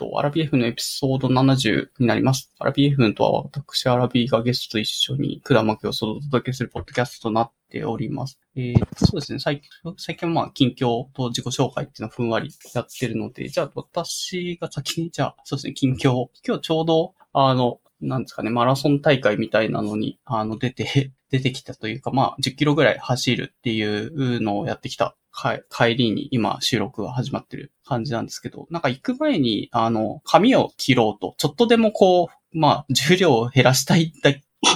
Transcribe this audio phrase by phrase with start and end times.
[0.00, 2.50] と、アラビエフのエピソード70になります。
[2.58, 8.40] アラビエフとは私、アラビがゲストと一緒に、管巻きをお届けするポッドキャストとなっております。
[8.56, 16.28] えー、そうですね、最近、最近はまあ、近況と自己紹介っていうのをふんわりやってるので、じゃあ、私が先に、じゃあ、そうですね、近況。
[16.46, 34.12] 今日ちょうど、あの、なんですかね、マラソン大会みたいなのに、あの、出て、出てきたというか、まあ、10キロぐらい走るっていうのをやってきた帰りに今収録が始まってる感じなんですけど、なんか行く前に、あの、髪を切ろうと、ちょっとでもこう、まあ、重量を減らしたい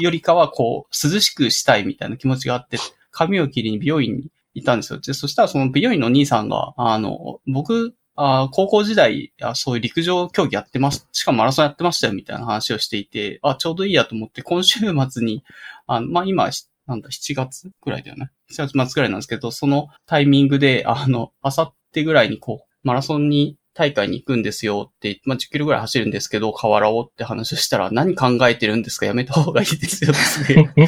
[0.00, 2.78] よりかは、こう、涼しくしたいみたいな気持ちがあって、
[3.10, 5.00] 髪を切りに美容院にいたんですよ。
[5.00, 11.08] で、そしたらその美容院の兄さんが、あの、僕、あ高校時代あ、そういう陸上競技やってます。
[11.10, 14.78] しかもマラソンやってましたよ、みたいな話をしていて、あ、ちょうどいいやと思って、今週
[15.10, 15.42] 末に、
[15.86, 16.48] あ、まあ、今、
[16.86, 18.30] なんだ、7月ぐらいだよね。
[18.52, 30.72] 7月末ぐらいなんですけど、そのタイミングで、あの、あさってぐらいにこう、マラソンに大会に行くんですよって、まあ、10キロぐらい走るんですけど、変わらおうって話をしたら、何考えてるんですかやめた方がいいですよですね。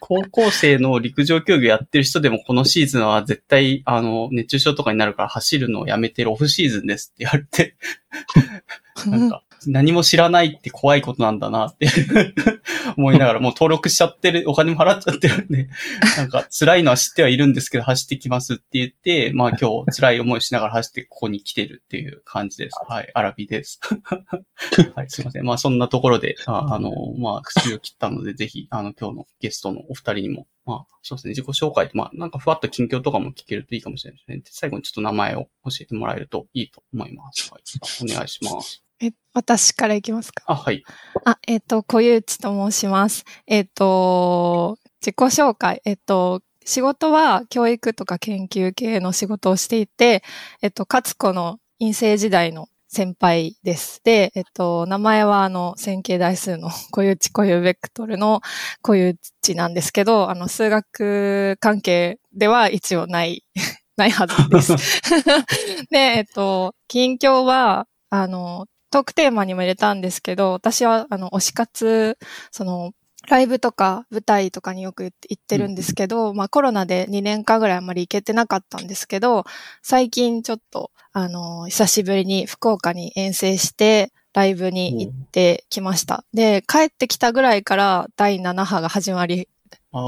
[0.00, 7.76] 高校生の陸上競技やってる人でもこのシーズンは絶対、あの、熱中症とかになるから走るのをやめてるオフシーズンですって言われて、
[9.06, 11.88] なんか、何も知らないって怖いことなんだなって
[12.96, 15.68] 思いながら、もう登録しちゃってる、お金も払っちゃってるんで、
[16.16, 22.78] なんか辛いのは知ってはいるんですけど、走ってきますって言って、まあ 今日辛い思いしながら走ってここに来てるっていう感じです。
[22.88, 23.80] はい、アラビです。
[24.94, 25.44] はい、すいません。
[25.44, 34.38] まあそんなところで、ああの、まあ口を切ったので、ぜひ、あの今日のゲストのお二人にも、まあそうですね、自己紹介と、まあなんかふわっと近況とかも聞けるといいかもしれないですね。
[34.38, 37.50] で最後にちょっと名前を教えてもらえるといいと思います。
[37.52, 37.62] はい、
[38.02, 38.85] お願いします。
[39.00, 40.44] え、私からいきますか？
[40.46, 40.82] あ、はい。
[41.24, 43.24] あ、えっ、と、小ゆうちと申します。
[43.46, 45.82] えっ、と、自己紹介。
[45.84, 50.22] えっ、と、仕事は教育とか研究系の仕事をしていて、
[50.62, 54.00] えっ、と、勝子の院生時代の先輩です。
[54.02, 58.40] で、えっと、名前はあの、線形代数の小ゆうち小ゆうベクトルの
[58.82, 63.44] 小ゆうちなんですけど、あの、数学関係では一応ない、
[63.96, 64.74] ないはずです。
[65.90, 72.16] で、えっと、近況は、あの、トークテーマにも入れたんですけど、私は、あの、推し活、
[72.50, 72.92] その、
[73.28, 79.44] ライブとか舞台とかによく行ってるんですけど、まあコロナで2年間ぐらいあんまり行けてなかったんですけど、
[79.82, 86.24] 最近ちょっと、あの、久しぶりに福岡に遠征して、ライブに行ってきました。
[86.32, 89.48] で、帰ってきたぐらいから第7波が始まり、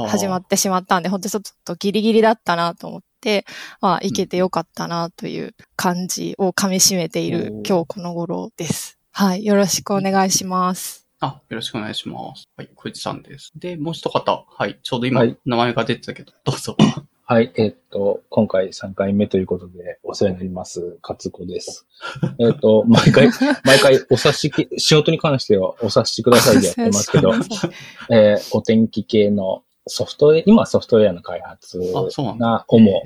[0.08, 3.44] 始まってしまったんで、本当にちょっとギリギリだったなと思って、
[3.80, 8.98] まあ、行けてよかったなという感じを噛み締めている今日この頃です。
[9.12, 9.44] はい。
[9.44, 11.08] よろしくお願いします。
[11.20, 12.48] あ、よろしくお願いします。
[12.56, 13.52] はい、小市さんです。
[13.56, 16.76] で、もう一方、はい、ちょうど今、はい名前が出てたけど、 どうぞ。
[17.24, 21.86] はい、えっと、今回3回目ということで、お世話になります、勝子です。
[22.38, 23.30] えっと、毎回、
[23.64, 27.34] 毎回お察しき、仕事に関してはお察しくださいでやってますけど、
[28.10, 32.34] えーお天気系のソフトウェア、今ソフトウェアの開発が主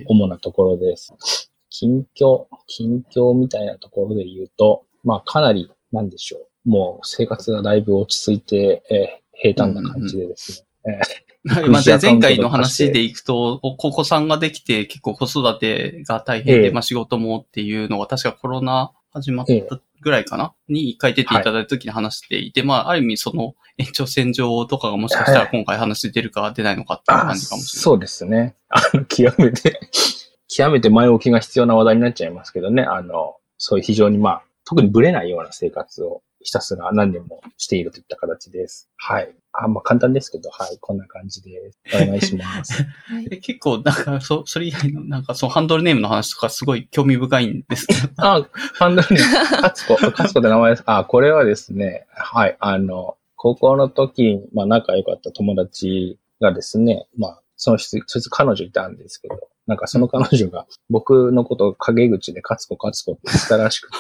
[0.07, 1.51] 主なところです。
[1.71, 6.69] 近況、近況みたいなところで言うと、まあかなり、なんでしょう。
[6.69, 11.01] もう生活がだいぶ落ち着いて、えー平坦な感じでですね。
[11.45, 27.83] はいまあ、で前回の話でいくと、おお子さんができて結構子育てが大変で、ええまあ仕事もっていうのが確かコロナ始まったぐらいかな、に一回出ていただいた時に話していて、まあある意味その 延長線上とかがもしかしたら今回話出るか出ないのかっていうあ感じかもしれない。
[27.83, 28.57] そうですね。
[28.69, 29.81] あの、極めて、
[30.49, 32.83] 極めて前置きが必要な話題になっちゃいますけどね。
[32.83, 38.91] あの、そういう非常にまあ、特にブレないような生活をひたすら何年もしているといった形です。
[38.97, 39.35] はい。
[39.53, 40.79] あまあ簡単ですけど、はい。
[40.81, 41.79] こんな感じです。
[41.95, 42.87] お願いします。
[43.31, 48.09] え結構、なんか、そ、それ以外の、なんか、そのハンドルネームの話とかすごい興味深いんですけど。
[48.17, 50.83] あ、ハンドルネーム、カツコ、カツコって名前です。
[50.87, 52.57] あ、これはですね、はい。
[52.61, 59.37] あの、高校の時、まあ仲良かった友達がですね、まあ、その人、そいつ彼女いたんですけど、
[59.73, 63.97] なんかその彼女が僕のことを陰口でカツコカツコって言ってたらしくて。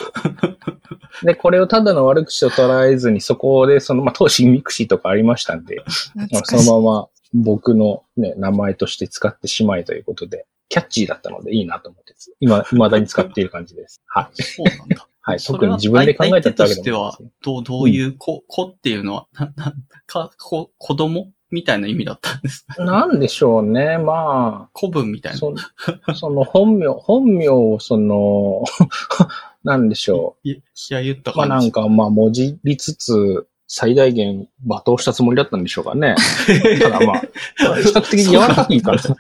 [1.25, 5.83] で、これをただの悪口と捉えずに、そこで、その、まあ当時 mixi とかありましたんで、
[6.31, 6.57] まあそ。
[6.57, 14.03] のまま僕のね、名前として使ってしまいということで、キャッチーだったのでいいなと思って、今、未だに使っている感じです。
[14.09, 14.43] はい。
[14.43, 15.09] そうなんだ。
[15.25, 15.39] はい。
[15.39, 19.75] 特に自分で考えたってわけ相手としてはでもないですね。、どう、どういう、子、子っていうのは、な、な、
[20.07, 22.67] か、子、子供みたいな意味だったんです。
[22.79, 23.99] なんでしょうね。
[23.99, 25.39] ま古文みたいあ、な。
[25.39, 25.55] そ
[26.15, 28.65] その本名、本名をその、
[29.63, 31.37] なんでしょい、いや、言ったう。
[31.37, 31.47] まあ。
[31.47, 36.15] なんか、まあ文字りつつ、最大限罵倒したつもりだったんでしょうかね。
[36.83, 37.27] ただまあ、比
[37.91, 39.11] 較的柔らかくいいかなって。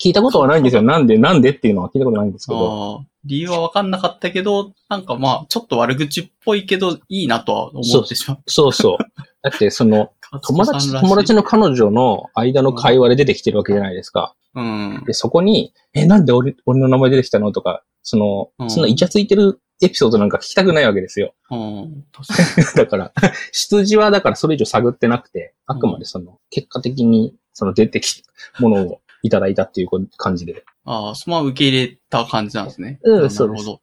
[0.00, 0.82] 聞いたことはないんですよ。
[0.82, 3.00] なんで、なんでっていうのは聞いたことないんですけど。
[3.00, 8.38] ああ、理由は分かんなかったけど、なんかまあ、ちょっと悪口っぽいけど、いいなとは思ってしまう。
[8.46, 8.98] そうそう。
[9.42, 10.12] だって、その、
[10.46, 14.34] 友達、友達の彼女の間の会話で出てきてるわけじゃないですか。
[14.54, 15.02] うん。
[15.06, 21.34] で、そこに、え、なんで俺、俺の名前出てきたのとか、その、うんそんなイチャついてるエピソードなんか聞きたくないわけですよ。
[21.50, 22.04] うん。
[22.12, 22.66] 確かに。
[22.76, 23.12] だから、
[23.52, 30.64] 出自はだからそれ以上探ってなくて、あくまでその、結果的に、その出てきたものをいただいたっていう感じで。
[30.84, 33.00] ああ、そのまま受け入れた感じなんですね。
[33.02, 33.80] うんなるそうですほど。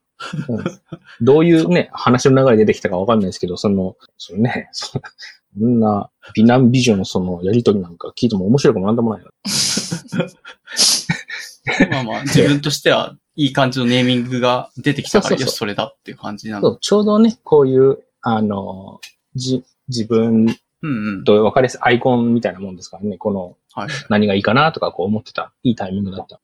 [0.50, 0.63] うん
[1.21, 5.00] どういうね、話の流れで出てきたかわかんないですけど、その、そのね、そ
[5.59, 9.31] そんな美男美女のそのやりとりなんか聞いても面白くもなんでもないよ。
[11.92, 16.69] まあまあ、自分としては、いい感じのネーミングが出てきたから、そうそうそうよし、それだっていう感じなの。
[16.69, 19.00] そう、ちょうどね、こういう、あの、
[19.36, 21.24] じ、自分うんうん。
[21.24, 23.89] と分かりやすいアイコンみたいなもんですからね、このはい。
[24.09, 26.39] 何がいいかなとかこう思ってた、いいタイミングだった。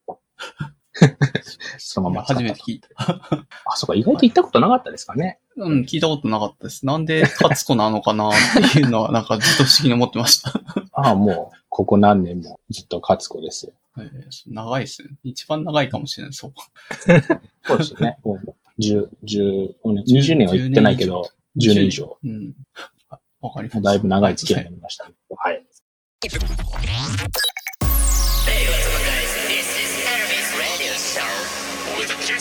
[1.78, 2.90] そのまま初めて聞いた。
[3.66, 5.40] あ、そうか、意外と行ったことなかったですかね。
[5.56, 6.86] うん、聞いたことなかったです。
[6.86, 8.34] なんで、カツコなのかなっ
[8.74, 10.51] ていうのは、なんかずっと不思議に思ってました。
[10.94, 13.74] ああ、もう、ここ何年もずっと勝子ですよ。
[13.98, 15.10] えー長いですね。
[15.24, 16.54] 一番長いかもしれない、そう。
[17.66, 18.18] そうですね。
[18.24, 22.18] もう、10、10、20年は行ってないけど、10年以上。
[22.24, 22.54] うん。
[23.10, 23.81] あわかりました。
[23.81, 25.12] だいぶ長い付き合いになりました。
[25.36, 25.63] はい。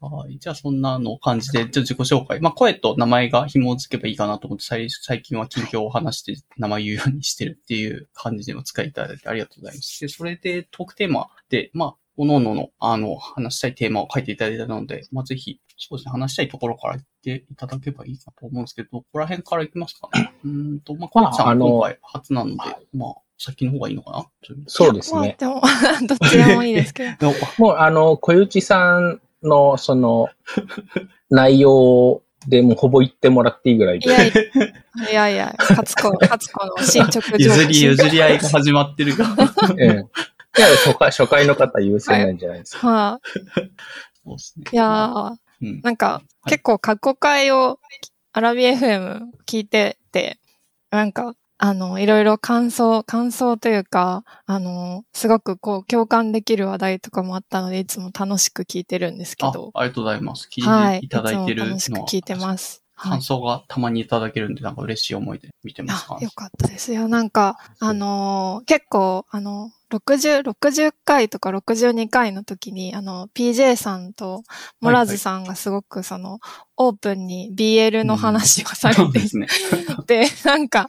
[0.00, 0.38] はい。
[0.38, 2.40] じゃあ、そんなの感じで、じゃあ自己紹介。
[2.40, 10.00] まあ、声と名前が紐づけばいいかなと思って、最最近は近況を話して名前言うようにしてるっていう感じでお使いいただいてありがとうございます。
[10.00, 20.32] で、それでトークテーマで、まあ、おののの、あの、話したいテーマを書いていただいたので、まあ、ぜひ、そうですね、話したいところから言っていただけばいいかと思うんですけど、どこら辺から行きますかね。
[20.44, 24.26] うーんと、まあ、コナちゃん今回初なので、はいまあ、先の方がいいのかな？
[24.66, 25.18] そうですね。
[25.18, 27.28] まあでも、どっちでもいいですけど。
[27.32, 30.28] のもう、あの、小内さんの、その、
[31.30, 34.08] 内容でもうほぼ言ってもらっていいぐらいで。
[34.08, 37.36] いやいや、いやいや、勝子、 勝子の進捗情報。
[37.38, 39.26] 譲り譲り合いが始まってるが。
[39.78, 40.04] ええ
[40.58, 42.88] いや初回、初回の方優先なんじゃないですか。
[42.88, 43.20] は
[44.24, 44.64] そうですね。
[44.72, 44.74] い。
[44.74, 45.80] いやー、うん。
[45.82, 47.78] なんか、はい結構過去回を
[48.32, 50.38] アラビ FM 聞いてて、
[50.90, 59.70] なんか、あの、いろいろ感想、感想というか、あの、すごくこう、共感できる話題とかもあったので、いつも楽しく聞いてるんですけあど。
[59.74, 60.48] ありがとうございます。
[60.50, 61.00] 聞はいい。
[61.00, 62.82] ていただいてるのは、つも楽しく聞いてます。
[62.94, 63.22] はい感。
[63.22, 67.08] 想がたまにいただけるんで、なんか嬉しい思いで見てますあか、よかったですよ。
[67.08, 74.42] なんか、あのー結構、あの、60、60回とか62回の時に、あの、PJ さんと
[74.80, 76.38] モラズさんがすごくその、
[76.76, 79.46] オープンに BL の話をされて うですね。
[80.06, 80.88] て、なんか、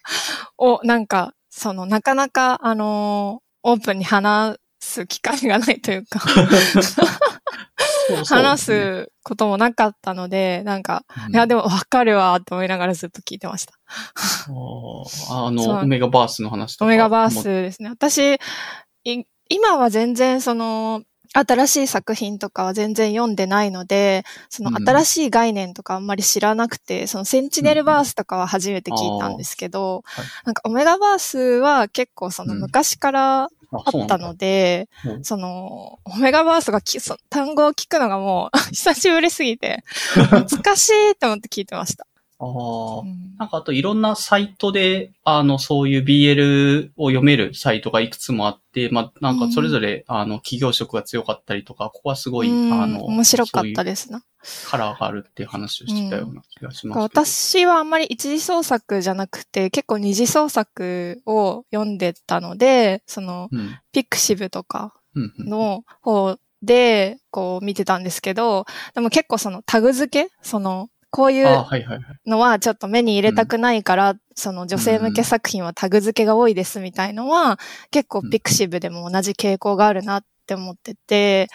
[0.57, 6.19] お、なんか、その、なかなか、あのーオープンに話す機会がないというか、
[8.27, 13.73] 話すこともなかったので、なんか、うんいや、でもわかるわ、と思いながらずっと聞いてました。
[14.47, 16.85] あの、オメガバースの話とか。
[16.85, 17.89] オメガバースもですね。
[17.89, 18.37] 私、い
[19.49, 21.03] 今は全然その、
[21.33, 24.85] 新しい作品とかは全然読んでないので、そのうん。
[24.85, 30.25] 新しい概念とかあんまり知らなくて、そのセンチネルバースとかは初めて聞いたんですけど、はい。
[30.45, 32.61] なんかオメガバースは結構そのうん。
[32.61, 36.81] 昔からああったので、そうなんその、オメガバースが
[37.29, 39.83] 単語を聞くのがもう 久しぶりすぎて、
[40.15, 42.05] 難しいと思って聞いてました。
[42.41, 43.05] ああう。
[43.05, 54.23] んなんかあといろんなサイトで、あの、そういう BL を読めるサイトがいくつもあって、まあ、なんかそれぞれ、あの、企業色が強かったりとか、ここはすごい、うんあの、面白かったですな。
[54.67, 56.99] カラーがあるっていう話をしてたような気がします。
[56.99, 63.79] 私はあんまり一次創作じゃなくて、結構二次創作を読んでたので、その、うん。
[63.91, 65.49] pixiv とかうんうん。
[65.49, 72.29] の方で、こう見てたんですけど、でも結構そのタグ付けその、こういあう。
[72.29, 77.59] のはちょっと目に入れたくないから、その女性向け作品はタグ付けが多いですみたいのは、
[77.91, 81.49] 結構 pixiv でも同じ傾向があるなって思ってて、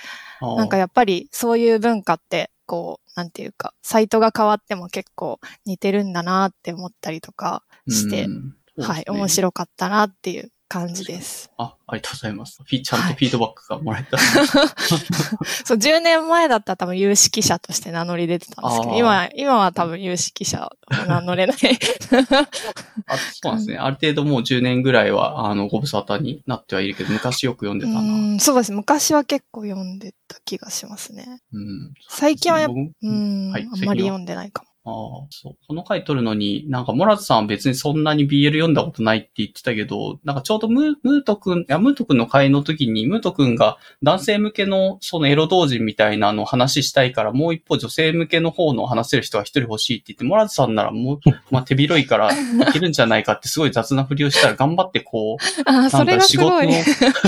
[0.56, 9.28] なんかやっぱりそういう文化って、こう、なんていうか、サイトが変わっても結構似てるんだなって思ったりとかして、うんはい、面い。
[9.28, 11.50] 白かったなっていう感じです。
[11.58, 12.60] あ、ありがとうございます。
[12.64, 14.18] フィちゃんとフィードバックがもらえた。
[15.64, 20.72] そう、10年前だったら多分有識者として名乗り出てたんですけど、今、今は多分有識者は
[21.06, 21.56] 名乗れない。
[23.06, 23.78] あそうなんですね。
[23.78, 28.16] ある程度もう10年ぐらいは、あの、ご無沙汰になってはいるけど、昔よく読んでうたな。
[28.34, 28.72] ん、そうです。
[28.72, 31.40] 昔は結構読んでた気がしますね。
[31.52, 31.94] うん。
[32.08, 34.68] 最近はやっぱ、僕うん、はいあんまり読んでないかも。
[34.88, 35.56] ああ、そう。
[35.66, 52.36] この回撮るのに、なんか、モラズさんは別にそんなに BL 読んだことないって言ってたけど、なんかちょうどムームートくん、いや、ムートくんの回の時に、ムートくんが男性向けのそのエロ同人みたいなのを話したいから、もう一方女性向けの方の話せる人が一人欲しいって言って、モラズさんならもう、まあ手広いからい
[52.72, 55.70] けるんじゃないかってすごい雑なふりをしたら頑張ってこう。
[55.72, 56.72] なんか仕事の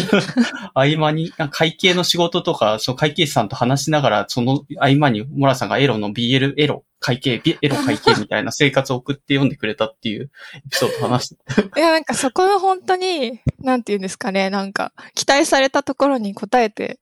[0.75, 11.79] 合間に、会計の仕事とか、その会計士さんと話しながら、その合間に、モラさんがエロの BL、エロ、会計、ビエロ会計みたいな生活を送って読んでくれたっていうエピソードを話して。
[11.79, 16.99] いや、なんかそこの本当に、なんて言うんですかね、なんか、期待されたところに答えて、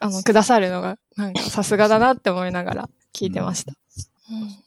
[0.00, 3.72] あの、くださるのが、なんかさすがだなって思いながら聞いてました。
[3.72, 3.80] うん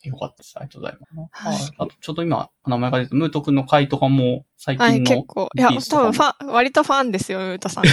[0.03, 0.53] よかったです。
[0.58, 1.44] ありがとうございます。
[1.46, 5.50] はいはいあと、ちょうど今、名前が出て、ムート君の回とかも、最はい、近の結構。
[5.56, 7.86] いや、多分ファン、割とファンですよ、うーたさん。
[7.88, 7.89] い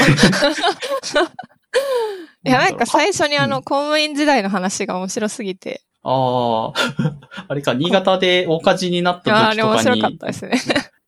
[2.42, 6.72] や、なんか最初にあの、うん公務員時代の話が面白すぎて、ああ、
[7.48, 10.60] あれか、新潟で大火事になったあれ時とかに面白かっ、たですね。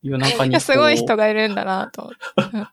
[0.02, 2.12] 夜中に すごい人がいるんだなと。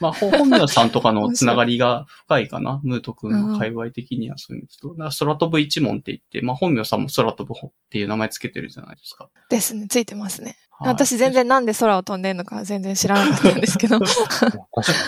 [0.00, 2.80] まあ、ほ本名さんとかのつながりが深いかな。
[2.82, 4.88] ムート君の界隈的にはそういう意味と。
[4.88, 9.28] だから空飛ぶ一門って言って、まあ、本名さんも空飛ぶっていう名前つけてるじゃないですか。
[9.48, 10.56] ですね、ついてますね。
[10.70, 11.32] はい私全。
[11.32, 14.00] 然なんで空を飛んでんのか全然知らなかったんですけど。
[14.00, 14.48] 確か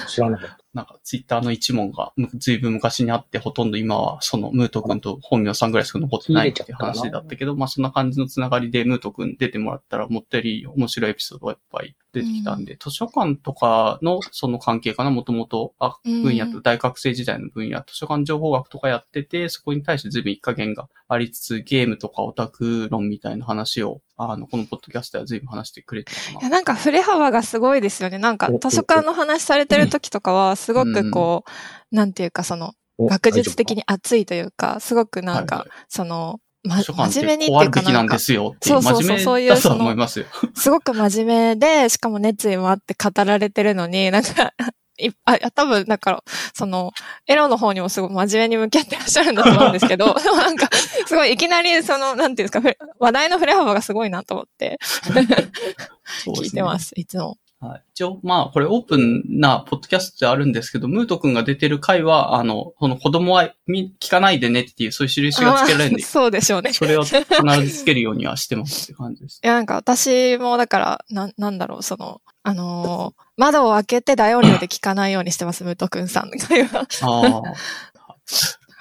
[0.05, 0.59] に知らなかった。
[0.77, 16.23] なんか、ツイッターの一門が、むずいぶん昔にあって、ほとんど今は、その、ムート君と本名さんぐらいしか残ってないっていう話だったけど、まあ、そんな感じのつながりで、ムート君出てもらったら、思ったより面白いエピソードがいっぱい出てきたんで、図書館とかのその関係かな、もともと、あ、うん。
[16.23, 26.49] 分野と、大学生時代の分野、図書館情報学とかやってて、そこに対して随分一加減がありつつ、ゲームとかオタク論みたいな話を、あの、このポッドキャストでは随分話してくれていや、な。
[26.49, 28.19] なんか振れ幅がすごいですよね。
[28.19, 31.45] なんかお図書館の話されてる時とかは、すごくこ
[31.93, 40.27] う、なんていうかその、お学術的に熱いというか、すごくなんかはいはい、その、ま、真面目にっていうかなんか、きなんですよっていう、そうそうそうそういうその思いますよ。
[40.55, 44.53] すごく真面目で、しかも熱意もあって語られてるのに、なんか、
[44.99, 46.25] いあ、多分、だから、
[46.55, 46.93] その、
[47.27, 50.69] エロの方にもすごい真面目に向き合ってらっしゃるんだと思うんですけど、 でもなんか、
[51.07, 54.79] すごいいきなり、その、なんていうんですか、話題の振れ幅がすごいなと思って、
[56.25, 57.37] 聞いてます、いつも。
[57.59, 57.83] はい。
[57.93, 66.73] 一応、まあ、これオープンなポッドキャストであるんですけど、ムート君が出てる回は、あの、この子供は見聞かないでねっていう、そういう印がつけられるんで、あ そうでしょうね。
[66.73, 67.23] それを必
[67.65, 69.41] ずつけるようにはしてますって感じです。
[69.45, 76.87] いや、なんか私もだから、な、なんだろう、その、あのー窓を開けて大音量で聞かないようにしてます、ムートくんさんの会話。
[77.03, 77.43] ああ、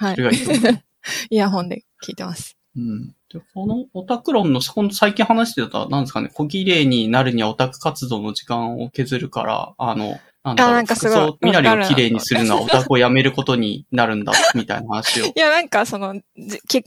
[0.06, 0.16] はい。
[1.28, 2.56] イヤホンで聞いてます。
[2.74, 3.14] うん。
[3.54, 15.32] このオタク論の、この最近話してた、なんですかね、小綺麗になるにはオタク活動の時間を削るから、あの、なんだろう、あなんかすごい身なりを綺麗にするのはオタクをやめることになるんだ、みたいな話を い。
[15.34, 16.20] や、なんかその、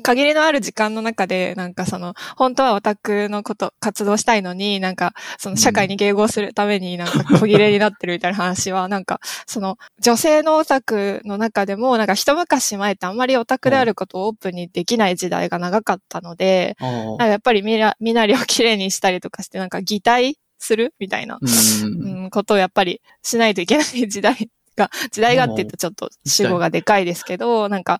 [0.01, 16.77] 限りのある時間の中で、なんかその、本当はオタクのこと、活動したいのに、なんか、その社会に迎合するためになんか小切れになってるみたいな話は、なんか、その、女性のオタクの中でも、なんか一昔前ってあんまりオタクであることをオープンにできない時代が長かったので、
[17.19, 20.93] やっぱり身なりを綺麗にしたりとかして、なんか擬態する？
[20.99, 22.23] みたいな、うん。
[22.23, 27.99] うん、ことをやっぱりしないといけない時代が、 時代がって言うとちょっと主語がでかいですけど、なんか、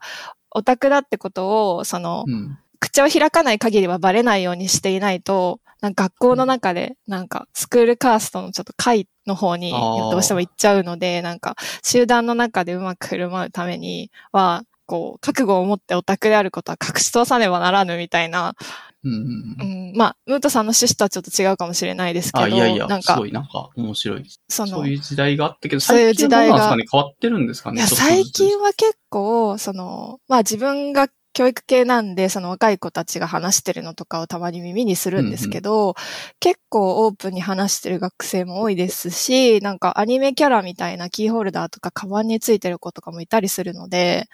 [0.52, 2.58] オタクだってことを、その、うん。
[2.82, 18.56] 口を開かない限りはバレないようにしていないと、なんか学校の中で、なんか、スクールカーストのちょっと会の方に、どうしても行っちゃうので、なんか、集団の中でうまく振る舞うためには、こう、覚悟を持ってオタクであることは隠し通さねばならぬみたいな、
[19.04, 24.26] うんうんまあ、ムートさんの趣旨とはちょっと違うかもしれないですけど、あ、いやいやなん、かすご、いなんか面白い。
[24.50, 26.76] その、そういう時代があったけど、そういう最近時代が。
[26.76, 31.08] 変わってるんですかねいや、最近は結構、その、まあ自分が
[31.40, 35.96] 教育系なんで、その若い子たちが話してるのとかをたまに耳にするんですけど、
[36.42, 44.28] 結構オープンに話してる学生も多いですし、なんかアニメキャラみたいなキーホルダーとかカバンについてる子とかもいたりするので、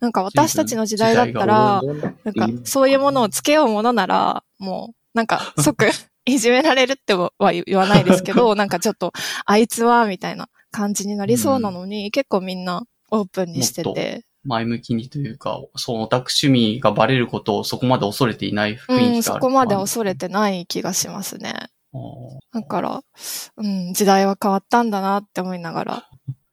[0.00, 1.82] なんか私たちの時代だったら、
[2.24, 5.90] なんかそういうものをつけようものなら、もう、なんか 即
[6.24, 9.12] いじめられるっては言わないですけど、 なんかちょっと、
[9.44, 19.06] あいつは、みたいな感じになりそうなのに、結構みんなオープンにしてもて、前向きにというか、そのオタク趣味がバレることをそこまで恐れていない雰囲気がある。
[19.06, 21.54] うん、そこまで恐れてない気がしますね。
[22.52, 23.00] だから、
[23.56, 26.08] うん、時代は変わったんだなって思いながら。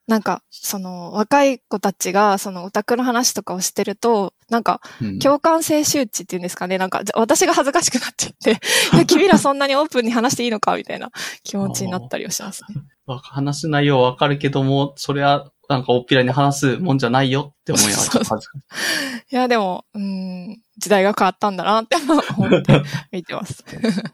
[0.07, 6.77] なんか、その、若い子たちが、その、オタクの話とかをしてると、なんか、うん共感性周知っていうんですかね。
[6.77, 8.51] なんか、私が恥ずかしくなっちゃって、
[8.93, 11.09] いや、君らそんなにオープンに話していいのかみたいな
[11.43, 12.83] 気持ちになったりはしますね。
[13.07, 19.24] わ話す内容はわかるけども、それはなんかおっぴらに話すもんじゃないよって思いながら い。
[19.31, 21.95] いや、でも、うん、時代が変わったんだなって
[22.38, 23.63] 思って見てます。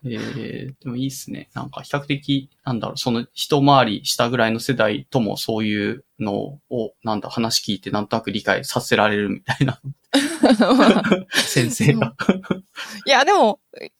[0.05, 1.49] えー、でもいいっすね。
[1.53, 9.81] なんか比較的、なんだろう、その一回り下ぐらいの世代ともそういうのを、なんだ、話聞いてなんとなく理解させられるみたいな
[11.33, 12.15] 先生が。
[13.05, 13.59] いや、でも、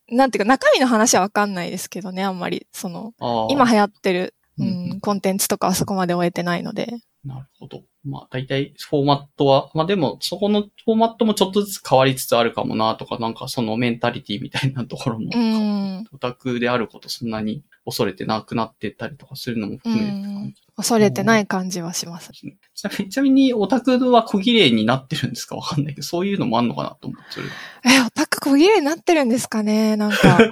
[0.09, 3.13] なんていうか、中身の話はわかんないですけどね、あんまり、その、
[3.49, 6.93] 今流行ってる、ううんん、コンテンツとかはそこまで終えてないので。
[7.23, 7.83] なるほど。
[8.03, 16.07] まあ、大体、フォーマットは、まあでも、そこのフォーマットもちょっとずつ変わりつつあるかもな、とか、なんかそのメンタリティみたいなところも、うん。
[16.11, 20.61] オタクであることそんなに恐れてなくなってったりとかするのもう含めて。
[20.77, 22.31] 恐れてない感じはします。
[22.31, 22.43] ち
[22.83, 25.55] なみにちなみに、オタクは小綺麗になってるんですか？
[25.57, 27.45] わかんないけど、そういうのもあんのかなと思って、それ
[27.85, 29.95] え、オタク小切れになってるんですかね？
[29.97, 30.51] なんか、 わか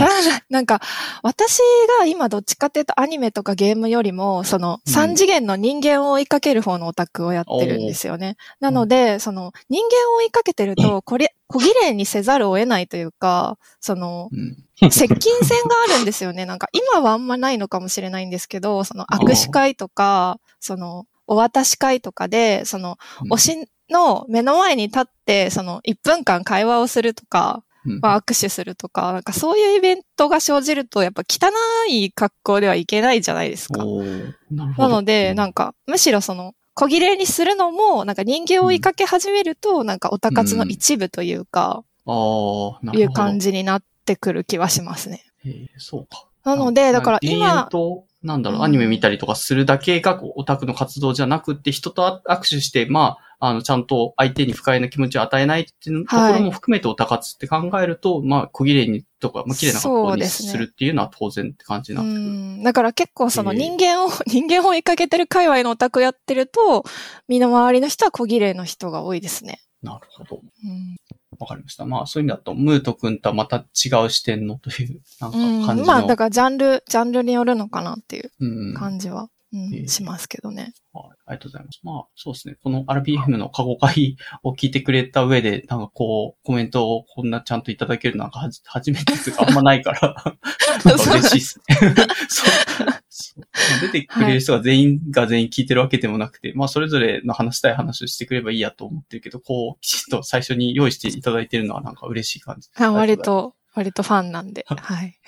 [0.00, 0.42] らない。
[0.50, 0.80] なんか、
[1.22, 1.58] 私
[2.00, 8.36] が今どっちかっていうとアニメとかゲームよりも、そのうん三次元の人間を追いかける方のオタクをやってるんですよね。
[8.60, 14.63] なので、その人間を追いかけてると、これ、小綺麗にせざるを得ないというか、その、うん。
[14.80, 16.44] 接近戦があるんですよね。
[16.46, 22.98] なんか今はあんまないのかもしれないんですけど、その握手会とか、そのお渡し会とかで、その
[23.30, 31.50] 推しの目の前に立って、その1分間会話をするとか、うんまあ、握手するとか、なんかそういうイベントが生じると、やっぱ汚
[31.88, 33.84] い格好ではいけないじゃないですか。
[34.50, 34.74] な。
[34.76, 42.98] なので、なんか、むしろその、小切れにするのも、なんか人間を追いかけ始めると、なんかオタ活の一部というか、ああ、なるほど。
[43.00, 45.24] いう感じになってくる気はしますね。
[45.44, 46.26] へえそうか。
[46.44, 62.20] なので、だから今、と、なんだろう、うんアニメ見たりとかするだけがオタクの活動じゃなくって、人と握手して、まあ、あの、ちゃんと相手に不快な気持ちを与えないっていうところも含めてオタ活って考えると、まあ、小綺麗にとか、まあ、綺麗な格好にするっていうのは当然って感じなってくる。
[62.20, 66.84] ん、だから結構その人間を、 人間を追いかけてる界隈のオタクやってると、
[67.28, 69.60] 身の回りの人は小綺麗の人が多いですね。
[69.82, 70.40] なるほど。
[70.64, 70.96] うん
[71.38, 71.84] わかりました。
[71.84, 75.86] まあ、そういう意味だと、ムート君とはまた違う視点のという、なんかうん感じの。
[75.86, 78.74] まあ、だからジャンル、ジャンルによるのかなっていううん。
[78.74, 79.28] 感じは、
[79.86, 80.74] しますけどね。
[80.92, 81.04] はい。
[81.26, 81.80] ありがとうございます。
[81.82, 82.56] まあ、そうですね。
[82.62, 90.14] この RPM の過去回 を聞いてくれた上で、なんかこう、コメントをこんなちゃんといただけるのははじ初めてですが、あんまないから、
[90.84, 91.94] なんか嬉しいですね。
[92.28, 93.44] そう
[93.80, 102.70] 出てくれる人が全員が全員聞いてるわけでもなくて、まあ、それぞれの話したい話をしてくればいいやと思ってるけど、こう、きちんと最初に用意していただいてるのはなんか嬉しい感じ。
[102.74, 103.18] あ割。
[103.18, 104.64] と、割とファンなんで。
[104.68, 105.18] はい。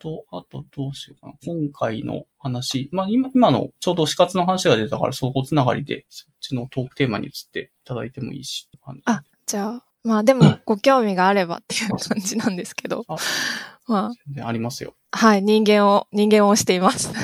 [0.00, 1.34] と、あとどうしようかな。
[1.44, 8.68] 今回の話、まあ今、今のちょうど死活の話が出たから、そこつながりで、そっちのトークテーマに移っていただいてもいいし、
[9.04, 13.16] あじゃあ、まあでも、ご興味があればっていう感じなんですけどあ。
[13.86, 14.94] ま全然ありますよ。
[15.10, 17.12] あ、はい、人間を、人間を推しています。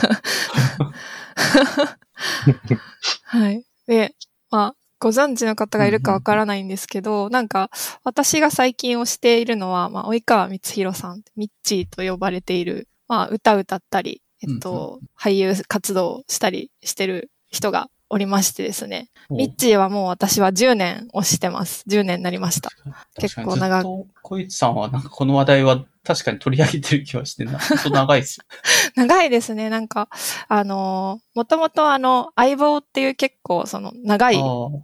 [3.24, 3.64] はい。
[3.86, 4.14] で、
[4.50, 7.70] まあ、ご存知の方がいるかわからないんですけど、なんか、
[8.02, 19.10] 私が最近推しているのは、まあ、及川光弘さん、ミッチーと呼ばれている、まあ、歌歌ったり、えっと、俳優活動したりしてる人がおりましてですね。
[19.30, 21.84] ミッチーはもう私は10年推してます。
[21.88, 22.70] 10年になりました。
[23.18, 28.44] 結構長く小市さんはなんかこの話題は確かに取り上げてる気はしてな、 ちょっと長いですよ。
[28.94, 29.68] 長いですね。
[29.70, 30.08] なんか、
[30.46, 34.36] あのーもともとあの、相棒っていう結構その長い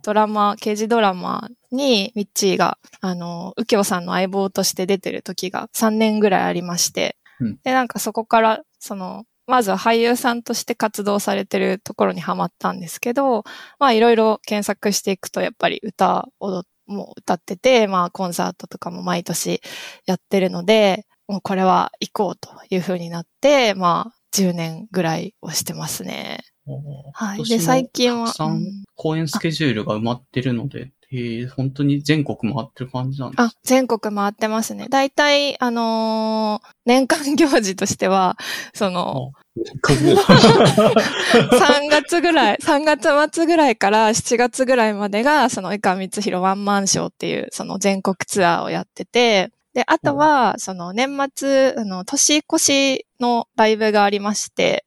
[0.02, 13.44] ドラマ、刑事ドラマにミッチーが、あの、右京さんの相棒として出てる時が3年ぐらいありまして、うんで、なんかそこから、その、まずは俳優さんとして活動されてるところにハマったんですけど、
[13.78, 19.60] まあいろいろ検索していくとやっぱり歌、踊っもう歌ってて、まあコンサートとかも毎年
[20.06, 26.40] やってるので、もうこれは行こうという風になって、まあ10年ぐらいをしてますね。
[27.14, 27.44] はい。
[27.44, 34.86] で、最近はたく、さうんん公演スケジュールが埋まってるので、えー本当に全国回ってる感じなんですあ、全国回ってますね。
[34.88, 38.36] 大体、あのー年間行事としては、
[38.74, 40.16] その、3
[41.90, 54.84] 月ぐらい、3月末ぐらいから7月ぐらいまでが、その、江川光弘ワンマンショーっていう、その全国ツアーをやってて、で、あとは、その、年末、あの、年越しのライブがありまして、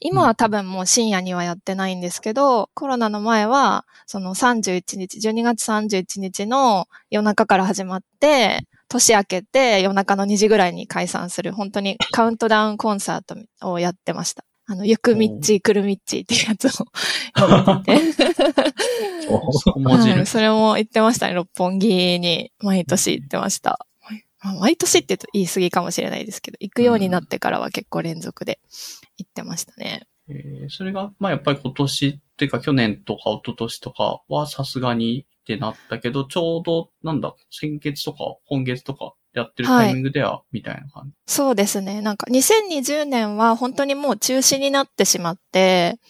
[0.00, 14.44] 今は多分もう深夜にはやってないんですけど、コロナの前は、その31日、12月31日の夜中から始まって、年明けて夜中の2時ぐらいに解散する、本当にカウントダウンコンサートをやってました。
[14.68, 16.86] あの、ゆくみっち、くるみっちっていうやつを
[17.36, 18.22] やってて。
[19.84, 20.26] はい。
[20.26, 21.34] それも行ってましたね。
[21.34, 23.86] 六本木に毎年行ってました。
[24.46, 28.60] まあ毎年って言い過ぎかもしれないですけど、行くようになってからは結構連続で
[29.18, 30.06] 行ってましたね。
[30.28, 42.00] えーそれが、まあやっぱり今年っていうか去年とか一昨年とかはさすがにってなったけど、ちょうど、なんだ、先月とか今月とかやってるタイミングでは、みたいな感そうですね。
[42.00, 46.00] なんか2020年は本当にもう中止になってしまって、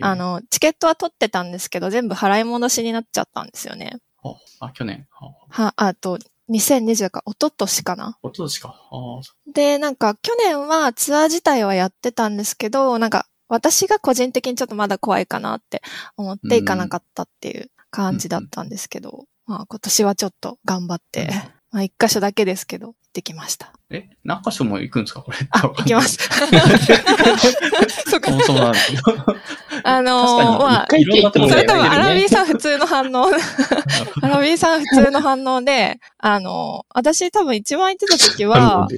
[0.00, 3.98] あの、チケットは取ってたんですけど、全部払い戻しになっちゃったんですよね。
[4.24, 5.06] あ、あ去年。
[5.20, 8.18] あ、は、あと、2020か、一昨年かな。
[8.22, 8.74] 一昨年か。
[8.90, 9.20] あ
[9.52, 15.82] で、なんか去年はツアー自体はやってたんですけど、なんか私が個人的にちょっとまだ怖いかなって
[16.16, 21.30] 思っていかなかったっていう感じだったんですけど、まあ今年はちょっと頑張って、
[21.72, 23.72] まあ一箇所だけですけど、行ってきました。
[23.90, 25.20] え、何箇所も行くんですか？
[25.22, 25.38] これ。
[25.50, 26.18] あ、行きます。
[28.08, 28.36] そっかそ。
[28.36, 29.14] もそもなんですけど。
[29.84, 30.96] あのーまあそ
[31.54, 31.90] れ多分。
[31.90, 33.26] アラビーさん普通の反応、
[34.22, 38.88] アラビーさん普通の反応で、あのー私多分一番行ってた時は、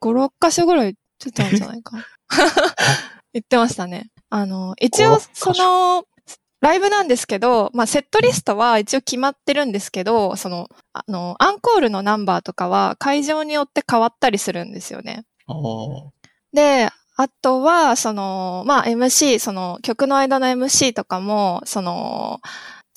[0.00, 2.04] 5、6箇所ぐらい行ってたんじゃないかな。
[3.32, 4.10] 言ってましたね。
[4.28, 6.04] あの、一応5 6その、
[6.60, 15.24] ライブなんですけど、まあ、セットリストは一応決まってるんですけど、その、あの、アンコールのナンバーとかは会場によって変わったりするんですよね。
[16.52, 22.40] で、あとは、その、まあ、MC、その、曲の間の MC とかも、その、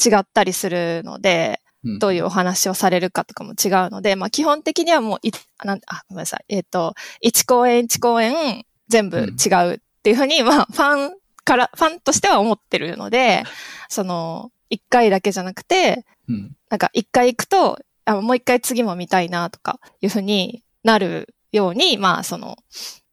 [0.03, 6.45] 違ったりするので、うんどういうお話をされるかとかも違うので、まあ基本的にはもうい、あなんあ、ごめんなさい。
[6.47, 6.93] えっ、と、
[7.25, 13.43] 1公演1公演全部違うっていうふうに、まあファンから、ファンとしては思ってるので、
[13.89, 16.55] その、1回だけじゃなくて、うん。
[16.69, 22.57] なんか1回行くと、あもう1回次も見たいなとかいうふうになるように、まあその、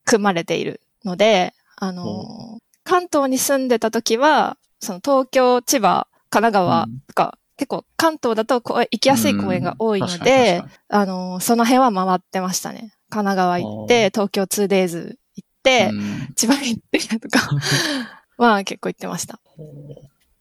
[0.05, 12.95] 組まれているので、あの、関東に住んでた時は、その東京、千葉、神奈川とか、結構関東だと行きやすい公園が多いのうん確でかに確、あの、その辺は回ってましたね。
[13.11, 15.90] 神奈川行って、東京 2days 行って、
[16.37, 17.51] 千葉行ってとか、
[18.40, 19.38] まあ結構行ってました。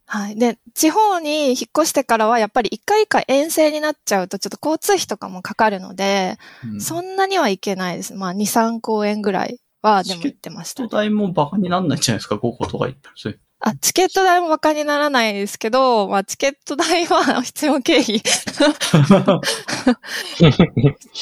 [0.05, 0.35] はい。
[0.39, 8.15] で、地方に引っ越してからはやっぱり一回一回遠征になっちゃうとちょっと交通費とかもかかるので、うんそんなにはいけないです。
[8.15, 10.95] まあ2、3公演ぐらいはでも行ってましたチケット。
[10.95, 13.35] 代もバカになんないじゃないですか、5個とか言ったら。
[13.62, 18.21] あ、チケット代も馬鹿にならないですけど、まあチケット代は必要経費。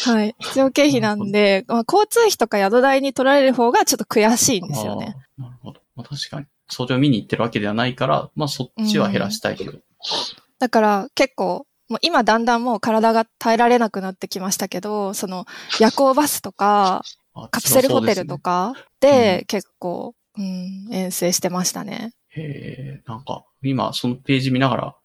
[0.06, 0.36] はい。
[0.38, 5.16] 必要経費なんで、まあ、交通費とか宿代に取られる方がちょっと悔しいんですよね。
[5.40, 5.82] なるほど。
[5.96, 6.46] まあ、確かに。
[6.70, 9.74] それを見に行ってるわけではないから、まあそっちは減らしたいけど。
[10.60, 15.46] だから結構、もう今だんだんもう体が耐えられなくなってきましたけど、その
[15.80, 17.04] 夜行バスとか、
[17.34, 18.38] あカプセルホテルと。
[18.38, 24.96] かうで結構、うん、遠征してましたねへえ、なんか、今そのページ見ながら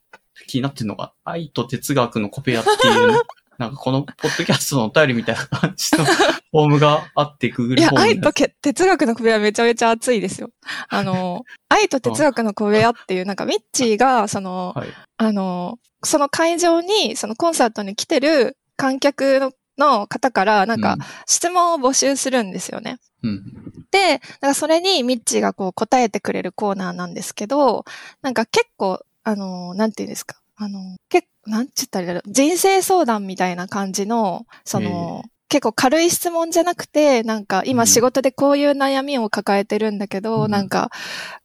[0.47, 3.23] 気になってるのが、愛と哲学のコペアっていう、
[3.63, 10.51] なんかこのポッドキャストのお便りみたいな感じの フォームがあって、いや、Google フォーム愛とけ哲学の小部屋めちゃめちゃ熱いですよ。
[10.89, 14.89] あの、愛と哲学の小部屋っていう、なんかミッチーが、その、はい。
[15.17, 20.97] あの、その会場に、そのコンサートに来てる観客のの方から、なんか
[21.27, 22.99] 質問を募集するんですよね。
[23.23, 23.87] うん、うん。
[23.91, 27.85] で、だからそれにミッチーがこう答えてくれるコーナーなんですけど、
[28.21, 30.41] なんか結構、あの、なんていうんですか。
[30.57, 32.33] あの、結構、なんて言ったらいいんだろう。
[32.33, 40.91] 人生相談みたいな感じの、その、結構軽い質問じゃなくて、なんかうん今仕事でこういう悩みを抱えてるんだけど、うんなんか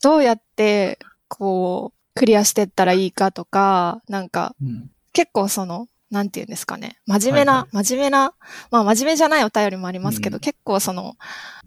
[0.02, 4.90] どうやってこうクリアしてったらいいかとか、なんかうん。
[5.12, 7.00] 結構その、なんて言うんですかね。
[7.08, 8.34] 真面目な、真面目な、
[8.70, 11.16] まあ真面目じゃないお便りもありますけど、うん結構その、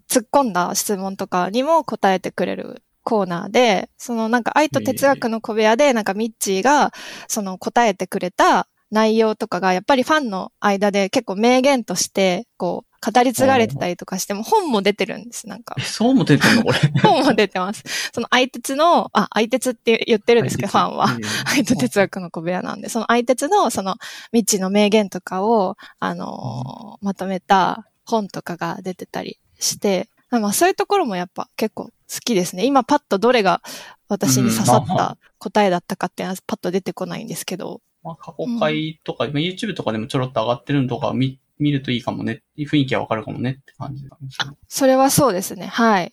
[0.09, 6.91] 突っ込んだ質問とかにも答えてくれるコーナーで、そのなんか愛と哲学の小部屋で、なんかミッチーが、
[7.27, 15.81] その答えてくれた内容とかが、やっぱりファンの間で結構名言として、こう、語り継がれてたりとかしても、本も出てるんです、なんかえ、。
[15.81, 16.77] そうも出てんのこれ？
[17.01, 17.83] 本も出てます。
[18.13, 21.07] その愛鉄の、あ、愛鉄って言ってるんですけど、ファンは。
[21.45, 23.95] 愛と哲学の小部屋なんで、その愛鉄の、その、
[24.31, 32.65] 未知の名言とかを、あのーまとめた本とかが出てたりして、まあそういうところもやっぱ結構好きですね。
[32.65, 33.61] 今パッとどれが
[34.09, 42.43] 私に刺さった答えだったかっていうのはパッと出てこないんですけど、まあ、過去回とか、まあ YouTube とかでもちょろっと上がってるのとか見、見るといいかもね。
[42.57, 44.57] 雰囲気はわかるかもねって感じなんですよね。
[44.67, 45.67] それはそうですね。
[45.67, 46.11] はい。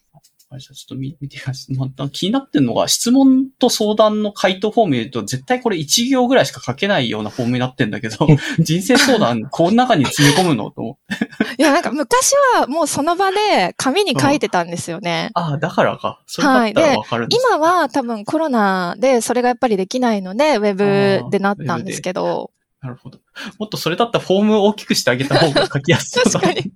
[0.51, 1.71] あれじゃあちょっと見見てみます。
[1.75, 8.27] また気になってるのが、質問と相談の回答フォーム見ると、絶対これ1行ぐらいしか書けないようなフォームになってんだけど、
[8.59, 10.71] 人生相談、この中に詰め込むの？
[10.71, 11.27] と思って。
[11.59, 15.29] いや、なんか昔はもうその場で紙に書いてたんですよね。
[15.37, 16.23] ああ、だからか。
[16.27, 22.53] それだったらわかるんです、今は多分コロナでそれがやっぱりできないので、ウェブでなったんですけど、
[22.89, 23.19] なるほど。
[23.59, 26.73] もっとそれだったらフォームを大きくしてあげた方が書きやすそうだ確か に。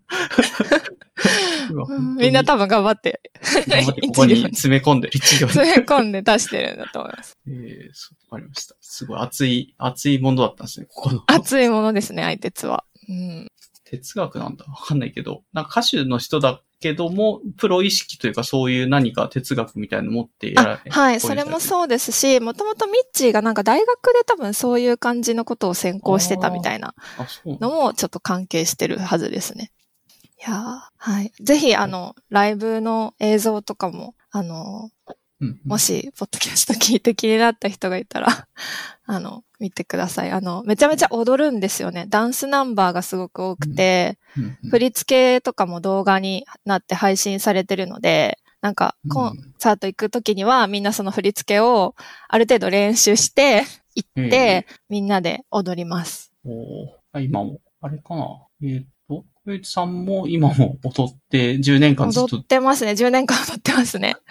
[2.18, 3.22] みんな多分頑張って、
[3.66, 5.53] 頑張ってここに 詰め込んでる一行に。
[5.53, 7.38] 詰め込んで出してるんだと思います。
[7.48, 8.77] えー、そう、わかりました。
[8.81, 11.25] すごい熱い、熱いものだったんですね、ここの。
[11.27, 12.85] 熱いものですね、相鉄は。
[13.09, 13.48] うん。
[13.85, 21.61] 哲学なんだわかんないけど、なんか歌手の人だけども、プロ意識というかそういう何か哲学みたいなの持ってやらあはい、それもう。
[21.61, 26.95] そうですし、もともとミッチーがなんか大学で多分そういう感じのことを専攻してたみたいな
[27.47, 29.71] のもちょっと関係してるはずですね。
[30.47, 31.33] いやーはい。
[31.40, 34.90] ぜひ、あの、ライブの映像とかも、あの、
[35.42, 38.46] うんもし、ポッドキャスト聞いて気になった人がいたら、
[39.07, 40.31] あの、見てください。
[40.31, 42.07] あの、めちゃめちゃ踊るんですよね。
[42.09, 51.96] ダンスナンバーがすごく多くて、うんうん振り付けとかも動画になって配信されてるので、なんか、コンサート行くときにはみんなその振り付けを
[52.28, 53.64] ある程度練習して
[53.96, 56.33] 行って、みんなで踊ります。
[56.46, 58.46] お今も、あれかな。
[58.62, 58.88] えーっと、
[59.44, 62.92] 小市さんも今も踊って10年間ずっと踊ってますね。
[62.92, 64.14] 10年間踊ってますね。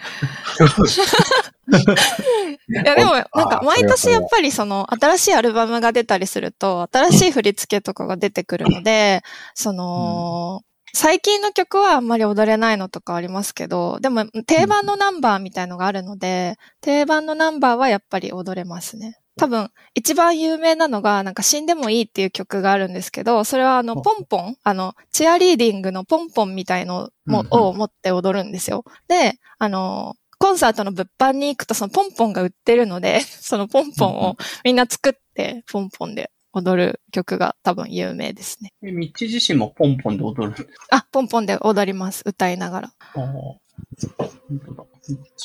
[2.68, 9.22] いや、でも、なんか、毎年やっぱりその、新しいアルバムが出たりすると、新しい振り付けとかが出てくるので、
[9.54, 10.62] その、
[10.94, 19.18] 最近の曲はあんまり踊れないのとかありますけど、でも定番のナンバーみたいのがあるので、定番のナンバーはやっぱり踊れますね。
[19.38, 28.84] 多分、一番有名なのが、なんか死んでもいいっていう曲があるんですけど、それはあの、ポンポン、あの、チアリーディングのポンポンみたいのも、を持って踊るんですよ。
[29.08, 38.72] で、あの、コンサートの物販に行くとそのポンポンが売ってるので、 そのポンポンをみんな作って、ポンポンで踊る曲が多分有名ですね。
[38.82, 40.68] え、ミッチ自身もポンポンで踊る？
[40.90, 42.22] あ、ポンポンで踊ります。
[42.26, 42.92] 歌いながら。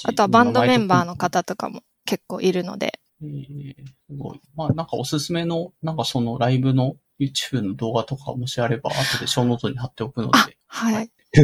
[0.03, 1.15] あとはバンドメンバーの。
[1.15, 2.99] 方とかも結構いるので。
[3.23, 3.73] えー、
[4.09, 4.41] すごい。
[4.55, 10.37] まあなんかおすすめの、なんかそのライブの YouTube の動画とかもしあれば、後でショーノートに貼っておくので。
[10.37, 11.11] あ、はい。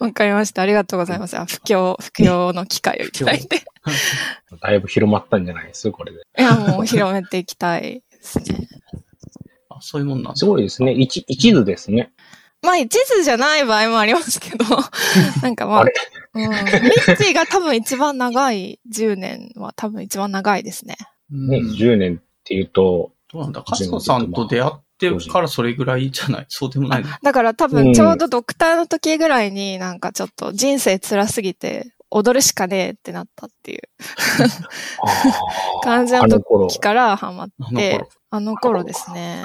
[0.00, 0.62] わかりました。
[0.62, 1.38] ありがとうございます。
[1.38, 3.62] あ、不況、不況の機会をいただいて。
[4.60, 5.90] だいぶ広まったんじゃないです？
[5.92, 6.20] これで。
[6.38, 8.68] いや、もう広めていきたいですね。
[9.70, 10.92] あ、そういうもんなんだすごいですね。
[10.92, 12.12] 一、一途ですね。
[12.62, 14.64] まあ、一途じゃない場合もありますけど、
[15.42, 15.92] なんかまあ、あれ？
[16.34, 20.96] うん、ミッチーが多分一番長い10年は多分一番長いですね。
[21.30, 21.48] うん。
[21.48, 27.08] ね、10年っていうと、どうなんだカツコさんと出会ってからそれぐらいじゃないそうでもないの？
[27.22, 33.80] だから多分ちょうどドクターの時ぐらいになんかちょっと人生辛すぎて踊るしかねえってなったっていう。
[35.82, 38.08] 感じのあの頃時からハマっあのて頃、。
[38.30, 39.42] あの頃ですね。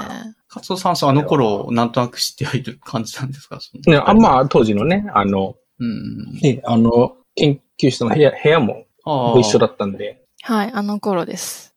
[0.47, 3.59] カツオさんはあの頃、なんとなく知ってはいる感じなんですか？
[3.59, 3.81] その。
[3.93, 6.33] ね、あまあ、当時のね、あの、うん。
[6.41, 11.75] ね、あの、研究室の部屋、部屋もあご一緒だったんで、はい、あの頃です。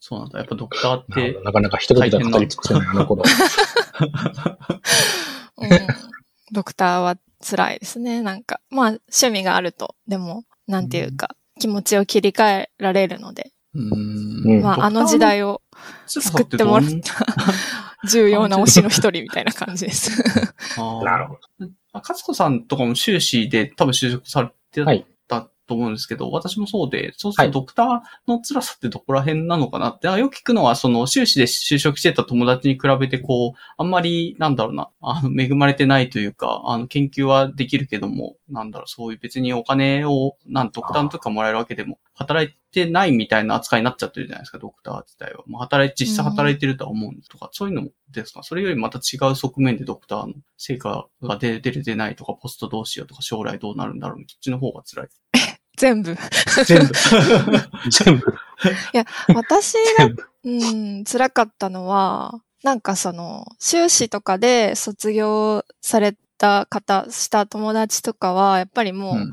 [0.00, 0.38] そうなんだ。
[0.38, 3.22] やっぱドクターってなかなか一言では語り尽くせないあの頃。
[5.58, 5.68] うん、
[6.52, 8.22] ドクターは辛いですね。
[8.22, 13.92] なんか、まあ趣味があると、でも、なんていうか、気持ちを切り替えられるので、うん。
[13.92, 15.62] うんまああの時代を
[16.06, 17.26] 救ってもらった
[18.08, 20.22] 重要な推しの一人みたいな感じです。
[21.04, 21.70] なるほど。
[21.92, 22.00] ど。
[22.00, 45.42] カツコさんとかも修士で多分就職されてはいたと思うんですけど、私もそうで、そうするとドクターの辛さってどこら辺なのかなって、あよく聞くのは、その修士で就職してた友達に比べて、こう、あんまり、なんだろうな、あの、恵まれてないというか、あの、研究はできるけども、なんだろう、そういう別にお金を、なん、ドクターの時からもらえるわけでも、働いてないみたいな扱いになっちゃってるじゃないですか、ドクター自体は。
[45.46, 48.42] まあ、働い、実際働いてるとは思うんですとか、そういうのですか？
[48.42, 55.08] それよりまた違う側面でドクターの成果が出出る出ないとか、ポストどうしようとか、将来どうなるんだろう、こっちの方が辛い。
[55.76, 56.16] 全部。
[56.66, 56.92] 全部。
[57.90, 58.24] 全部、
[59.34, 60.24] 私が全部。
[60.44, 60.50] う
[61.00, 69.30] ん、辛かったのは、なんかその、修士とかで卒業された方、した友達とかは、やっぱりもう、うん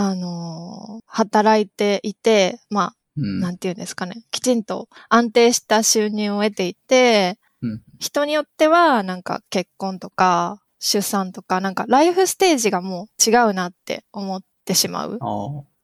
[0.00, 15.18] あのー働いていて、まあ、うんなんていうんですかね、きちんと安定した収入を得ていて、うん人によっては、なんか結婚とか、出産とか、なんかライフステージがもう違うなって思ってしまう。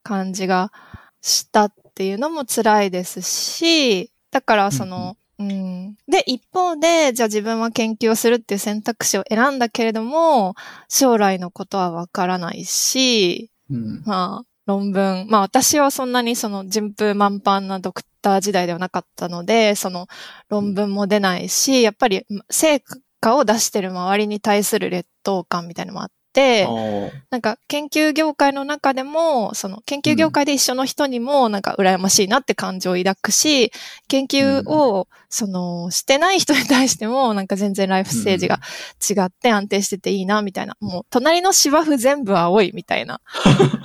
[0.05, 0.71] 感じが
[1.21, 5.97] したっていうのも辛いですし、だからその、うん。
[6.07, 10.55] で、一方で、じゃあ自分は研究をするっていう選択肢を選んだけれども、
[10.89, 14.03] 将来のことはわからないし、うん。
[14.05, 15.27] まあ、論文。
[15.29, 20.07] まあ私はそんなにその順風満帆なドクター時代ではなかったので、その
[20.49, 22.83] 論文も出ないし、やっぱり成
[23.21, 26.15] 果を出してる周りに対する劣等感みたいなのもあって、
[27.31, 33.73] なんか研究業界の中でも、その研究業界で一緒の人にもなんか羨ましいなって感情を抱くし、
[34.09, 38.61] 研究をそのしてない人に対しても なんか全然ライフステージが
[39.09, 40.77] 違って安定してていいなみたいな。
[40.81, 43.21] もう隣の芝生全部青いみたいな。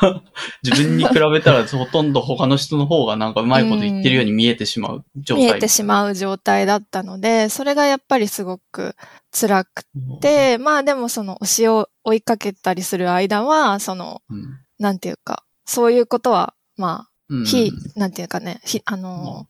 [0.64, 5.46] 自分に比べたらほとんど他の人の方がなんかうまいこと言ってるように見えてしまう状態。
[5.46, 8.96] 見えてしまう状態だったので、それがやっぱりすごく
[9.32, 9.84] 辛く
[10.22, 17.46] て、まあでもその推しを追いかけたりする間は、その、うん、なんていうか、そういうことは、まあ、うん。
[17.46, 19.48] 非、なんていうかね、非、あまの、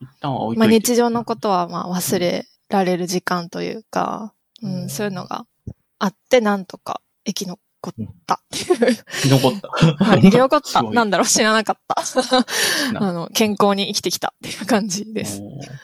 [0.55, 0.67] まあ。
[0.67, 5.45] 日常のことはまあ忘れられる時間というか、ううんん、そういうのが
[5.97, 7.93] あって、なんとか生き残っ
[8.27, 8.95] たっていう。
[8.95, 9.69] 生き残った。
[10.03, 10.83] はい 生き残った。
[10.83, 12.03] なんだろう、知らなかった。
[12.91, 15.41] な あの、健康に生きてきたっていう感じです。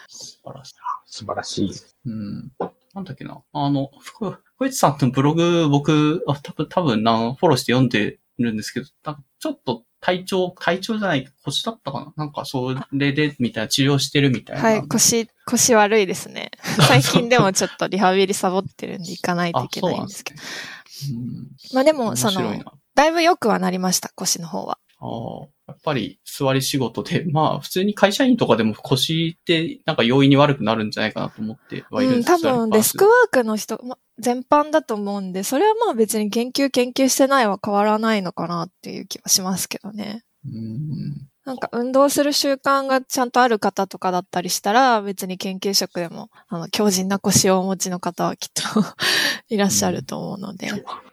[0.10, 0.76] 素晴らしい。
[1.06, 1.72] 素晴らしい。
[2.08, 2.52] うん。
[2.96, 3.42] なんだっけな。
[3.52, 14.64] あの、ふふいつさんのブログ、僕、あ多分、多分な、フォローして読んでるんですけど、ちょっと体調、体調じゃない、腰だったかななんか、それで、みたいな、治療してるみたいな。
[14.64, 16.52] はい、腰、腰悪いですね。
[16.88, 20.40] 最近でもちょっとリハビリサボってるんで行かないといけないんですけど。
[20.40, 21.98] あねまあでうん。
[21.98, 22.64] も、その。
[22.96, 24.80] だいぶ良くはなりました、腰の方は。
[25.00, 40.23] ああ、やっぱり座り仕事で、 まあ普通に会社員とかでも腰ってなんか容易に悪くなるんじゃないかなと思ってはいるうんん、です多分デスクワークの人、ま、全般だと思うんで、それはまあ別に研究研究してないは変わらないのかなっていう気はしますけどね。
[40.45, 41.28] うん。
[41.45, 48.63] なんか運動する習慣がちゃんとある方とかだったりしたら、別に研究職でも、あの、強靭な腰をお持ちの方はきっと
[49.49, 50.71] いらっしゃると思うので。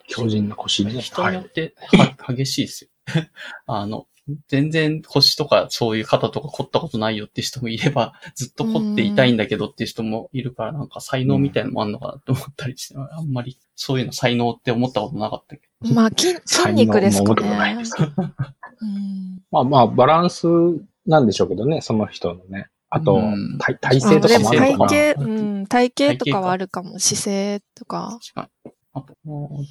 [0.09, 1.01] 強靭な腰ね。
[1.03, 1.37] 人はい。
[1.37, 2.91] によっては、激しいですよ。
[3.67, 4.07] あの、
[4.49, 15.95] 全然腰とかそういう肩とか凝ったことないよって人もいれば、 ずっと凝って痛いんだけどっていう人もいるから、なんか才能みたいなのもあんのかなって思ったりして、あんまりそういうの才能って思ったことなかったけど。
[15.95, 17.79] まあ、筋、筋肉ですかね
[19.51, 20.47] まあまあ、バランス
[21.07, 22.69] なんでしょうけどね、その人のね。
[22.95, 24.89] あとうん、体勢とかもあるのかな。
[24.91, 26.99] 体型、うん、体型とかはあるかも。
[26.99, 28.19] 姿勢とか。
[28.95, 29.15] あと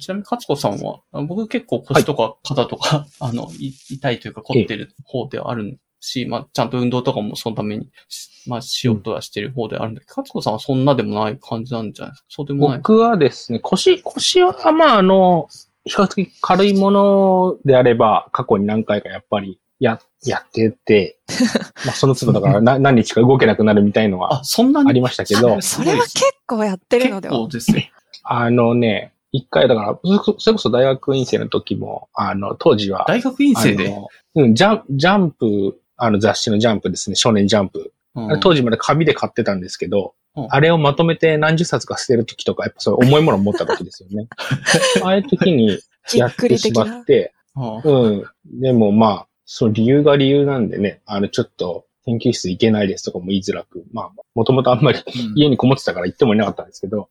[0.00, 12.26] ちなみに、勝子さんは、あ僕結構腰とか肩とか、あの、い痛いというか凝ってる方ではあるし、まあ、ちゃんと運動とかもそのためにし、まあ、しようとはしてる方ではあるんだけど、勝子さんはそんなでもない感じなんじゃないですか？
[12.30, 12.78] そうでもない。
[12.78, 15.46] 僕はですね、腰、腰は、まあ、あの、
[15.84, 21.18] 比較的軽いものであれば、過去に何回かやっぱり、や、やってて、
[21.86, 24.90] まあ、その都度だからな何日か動けなくなるみたいのはあ、そんなに？
[24.90, 27.34] ありましたけど、それは結構やってるのでは。
[27.34, 27.82] 結構ですよ。
[28.22, 29.98] あのね、一回だから、
[30.38, 33.94] それこそ大学院生の時も、あの、当時は、大学院生で？
[34.34, 37.92] うん、ジャン、ジャンプ、あの雑誌のジャンプですね、少年ジャンプ。
[38.14, 44.28] うん当時まで紙で買ってたんですけど、うんあれをまとめて何十冊か捨てる時とか、やっぱそういう重いものを持った時ですよね。
[45.02, 45.78] ああいう時に
[46.14, 48.24] やってしまって、うん。
[48.60, 57.08] でもまあ、その理由が理由なんでね、あの、ちょっと、研究室行けないですとかも言いづらく、まあ、もともとあんまりうん家にこもってたから行ってもいなかったんですけど、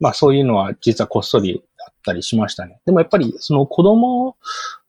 [0.00, 2.80] まあそういうのは実はこっそりあったりしましたね。
[2.84, 4.36] でもやっぱりその子供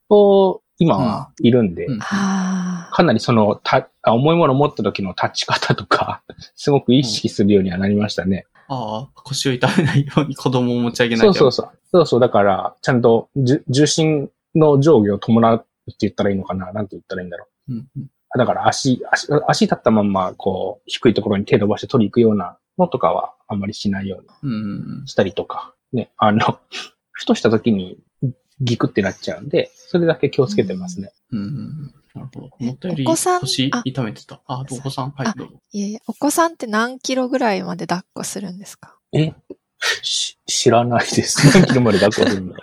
[0.10, 6.22] と今はいるんで、うんあかなりそのたあ重いものを持った時の立ち方とか、
[6.56, 8.46] すごく意識するようにはなりましたね。
[8.68, 11.34] ああ、腰を痛めないように子供を持ち上げなきゃ。
[11.34, 11.78] そうそうそう。
[11.92, 12.20] そうそう。
[12.20, 17.74] だから、ちゃんと重心の上下を伴うって言ったらいいのかななんて言ったらいいんだろう。
[17.74, 24.52] うんうんだから足、足、足立ったまんま、こう、低いところに手伸ばして取り行くようなのとかはあんまりしないようにうん。
[25.00, 26.60] うんしたりとか、ね、あの、
[27.12, 27.98] ふとした時に
[28.62, 31.12] ギクってなっちゃうんで、それだけ気をつけてますね。
[31.32, 31.40] うん。
[31.40, 31.94] うん。
[32.14, 32.50] なるほど。
[32.60, 33.42] 思ったよりお子さん。
[33.42, 34.42] 腰あ痛めてた。
[34.48, 35.12] あ、あとお子さん。
[35.12, 35.54] はいあ、どうぞ。
[35.72, 36.54] いえいえ、お子さん。
[36.54, 38.58] って何キロぐらいまで抱っこするん。
[38.58, 39.34] ですかえ
[40.02, 41.48] し知らないです。
[41.58, 42.62] 何キロまで抱っこするので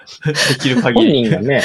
[0.61, 1.23] きる限本り。
[1.25, 1.63] 人がね、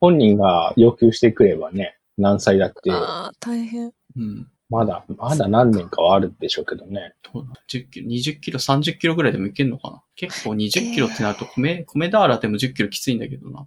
[0.00, 3.92] 本人が要求してくればね、何歳だって、ああ、大変。
[4.16, 4.48] うん。
[4.68, 7.12] まだ、まだ何年かはあるでしょうけどね。
[7.30, 10.02] そうだ10キロ、20キロ、30キロぐらいでもいけんのかな？
[10.16, 13.66] 結構20キロってなると米、米ダーラでも10キロきついんだけどな。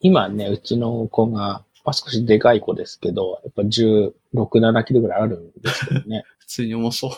[0.00, 6.24] 今ね、うちの子が、まあ、少しでかい子ですけど、やっぱ16、7キロぐらいあるんですけどね。
[6.40, 7.10] 普通に重そう。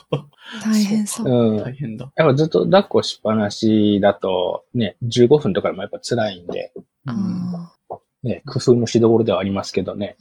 [0.64, 1.28] 大変そう。
[1.28, 1.56] うん。
[1.62, 2.10] 大変だ。
[2.16, 6.72] やっぱずっと抱っこしっぱなしだと、ね、15分とかでもやっぱ辛いんで、
[7.06, 7.14] うん
[7.54, 7.72] あ
[8.22, 10.16] ね、工夫のしどころではありますけどね、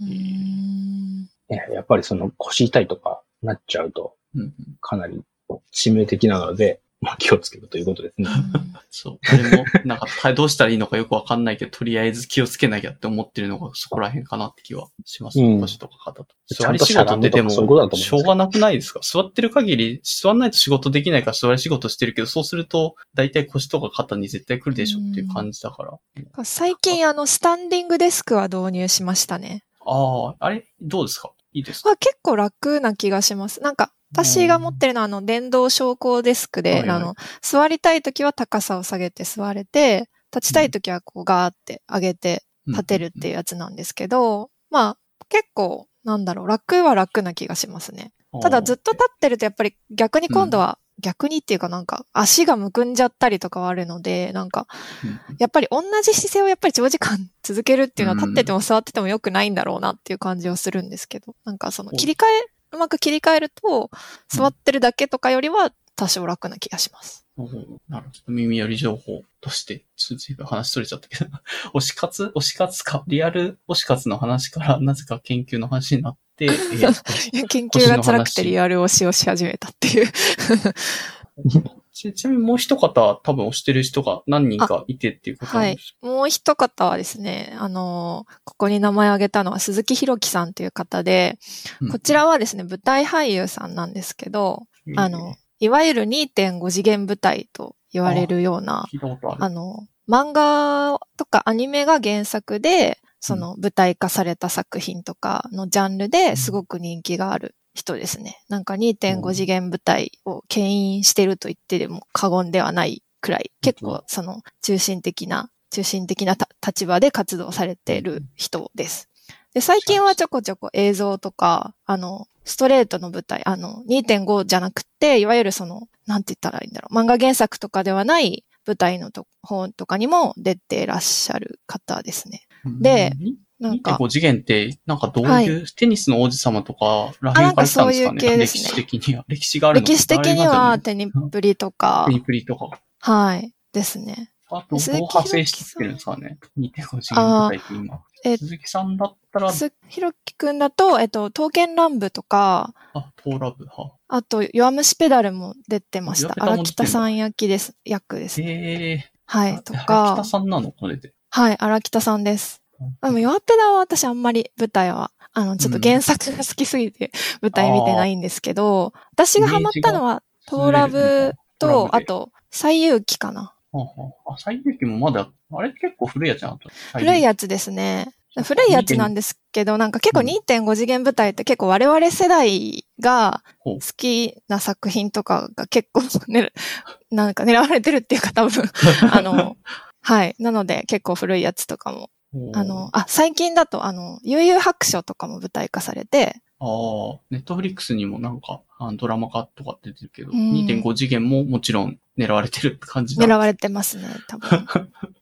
[1.49, 8.27] ねやっぱりその腰痛いとかなっちゃうと、うんかなりと致命的なので、まあ気をつけるということですね。
[8.91, 9.19] そう。
[9.23, 15.39] 誰も、なんか、たどうしたらいいのかよくわかんないけど、とりあえず気をつけなきゃって思ってるのがそこら辺かなって気はします。
[15.39, 16.35] うん腰とか肩と。
[16.53, 18.99] ちゃんとしゃがんでとかそういうことだと思うんですけどしょうがなくないですか？
[19.01, 26.43] 座ってる限り、座んないと仕事できないから座り仕事してるけど、そうすると、大体腰とか肩に絶対来るでしょっていう感じだから。
[26.43, 29.63] 最近、あの、スタンディングデスクは導入しましたね。
[29.85, 30.65] ああ、あれ？
[30.81, 31.31] どうですか？
[31.53, 31.91] いいですか？
[31.91, 33.61] あ結構楽な気がします。
[33.61, 36.89] なんか、私が持ってるのは、あの、電動昇降デスクで、はいはい。
[36.89, 44.97] あの、座りたいときは高さを下げて座れて、立ちたいときはこうガーって上げて立てるっていうやつなんですけど、まあ、
[45.28, 48.14] 結構、なんだろう、楽は楽な気がしますね。
[48.41, 54.68] ただずっと立ってるとやっぱり逆に今度は、逆にっていうかなんか足がむくんじゃったりとかはあるので、なんか
[55.03, 55.38] うん。
[55.39, 58.32] やっぱり同じ姿勢をやっぱり長時間続けるっていうのはうん。
[58.32, 61.95] 立ってても座ってても良くないんだろうなっていう感じはするんですけど、なんかそのお。
[61.95, 63.89] 切り替え、うまく切り替えると
[64.28, 67.26] 座ってるだけとかよりは多少楽な気がします。
[67.38, 67.49] おー
[67.88, 68.34] なるほど。
[68.34, 71.30] 耳寄り情報として、ちょっと話取れちゃったけど、
[71.74, 72.32] 推し活？
[72.36, 73.59] 推し活か、リアル？
[73.70, 80.07] 推し活の話から、なぜか研究の話になって、 えー研究が辛くてリアル推しをし始めたっていう。
[81.99, 91.37] ちちなみにもう一方、多分推してる人が何人かいてっていうことなんですもう一方はですね、あの、ここに名前を挙げたのは鈴木弘樹さんという方で、
[91.81, 91.91] うん。
[91.91, 94.63] こちらはですね、舞台俳優さんなんですけど、
[94.95, 99.19] あの、いわゆる2.5次元舞台と言われるような、ある。
[99.39, 108.41] あの、漫画とかアニメが原作で、その舞台化された作品とかのジャンルですごく人気がある人ですね。
[108.49, 119.09] なんか2.5次元舞台を牽引してると言ってでも過言ではないくらい、結構その中心的な、中心的なた立場で活動されている人です。
[119.53, 132.47] で、最近はちょこちょこ映像とか、あの、ストレートの舞台、あの、2.5じゃなくて、いわゆるその、なんて言ったらいいんだろう、漫画原作とかではない舞台のと本とかにも出てらっしゃる方ですね。
[132.82, 133.13] で
[133.60, 138.16] なんか、2.5次元って、なんかどういう、はいテニスの王子様とから辺から来たんですかね？
[138.16, 139.26] かそういう系ですね歴史的には。
[139.28, 142.80] 歴史があるの歴史的にはテニププリとかテ、ニプリとか。
[142.99, 144.32] はい、ですね。
[144.51, 148.01] あと、どう派生してるんですかね ?2.5 次元舞台って今。
[148.26, 153.91] え鈴木さんだったら、すひろきくんだと、えっと、刀剣乱舞とか、あ、トーラブは。
[154.07, 156.34] あと、弱虫ペダルも出てました。
[156.39, 158.41] 荒北さん役です、役です。
[158.41, 160.72] ええはい、と北か、さんなの？
[160.72, 161.14] これで。
[161.30, 162.59] はい、荒北さんです。
[163.01, 167.11] でも、弱ペダは私あんまり舞台は、あの、ちょっと原作が好きすぎて
[167.41, 173.53] 舞台見てないんですけど、私がハマったのは、トーラブと、あと、最遊記かな。
[173.71, 176.57] はあはあ、あ、最遊記もまだ、あれ結構古いやつな
[176.93, 178.13] 古いやつですね。
[178.43, 186.01] 古いやつなんですけど、なんか結構2.5次元舞台って結構我々世代が好きな作品とかが結構
[186.32, 186.51] ね、
[187.11, 188.63] なんか狙われてるっていうか多分、
[189.11, 189.57] あの、
[190.01, 190.36] はい。
[190.39, 192.09] なので結構古いやつとかも。
[192.53, 203.25] あの、あ、最近だとあの、悠々白書とかも舞台化されて、ああ、ネットフリックスにもなんか、あのドラマ化とか出てるけど、うん2.5次元ももちろん狙われてるって感じだ。
[203.25, 204.67] 狙われてますね、多分。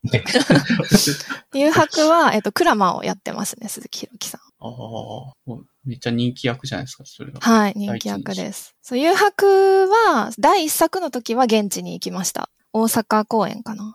[1.54, 4.40] 誘白は、えっと、クラマをやってますね、鈴木弘樹さん。
[4.60, 7.38] ああ、めっちゃ人気役じゃないですか、それが。
[7.40, 8.74] はい、人気役です。
[8.82, 12.50] そう、誘白は、第1作の時は現地に行きました。
[12.72, 13.94] 大阪公演かなうん。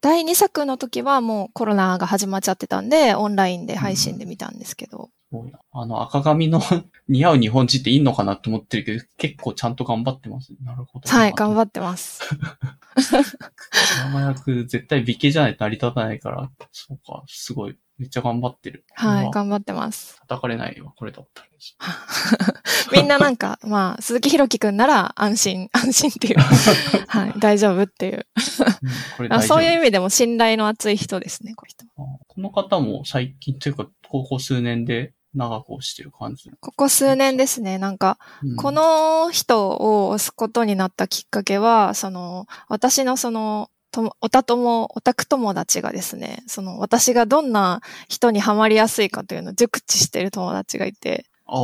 [0.00, 5.10] 第2作の時はもうコロナが始まっちゃってたんで、オンラインで配信で見たんですけど。
[5.28, 6.60] すごいなあの、赤髪の
[7.08, 10.52] 似合う日本人っていいのかなって思ってるけど、結構ちゃんと頑張ってます。
[10.62, 11.08] なるほど。
[11.08, 12.20] はい、頑っ張ってます。
[12.30, 17.76] ドラマ役、絶対美形じゃないと成り立たないから、そうか、すごい。
[17.98, 18.84] めっちゃ頑張ってる。
[18.94, 20.18] はい、まあ頑張ってます。
[20.20, 21.46] 叩かれないわ、これだったら。
[22.92, 26.38] みんななんか、まあ、鈴木弘樹くんなら安心、 安心っていう。
[27.08, 28.26] はい、大丈夫っていう。
[29.18, 31.84] うんそういう意味でも信頼の厚い人ですね、この人。
[31.84, 36.50] あこの方も最近というか、高校数年で長く推してる感じ。
[36.60, 47.80] ここ数年ですね、なんか、うんこ、の人を推すことになったきっかけは、その、私のその、ともオタ友、オタク友達がですね、その、私がどんな
[48.10, 51.60] 人にハマりやすいかというのを熟知している友達がいて、ああ、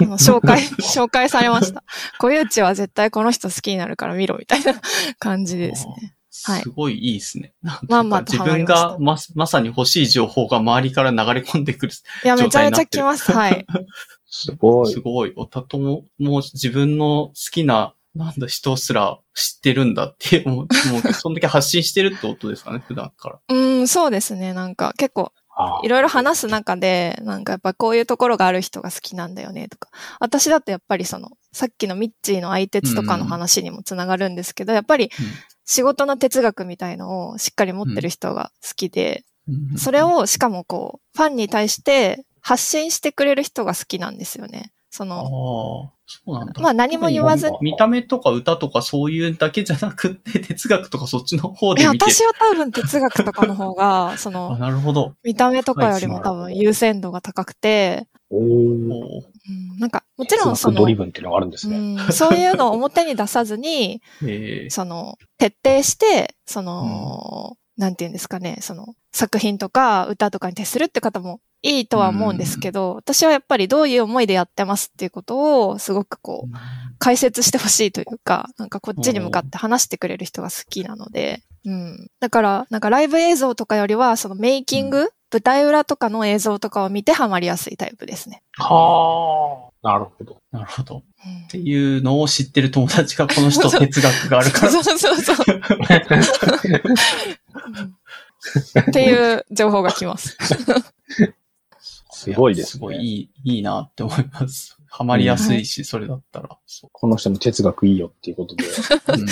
[0.00, 1.82] あの紹介、紹介されました。
[2.20, 4.74] 小内内は絶対この人好きになるから見ろみたいな
[5.18, 6.14] 感じでですね。
[6.44, 7.54] はいすごいいいですね。
[7.88, 11.92] まんまと自分がままさに欲しい情報が周りから流れ込んでくる。
[12.24, 13.32] いや、めちゃめちゃ状態になってる来ます。
[13.32, 13.66] はい。
[14.26, 14.92] すごい。
[14.92, 15.32] すごい。
[15.36, 20.66] おたとも、もう自分の好きな、なんだ、人すら知ってるんだって、もう、も
[21.04, 23.40] うそんだけ発信してるってことですかね、普段から。
[23.48, 24.52] うん、そうですね。
[24.52, 29.88] なんか結構あいろいろ話す中で、なんかやっぱこういうところがある人が好きなんだよねとか。
[30.20, 35.10] 私だとやっぱりその、さっきのミッチーの相鉄とかの話にもつながるんですけど、やっぱり
[35.64, 44.72] 仕事の哲学みたいのをしっかり持ってる人が好きで、うんそれ、をしかもこう、ファンに対して発信してくれる人が好きなんですよね。
[44.94, 46.62] その、そうなんだ。
[46.62, 52.12] まあ何も言わずに見た目とか歌とかそういうだけじゃなくて、哲学とかそっちの方いや、で見て。
[52.12, 55.16] 私は多分哲学とかの方が、 そあ、の、なるほど。
[55.24, 58.94] 見た目とかよりも多分優先度が高くて、おー。
[58.94, 59.22] お
[59.80, 61.76] なんか、もちろんそのドリ、ブンっていうのがあるんですね。
[61.76, 76.56] うん、そういうのを表に出さずに、 ええその、徹底して、その、なんていうんですかね、その、作品とか歌とかに徹するって方もいいとは思うんですけど、私はやっぱりどういう思いでやってますっていうことを、すごくこう、
[76.98, 82.10] 解説してほしいというか、なんかこっちに向かって話してくれる人が好きなので、うん。
[82.20, 88.44] だから、なんかライブ映像とかよりは、そのメイキング、舞台裏とかの映像とかを見てハマりやすいタイプですね。
[88.56, 89.88] はあ。
[89.88, 90.38] なるほど。
[90.52, 90.98] なるほど。
[90.98, 94.70] っうんていうのを知ってる友達がこの人哲学があるから。
[94.72, 95.36] そうそうそう。
[98.80, 100.38] っていう情報が来ます。
[102.12, 104.78] すごいですねすごいいい、いいなって思います。
[104.88, 106.56] ハマりやすいし、それだったら。
[106.66, 108.64] そこの人も哲学いいよっていうことで。
[108.64, 108.70] う
[109.08, 109.26] うん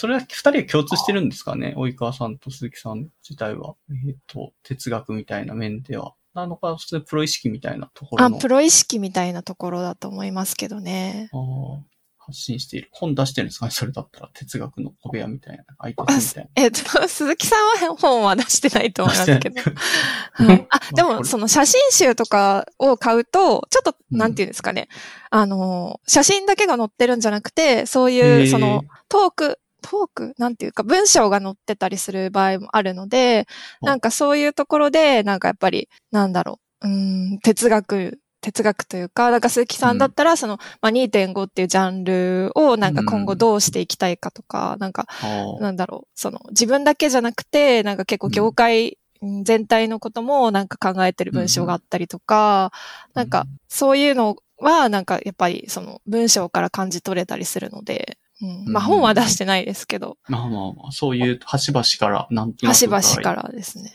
[0.00, 1.74] それは二人は共通してるんですかね？
[1.76, 3.74] 及川さんと鈴木さん自体は。
[4.08, 6.14] えっ、と、哲学みたいな面では。
[6.32, 8.38] なのか、普通にプロ意識みたいなところあ、の。
[8.38, 11.28] プロ意識みたいなところだと思いますけどね。
[11.34, 11.80] あー
[12.16, 12.88] 発信している。
[12.92, 13.72] 本出してるんですかね？
[13.72, 14.30] それだったら。
[14.32, 15.64] 哲学の小部屋みたいな。
[15.78, 16.50] 相手みたいな。
[16.56, 16.78] えっと、
[17.08, 19.60] 鈴木さんは本は出してないと思いますけど。
[20.70, 24.88] あ、でも、その写真集とかを買うと、ちょっと、うんなんていうんですかね。
[25.28, 30.34] あの、写真だけが載ってるんじゃなくて、そうへいう、ーその、トーク、トーク？
[30.38, 33.46] なんていうか、文章が載ってたりする場合もあるので、
[33.82, 33.84] う。
[33.84, 45.26] んなんかそういうところで、なんかやっぱり、なんだろう、うーん、哲学、哲学というか、なんか鈴木さんだったら、その、まあ、2.5っていうジャンルをなんか今後どうしていきたいかとか、なんか、あ。
[45.26, 52.72] ーなんだろう、その、自分だけじゃなくて、なんか結構業界うん全体のこともなんか考えてる文章があったりとか、
[53.12, 62.74] なんか、そういうのは、なんかやっぱりその文章から感じ取れたりするので、うん、まあうん本は出してないですけど、まあまあまあ、そういう端々から、なんとなく。
[62.74, 63.92] 端々からですね。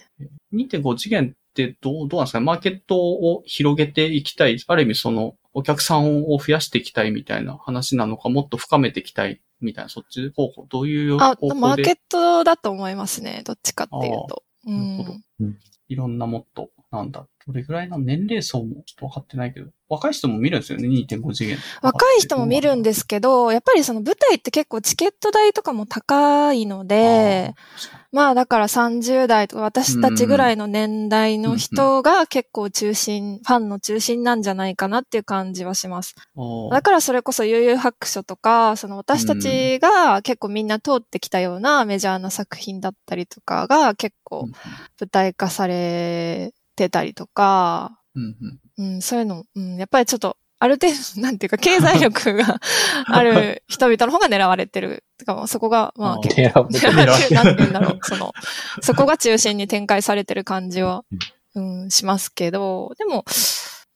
[0.54, 2.46] 2.5次元ってどう、どうなんですかね？
[2.46, 4.58] マーケットを広げていきたい。
[4.68, 13.42] ある意味その、お客さんを増やしていきたいみたいな話なのか、もっと深めていきたいみたいな、そっち方向、どういう方あ向で。、マーケットだと思いますね。
[13.46, 14.44] どっちかっていうと。
[14.66, 15.04] うなるほ
[15.40, 15.58] どん。
[15.88, 21.60] いろんなもっと、なんだ、どれぐらいの年齢層もちょっと分かってないけど、若い人も見るんですよね、2.5次元。
[21.84, 27.54] 若い人も見るんですけど、やっぱりその舞台って結構チケット代とかも高いので、
[28.12, 36.16] まあだから30代とか私たちぐらいの年代の人が結構中心、ファンの中心なんじゃないかなっていう感じはします。
[36.72, 44.48] だからそれこそ悠々白書とか、その私たちが結構みんな通ってきたようなメジャーな作品だったりとかが結構
[45.00, 48.36] 舞台化されてたりとか、うん
[48.78, 52.60] うんうん、そういうの、うん、やっぱりちょっと、ある程度、 なんていうか、経済力が
[53.08, 55.04] ある人々の方が狙われてる。
[55.18, 58.00] てか、そこが、まあ、狙われてる、なんて言うんだろう。
[58.04, 58.34] その、
[58.82, 61.04] そこが中心に展開されてる感じは、
[61.56, 63.26] うん、しますけど、でも、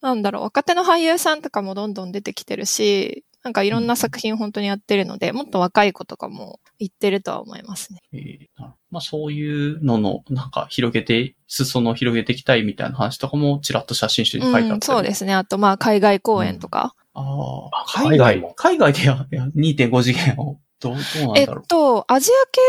[0.00, 8.00] なんだろう、若手の俳優さんとかもどんどん出てきてるし、なんかいろんな作品本当にやってるので、もっと若い子とかも言ってるとは思いますね。
[8.12, 15.34] えーなまあそういうのの、なんか広げて、裾野を広げていきたいみたいな話とかもちらっと写真集に書いてあったり、うん、そうですね。
[15.34, 16.94] あと、まあ、海外公演とか。
[17.14, 18.36] あああ、海外？
[18.38, 21.66] も海外でや、いや2.5次元を、どう、どうなえっんだろう。
[21.66, 22.60] と、アジア系、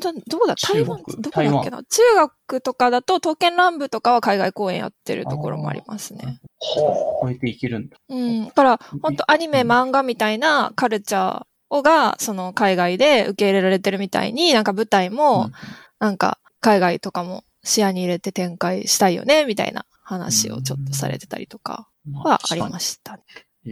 [0.00, 1.82] どどこだ台湾どこだっけな？
[1.84, 2.02] 中
[2.48, 6.40] 国とかだと、刀剣乱舞とかは海外公演やってるところもありますね。
[6.60, 7.96] は超えていけるんだ。
[8.08, 8.46] うん。
[8.46, 11.46] だから、本当アニメ、漫画みたいなカルチャー。
[11.70, 15.50] をが、その海外で受け入れられてるみたいに、なんか舞台も、
[15.98, 23.22] なんか海外とかも視野に入れて展開したいよね、みたいな話をちょっとされてたりとかまはありましたね。
[23.66, 23.70] え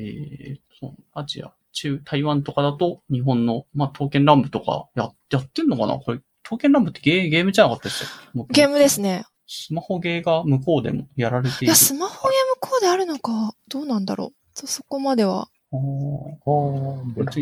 [0.56, 0.56] ー。
[0.80, 5.98] そうアジア、中、台湾とかだと、日本の、まあ、刀剣乱舞とかや、やってんのかな？
[5.98, 8.04] これ、刀剣乱舞ってゲーゲームじゃなかったです
[8.34, 8.46] よ。
[8.50, 9.24] ゲームですね。
[9.46, 11.66] スマホゲーが向こうでもやられている。
[11.66, 14.34] いや、スマホゲームこうであるのか、どうなんだろう。
[14.54, 15.48] そそこまでは、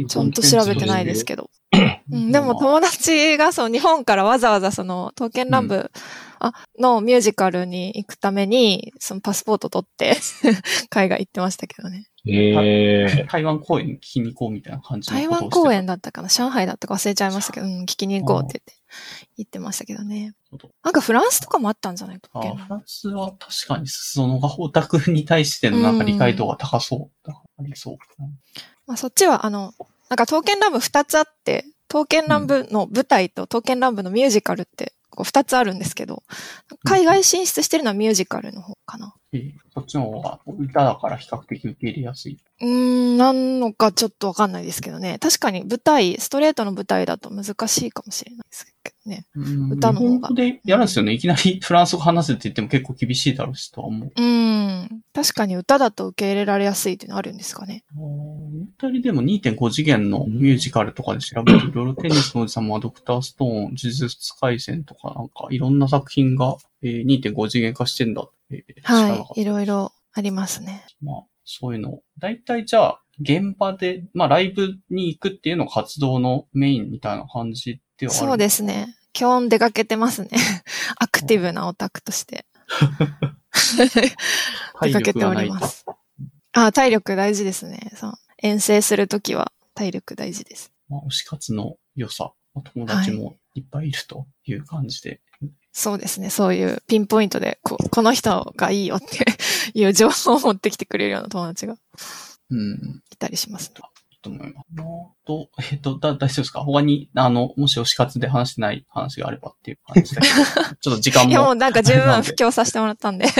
[0.06, 1.50] ちゃんと調べてないですけど。
[2.10, 5.90] うん、でも友達がそう、日本からわざわざその、刀剣乱舞、
[6.40, 10.16] あのミュージカルに行くために、そのパスポート取って、
[10.90, 12.06] 海外行ってましたけどね。
[12.26, 18.74] ええ台湾公演聞きに行こうみたいな感じの台湾公演だったかな上海だったか忘れちゃいましたけど、うん、聞きに行こうって言って、
[19.38, 20.34] 言ってましたけどね。
[20.82, 22.20] なんかフランスとかもあったんじゃない？
[22.20, 27.26] かあっけフランスは確かに裾野がオタクに対してのなんか理解度が高そう。
[27.26, 27.96] だからありそう。
[28.86, 29.72] まあ、そっちは、あの、
[30.08, 36.24] なんか刀剣乱舞二つあって、刀剣乱舞の舞台と刀剣乱舞のミュージカルって、こう二つあるんですけど、
[36.84, 39.14] 海外進出してるのはミュージカルの方かな。
[39.32, 42.38] ええそっちの方が歌だから比較的受け入れやすい。
[42.60, 42.68] うー
[43.14, 45.18] ん、なんのかちょっとわかんないですけどね。
[45.20, 49.26] 確かに舞台、ストレートの舞台だと難しいかもしれないですけどね。
[49.36, 51.12] うん歌の方がでやるんですよね。
[51.12, 54.12] いきなりフランス語話せって言っても結構厳しいだろうしとは思う。
[54.14, 55.00] うーん。
[55.14, 57.84] 確かに歌だと受け入れられやすいっていうのあるんですかね。
[57.96, 64.06] 思ったよりでも2.5次元のミュージカルとかで調べると、いろいろテニスの王子様、ドクターストーン、呪術
[64.42, 68.28] 廻戦とかなんかいろんな作品が、えー2.5次元化してんだ
[68.82, 69.40] はい。
[69.40, 70.84] いろいろありますね。
[71.02, 72.00] まあ、そういうの。
[72.18, 78.26] だいたいじゃあ、現場で、まあ、ライブに行くっていうのが活動のメインみたいな感じではある。
[78.26, 78.96] そうですね。
[79.12, 80.30] 基本出かけてますね。
[80.96, 82.46] アクティブなオタクとして。
[84.80, 85.84] 出かけております。
[86.52, 87.92] あ、体力大事ですね。
[87.96, 88.12] そう。
[88.38, 90.72] 遠征するときは体力大事です。
[90.88, 95.20] まあ、推し活の良さ、お友達もいっぱいいるという感じで。
[95.80, 96.28] そうですね。
[96.30, 99.24] そういうピンポイントで、ここの人がいいよって
[99.74, 101.76] いう情報を持ってきてくれるような友達が
[102.50, 103.02] うん。
[103.10, 103.80] いたりしますね。
[104.10, 104.66] いいと思います。
[104.78, 104.82] あ
[105.26, 106.60] と、えっと、だ、大丈夫ですか？
[106.60, 110.34] 他に、あの、もし推し活で話してない話があればっていう感じだけど、
[110.80, 111.30] ちょっと時間も。
[111.30, 113.24] いやもうなんか十分布教させてもらったんで。
[113.26, 113.30] あ、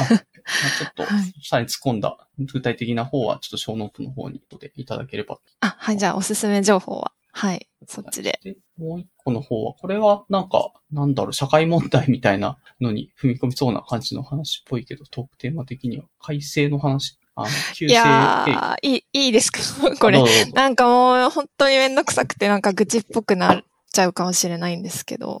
[0.00, 5.38] まあちょっとはい、さらに突っ込んだ具体的な方は、ちょっと小ノートの方に後でいただければ。
[5.60, 5.98] あ、はい。
[5.98, 7.12] じゃあおすすめ情報は？
[7.32, 7.68] はい。
[7.86, 8.40] そっちで。
[8.42, 19.60] で、もう一個の方は、これはなんか、なんだろう、社会問題みたいなのに踏み込みそうな感じの話っぽいけど、トークテーマ的には、改正の話、あの、旧 い正やー、いい、いいですか
[19.98, 20.22] これ
[20.52, 25.40] なんかもう本当にめんどくさくてなんか愚痴っぽくなっちゃうかもしれないんですけど。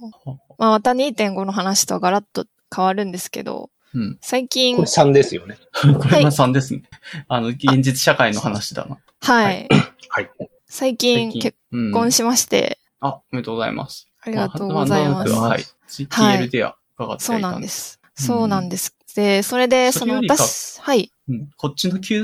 [0.58, 4.18] まあまた2.5の話とはガラッと変わるんですけど、うん。
[4.20, 5.58] 最近これ、3ですよね。
[5.82, 6.82] これが3ですね。
[7.28, 8.98] あの、現実社会の話だな。
[9.20, 9.68] はい。
[10.08, 10.30] はい。
[10.70, 14.08] 最近結うん婚しまして、あ、おめでとうございます。
[14.22, 15.14] ありがとうございます。
[15.14, 15.50] あなんとなくはい。
[15.50, 17.94] はい TL では伺ってそういたなんです。
[17.94, 18.94] うんそうなんです。
[19.14, 21.10] で、それで、その私、はい。
[21.28, 22.22] うん、こっちの旧、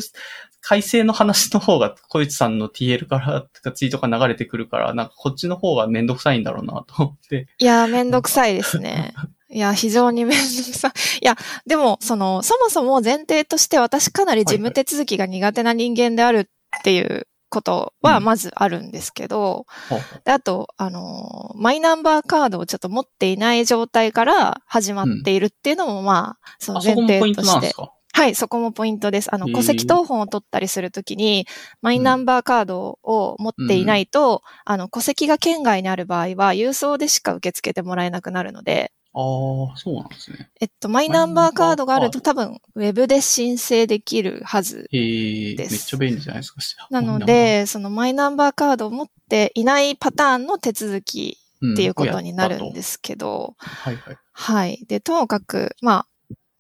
[0.61, 7.49] 改正の話の方が、小市さんの TL から、かツイートが流れてくるから、なんかこっちの方がめんどくさいんだろうなと思って。
[7.59, 9.15] いやー、めんどくさいですね。
[9.49, 10.93] いや、非常にめんどくさい。
[11.23, 11.37] いや、
[11.67, 18.25] でも、その、そもそも前提として私かなり事務手続きが苦手な人間であるっていうことはうん。
[18.25, 20.01] まずあるんですけど、ほう。
[20.25, 27.73] であと、あのーマイナンバーカードをちょっと持っていない状態から始まっているっていうのも、まあ、その前提として。
[28.13, 29.35] はい、そこもポイントです。
[29.35, 31.47] あの、戸籍謄本を取ったりするときに、
[31.83, 40.51] マイナンバーカードを持っていないと、あの、戸籍が県外にある場合は、郵送でしか受け付けてもらえなくなるので、ああ、そうなんですね。
[40.61, 44.89] えっと、マイナンバーカードがあるとマ多分、ウェブで申請できるはず。
[44.93, 46.87] へえ、めっですちゃ便利じゃないですか。
[46.91, 54.19] なので、そのマイナンバーカードを持っていないパターンの手続きっっていうことになるんですすけど、はいはい。
[54.33, 54.85] はい。
[54.87, 56.07] で、ともかく、まあ、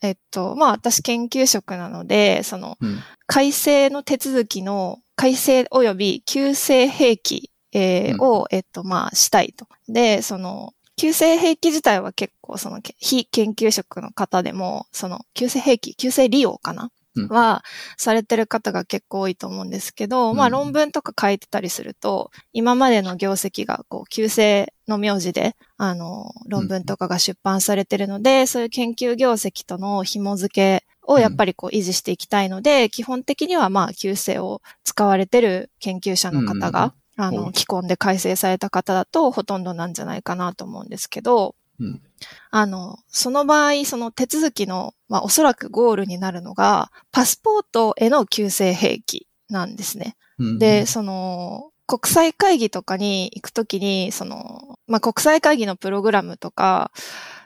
[0.02, 2.98] えっと、まあ私研究職なので、その、うん。
[3.26, 9.66] 改正の手続きの改正及び旧正兵器、えーうんを、えっと、まあ、したいと。
[9.88, 17.28] で、その、旧正兵器自体は結構、その、け非研究職の方でも、その、旧正兵器、旧正利用かな、うん。
[17.28, 17.62] は、
[17.96, 42.02] されてる方が結構多いと思うんですけど、まあ、うん論文とか書いてたりすると、今までの業績が、こう、旧正の名字で、あの、論文とかが出版されてるので、そういう研究業績との紐付けをやっぱりこう維持していきたいので、基本的にはまあ、旧正を使われてる研究者の方が、あの、うん既婚で改正された方だとほとんどなんじゃないかなと思うんですけど、うん。
[42.50, 50.16] あの、その場合、その手続きの、まあ、おそらくゴールになるのが、パスポートへの旧正兵器なんですね。
[50.38, 56.90] うんで、、その、国際会議とかに行くときに、その、まあ、国際会議のプログラムとか、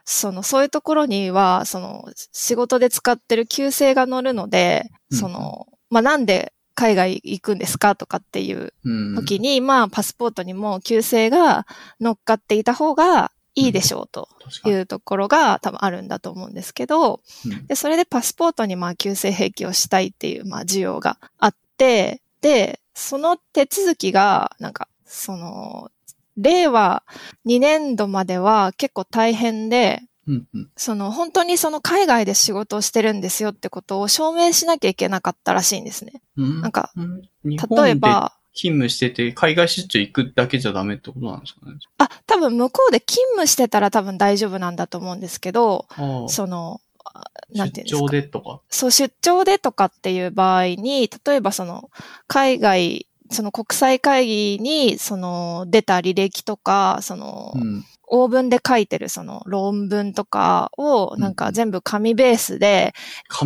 [0.04, 11.66] その、そういうところには、その、仕事で使ってる旧正が載るので、うんその、まあ、なんで海外行くんですかとかっていううん、時に、まあ、パスポートにも旧正が
[12.00, 14.28] 乗っかっていた方がいいでしょうと。
[14.64, 17.66] いうところが多分あるんだと思うんですけど、うん。
[17.66, 25.90] で、それでパスポートにまあ旧正兵器をしたいっていうまあ需要があって、で、その手続きが、なんか、その、
[26.36, 27.02] 令和
[27.46, 36.22] 2年度までは結構大変で、うんうんその本当にその海外で仕事をしてるんですよってことを証明しなきゃいけなかったらしいんですね。
[36.37, 41.78] うんなんか、うん日例えば、勤務してて、海外出張行くだけじゃダメってことなんですかね。
[41.99, 45.87] あ、多分向こうで勤務してたら多分大丈夫なんだと思うんですけど、
[46.28, 48.39] その、あなんていうん出張ですか。
[48.39, 48.61] でとか？
[48.68, 51.91] そう、出張でとかっていう場合に、例えばその、
[52.26, 57.85] 海外、その国際会議に、その、出た履歴とか、その、うん。
[58.12, 62.92] オーブンで書いてるその論文とかを、なんか全部紙ベースで、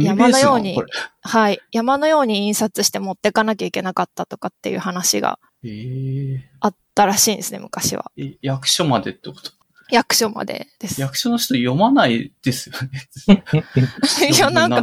[0.01, 0.77] 山のように。
[1.21, 8.11] はい、山のように印刷して持ってかなきゃいけなかったとかっていう話がええあったらしいんですね、昔は。
[8.17, 9.51] え役所までってこと？
[9.91, 11.01] 役所までです。
[11.01, 12.77] 役所の人読まないですよ
[13.29, 13.45] ね。
[14.35, 14.83] いや、なんか、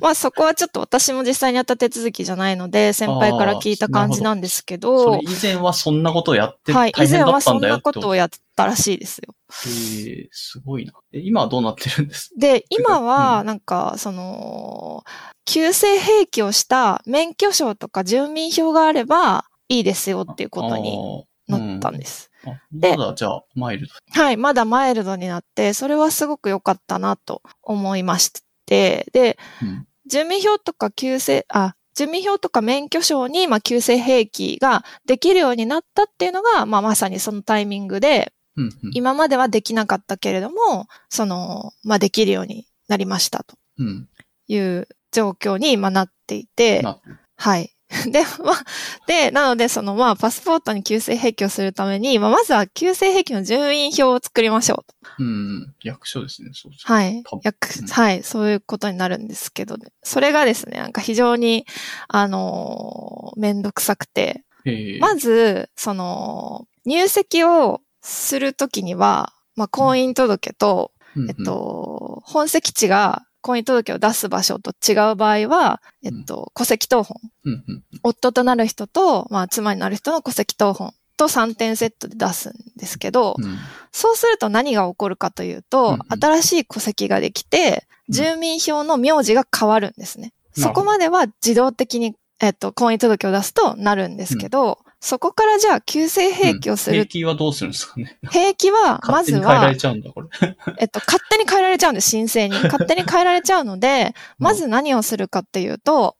[0.00, 9.34] まあそこはちょっと私も実際にやった手続きじゃないので、先輩から聞いた感じなんですけそどれ、以前はそんなことをやってはい、以前はそんなことをやったらしいですよ。
[9.66, 10.92] ええすごいな。
[11.12, 12.30] え、今はどうなってるんです？
[12.38, 15.04] で、今うは、んなんか、その、
[15.44, 22.30] 旧制兵器をした免許証とか住民票があればいいですよっていうことになったんです。
[22.70, 24.22] まだじゃあ、マイルド。
[24.22, 28.32] はい、まだマイルドになって、それはすごく良かったなと思いまし
[28.66, 29.86] て、で、うん。
[30.06, 38.72] 住民票とか旧制、あ、住民票とか免許証に、まあ、旧制兵器ができるようになったっていうのが、まあ、まさにそのタイミングで、うん、うん。
[38.92, 44.08] 今まではできなかったけれども、その、まあ、できるようになりましたとうん。
[44.48, 46.98] いう状況に今なっていて、な
[47.36, 47.71] はい。
[48.10, 48.64] で、まあ、
[49.06, 55.12] で、なので、その、まあ、パスポートに旧制兵器をするために、まあ、まずは旧制兵器の住民票を作りましょうと。
[55.18, 55.74] うん。
[55.82, 56.86] 役所ですね、そうです。
[56.86, 57.22] はい。
[57.42, 58.22] 役うんはい。
[58.22, 61.66] そういうことになるんですけど、ね、それがですね、なんか非常に、
[62.08, 77.20] あのーめんどくさくて、ええまず、その、入籍をするときには、まあ、婚姻届と、うんうんえっと、本籍地が婚姻届を出す場所と違う場合は、えっと、戸籍謄本。
[77.44, 83.58] うんうん夫となる人と、まあ、妻になる人の戸籍謄本と3点セットで出すんですけど、うん。
[83.92, 86.00] そうすると何が起こるかというと、うんうん。
[86.20, 88.14] 新しい戸籍ができて、うん。
[88.14, 90.32] 住民票の名字が変わるんですね。
[90.56, 98.20] そこまでは自動的に、えっと、婚姻届を出すとなるんですけど、そこからじゃあ、旧制兵器をする、兵器はどうするんですかね。
[98.30, 100.28] 兵器は、まずはれ、ちゃうんだ、これ。
[100.78, 102.54] えっと、勝手に変えられちゃうんです、申請に。
[102.54, 106.16] 勝手に変えられちゃうので、 まず何をするかっていうと、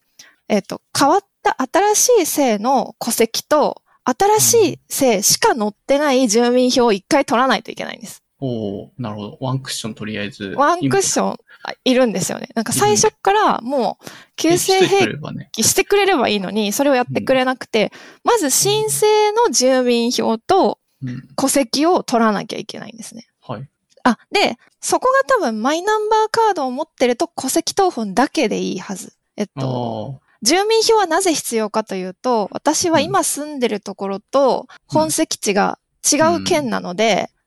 [0.48, 1.56] えっと、変わった
[1.94, 8.21] 新しい姓の戸籍と、新しい姓しか載ってない住民票を一回取らないといけないんです。
[8.44, 8.46] お
[8.86, 9.38] おなるほど。
[9.40, 10.54] ワンクッションとりあえず。
[10.56, 12.48] ワンクッションあいるんですよね。
[12.56, 15.06] なんか最初からもう、旧制兵。
[15.52, 17.92] 器してくれればいいのに、それをやってくれなくて、
[18.24, 19.06] まず申請
[19.46, 21.28] の住民票とうん。
[21.36, 23.26] 戸籍を取らなきゃいけないんですね。
[23.40, 23.68] はい。
[24.04, 29.12] あ、で、そこが多分マイナンバーカードを持ってると戸籍謄本だけでいいはず。
[29.36, 30.26] えっあと、あ。
[30.42, 35.78] 住民票はなぜ必要かというと、私は今住んでるところと本籍地が
[36.10, 37.41] 違う県なので、うん、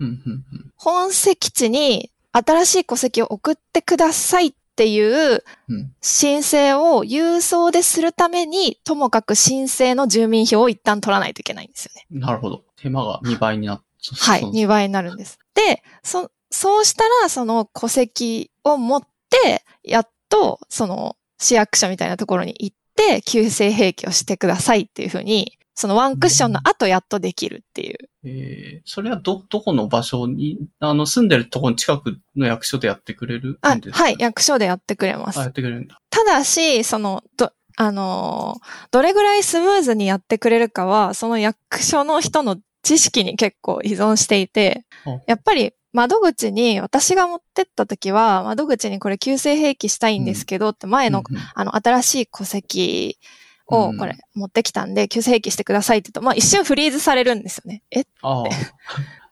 [0.00, 0.44] うん、うん。
[0.76, 5.00] 本籍地に新しい戸籍を送ってくださいってい
[5.34, 5.92] ううん。
[6.00, 12.06] 申請を郵送でするために、ともかく申請の住民票を一旦取らないといけないんですよね。
[12.10, 12.64] なるほど。
[12.76, 13.82] 手間が2倍になっ
[14.12, 15.38] はい、そう2倍になるんです。
[15.54, 27.98] で、そ、そうしたら、その戸籍を持って、やっと、その市役所みたいなところに行って、旧制兵器をしてくださいっていうふうに、そのワンクッションの後やっとできるっていう。
[28.24, 34.04] えー、それはど、どこの場所に、あの、住んでるとこの近くの役所でやってくれるあん、ですか？
[34.04, 35.52] はい、役所でやってくれまあ、やっす。
[35.52, 36.00] てくれるんだ。
[36.10, 53.18] ただし、その、ど、あのーどれぐらいスムーズにやってくれるかは、その役所の人の知識に結構依存していてあ、やっぱり窓口に、私が持ってった時は、窓口にこれ旧制兵器したいんですけどって前の、うんうんあの、新しい戸籍
[53.66, 57.82] をうんこれ持ってきたんで、旧制兵器してくださいって言うと、まあ一瞬フリーズされるんですよね。
[57.90, 58.04] えっ？
[58.22, 58.44] ああ。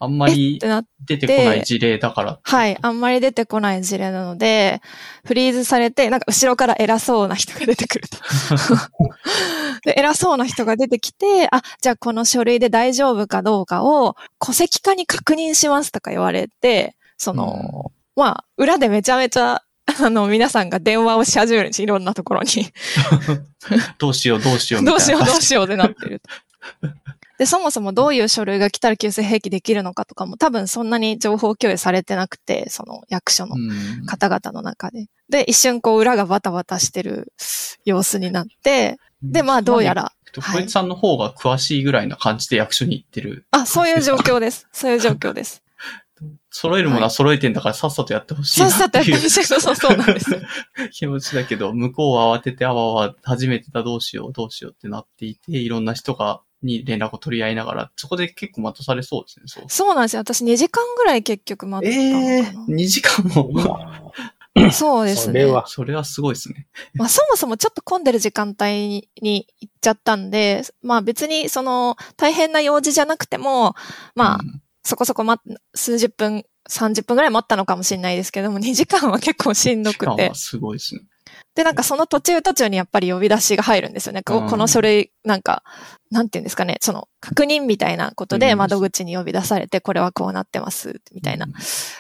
[0.01, 0.59] あんまり
[1.07, 2.41] 出てこない事例だから。
[2.43, 2.77] はい。
[2.83, 4.83] あんまり出てこない事例なので、
[5.25, 8.17] フリーズされて、なんか後ろから偉そうな人が出てくると。
[9.87, 21.83] で偉そうな人が出てきて、あ、じゃあこの書類で大丈夫かどうかを戸籍課に確認しますとか言われて、その、まあ、裏でめちゃめちゃ、あの、皆さんが電話をし始めるんです。
[21.83, 22.49] いろんなところに。
[23.99, 24.85] どうしよう、どうしよう。
[24.85, 26.31] どうしようどうしようってなってると。
[27.39, 34.07] で、そもそもどういう書類が来たら旧正兵器できるのかとかも多分そんなに情報共有されてなくて、その役所のうん。
[34.07, 35.07] 方々の中で。
[35.29, 37.33] で、一瞬こう裏がバタバタしてる
[37.85, 43.45] 様子になって、で、まあどうやら、小池さんの方が詳しいぐらいな感じで役所に行ってる。
[43.51, 44.69] あ、そういう状況です。
[44.73, 45.63] そういう状況です。
[46.55, 49.45] 揃えるものは揃えてんだからさっさとやってほしいなさっさとやっていうほしい。
[49.45, 50.31] そうそうそうなんです。
[50.93, 59.65] 気持ちだけど、向こうは慌ててあわわ初めてだどうしようどうしようってなっていて、いろんな人が、に連絡を取り合いながら、そこで結構待たされそうですね、そう。
[59.69, 60.21] そうなんですよ。
[60.21, 62.65] 私2時間ぐらい結局待ったのかな。
[62.67, 64.13] 2時間も？
[64.71, 65.41] そうですね。
[65.41, 66.67] それは、それはすごいですね。
[66.95, 73.75] まあそもそもちょっと混んでる時間帯に行っちゃったんで、まあ別にその大変な用事じゃなくても、
[74.15, 80.31] まあうんそこそこ待っ数十分、30分ぐらい待ったのかもしれないですけども、2時間は結構しんどくて。
[80.35, 81.03] すごいですね。
[81.55, 84.23] で、なんかその途中途中にやっぱり呼び出しが入るんですよね。
[84.23, 85.63] この書類、なんか、
[86.11, 91.53] なんていうんですかね、その確認みたいなことでうん窓口に呼び出されて、これはこうなってます、みたいなうん、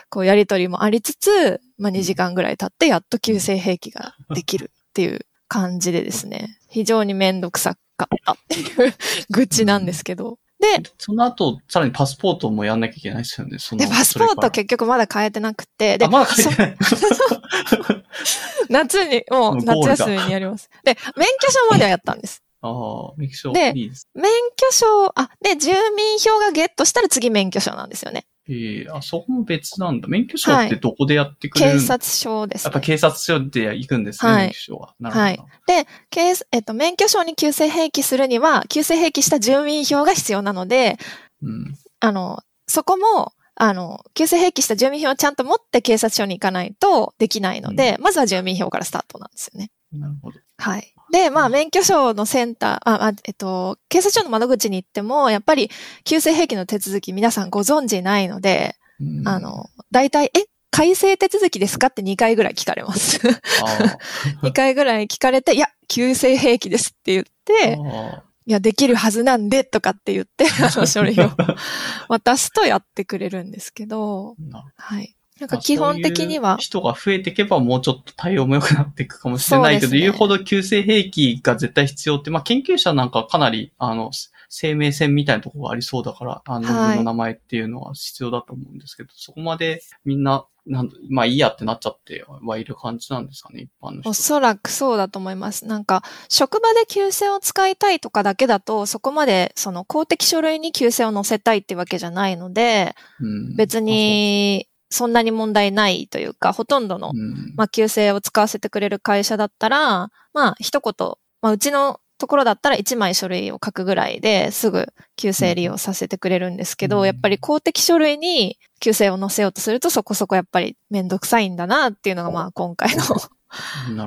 [0.08, 8.94] こうやりとりもありつつ、まあ2時間ぐらい経ってやっと旧正兵器ができるっていう感じでですね、非常にめんどくさかったっていう
[9.30, 10.38] 愚痴なんですけど。
[10.62, 13.58] で、その後、さらにパスポートもやんなきゃいけないですよね。
[13.58, 16.76] そので、パスポート結局まだ変えてなくて、で、あ、まだ書いてない。
[18.70, 20.70] 夏に、もう夏休みにやります。
[20.84, 22.44] で、免許証まではやったんです。
[22.62, 24.08] ああ、免許証でいいです。
[24.14, 24.24] 免
[24.56, 28.24] 許証、あ、で、住民票がゲットしたら次免許証なんですよね。
[28.48, 30.08] ええあ、そこも別なんだ。
[30.08, 32.68] 免許証ってどこでやってくれるん警察署です、ね。
[32.68, 34.94] やっぱ警察署で行くんですね、はい免許証は。
[34.98, 35.24] なるほど。
[35.24, 40.98] はいで、警えっと、免許証に旧正併記するには、旧正併記した住民票が必要なので、
[41.40, 41.74] うん。
[42.00, 49.70] あの、そこも、あの、旧正併記した住民票をちゃんと持って警察署に行かないとできないので、まずは住民票からスタートなんですよね。
[49.92, 50.38] なるほど。
[50.62, 50.94] はい。
[51.12, 55.70] で、まあ、免許証のセンター、あ、あえっと、警察署の窓口に行っても、やっぱり、
[56.04, 61.88] 旧正併記の手続き皆さんご存知ないので、うんあ、の、大体、え、改正手続きですか？
[61.88, 63.20] って2回ぐらい聞かれます。
[63.62, 63.98] あ
[64.42, 71.30] 2 回ぐらい聞かれて、いや、旧正兵器ですって言って、あいや、できるはずなんで、とかって言って、あの書類を
[72.08, 74.34] 渡すとやってくれるんですけど
[74.76, 75.14] はい。
[75.42, 76.50] なんか基本的には。
[76.50, 84.12] そういう、人が増えていけばもうちょっと対応も良くなっていくかもしれないけど、言うほど急性兵器が絶対必要って、まあ研究者なんかかなり、あの、
[84.48, 86.96] 生命線みたいなところがありそうだから、あの、はい。
[86.98, 94.10] の名前っていうのは必要だと思うんですけど、そこまでみんな、なんまあいいやってなっちゃってはいる感じなんですかね、一般の人。
[94.10, 95.66] おそらくそうだと思います。
[95.66, 103.56] なんか、職場で旧姓を使いたいとかだけだと、そこまで、その公的書類に旧姓を載せたいってわけじゃないので、うん。
[103.56, 107.12] 別、に、そんなに問題ないというか、ほとんどの
[107.56, 114.86] まあ、旧姓を使わせてくれる会社だったら、まあ、一言、まあ、うちのところだったら1枚書類を書くぐらいですぐ
[115.16, 123.02] 旧姓利用させてくれるんですけど、うんやっぱり公的書類に旧姓を載せようとするとそこそこやっぱりめんどくさいんだなっていうのがまあ今回の。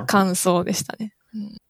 [0.06, 1.15] 感想でしたね。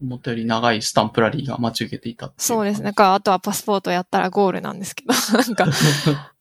[0.00, 2.84] 思ったより長いスタンプラリーが待ち受けていたっていそうですね。
[2.86, 5.66] だからあとはパスポートやったらゴールなんですけど、 なんか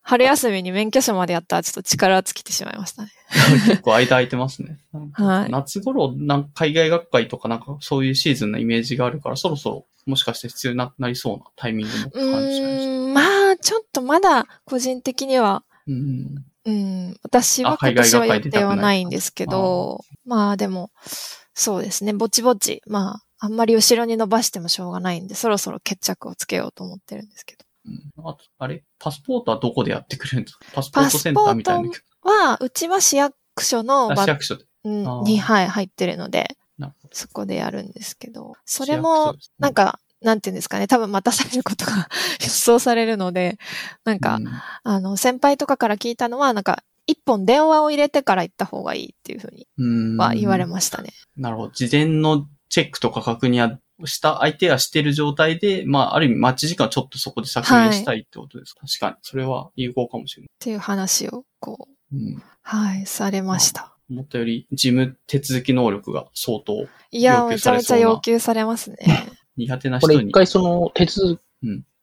[0.02, 3.10] 春休みに免許証までやったらちょっと力尽きてしまいましたね。
[3.68, 4.80] 結構間空いてますね。
[5.14, 13.14] はい夏頃、なんか海外学会とかなんかそういうシーズンのイメージがあるから、そろそろもしかして必要にななりそうなタイミングもう感じました。
[13.14, 16.46] まあ、ちょっとまだ個人的にはうん。
[16.66, 20.90] うん、私は今年は予定はないんですけど、まあでも、
[21.56, 27.66] そうですね、ぼちぼち、まあ、あんまり後ろに伸ばしてもしょうがないんで、そろそろ決着をつけようと思ってるんですけど。
[27.86, 28.30] うん。
[28.30, 28.84] あと、あれ？
[29.00, 30.66] パスポートはどこでやってくれるんですか？
[30.74, 31.90] パスポートセンターみたいな。
[32.22, 34.66] は、うちは市役所のあば市役所で。
[34.84, 36.48] うんに、はい、入ってるので。
[37.12, 42.10] そこでやるんですけど、それもなんか、なんていうんですかね、多分待たされることが
[42.44, 43.58] 予想されるので、
[44.04, 44.48] なんか、うん。
[44.84, 49.86] あの、先輩とかから聞いたのは、なんか、一本電話を入れてから行った方がいいっていうふうにう
[50.16, 51.12] んは言われましたね。
[51.38, 51.72] なるほど。
[51.72, 59.16] 事前のチェックとか確認はした、相手がしてる状態で、まあ、ある意味待ち時間をちょっとそこで削減したいってことですか、確かに。
[59.22, 60.48] それは有効かもしれない。
[60.48, 62.44] っていう話を、こう、うん。
[62.62, 63.96] はい、されました。
[64.10, 68.98] 思ったより事務手続き能力が相当いや、要求めちゃめちゃされそうな要求されますね。
[69.58, 70.20] 苦手なこ人に。
[70.20, 71.42] れ一回その手続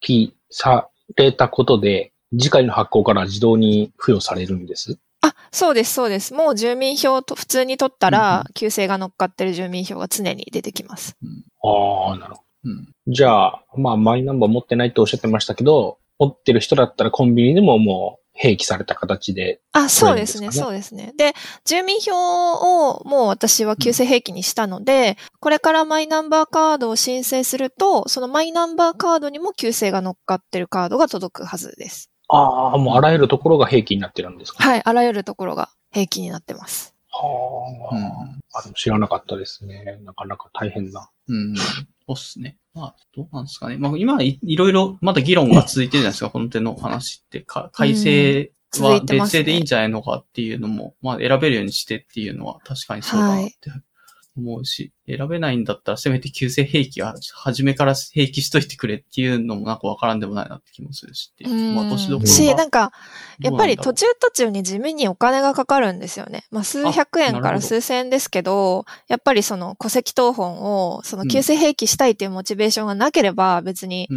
[0.01, 4.99] きされたことで、次回の発行から自動に付与されるんです？
[5.21, 6.35] あ、そうです、そうです。
[6.35, 11.17] もう住民票と普通に取ったうんうら、旧姓が乗っかってる住民票が常に出てきます。
[11.63, 12.85] ああ、なるほうん。
[12.85, 12.93] ど。
[13.07, 19.61] じゃあ、まあ、マイナンバー持ってないとおっしゃってましたけど、持ってる人だったらコンビニでももう併記された形で。
[19.73, 21.13] あ、そうですね、そうですね。
[21.17, 32.11] で、住民票をもう私は旧姓兵器にしたので、これからマイナンバーカードを申請すると、そのマイナンバーカードにも旧姓が乗っかってるカードが届くはずです。
[32.35, 34.63] ああ、もうあらゆるところが併記になってるんですか？
[34.63, 36.95] はい、あらゆるところが兵器になってます。
[37.11, 38.03] はあ、うん
[38.55, 39.99] あでも知らなかったですね。
[40.05, 41.09] なかなか大変な。
[41.29, 41.57] うん。
[41.57, 41.63] そ
[42.09, 42.57] うっすね。
[42.75, 43.77] まあ、どうなんですかね。
[43.77, 47.41] まあ、今い、いろいろ、まだ議論が続いてるじゃないですか、この手の話って。
[47.41, 53.71] か 改正続いてますね別姓でいいんじゃないのかっていうのも、まあ選べるようにしてっていうのは確かにそうだなって
[54.37, 61.75] 思うし、選べないんだったらせめて旧姓兵器は初めから兵器しといてくれっていうのもなんかわからんでもないなって気もするしっていうう。
[61.75, 62.93] まあ年どころがし、なんか、
[63.41, 66.45] やっぱり途中途中に地味にお金がかかるんですよね。
[66.51, 74.09] まあ、数百円から数千円ですけど、やっぱりその戸籍謄本を、その旧姓兵器したいっていうモチベーションがなければ、別に。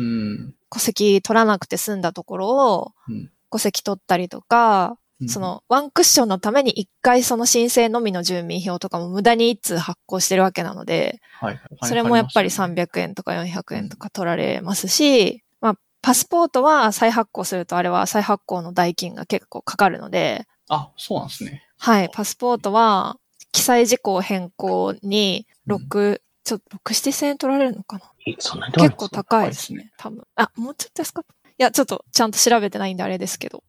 [0.71, 11.59] 戸籍取らなくて済んだところをうん、戸籍取ったりとか、うんそ、のワンクッションのために一回その申請のみの住民票とかも無駄に一通発行してるわけなので、はい。
[11.83, 21.63] それもやっぱり3 300円とか400円とか取られますし、まあ、パスポートは再発行するとあれは再発行の代金が結構かかるので、あ、そうなんですね。
[21.77, 23.17] はい、パスポートは
[23.51, 28.11] 記載事項変更にうん6、ちょっと6、7千円取られるのかな？
[28.25, 28.51] 結
[28.97, 30.23] 構高いですね、多分。
[30.35, 31.44] あ、もうちょっと安かった。
[31.57, 33.63] いや、ちょっとちゃんと調べてないんであれですけど。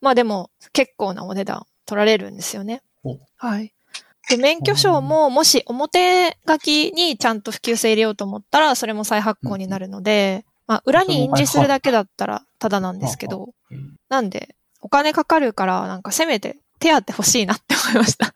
[0.00, 3.18] まあでも、結構なお値段取られるんですよねお。
[3.36, 3.72] はい。
[4.28, 18.34] で、免許証も、もし表書きにちゃんと普及性入れようと思ったら、それも再発行になるので、まあ、裏に印字するだけだったらただなんですけど、うんなんで、お金かかるから、なんかせめて手当欲しいなって思いました。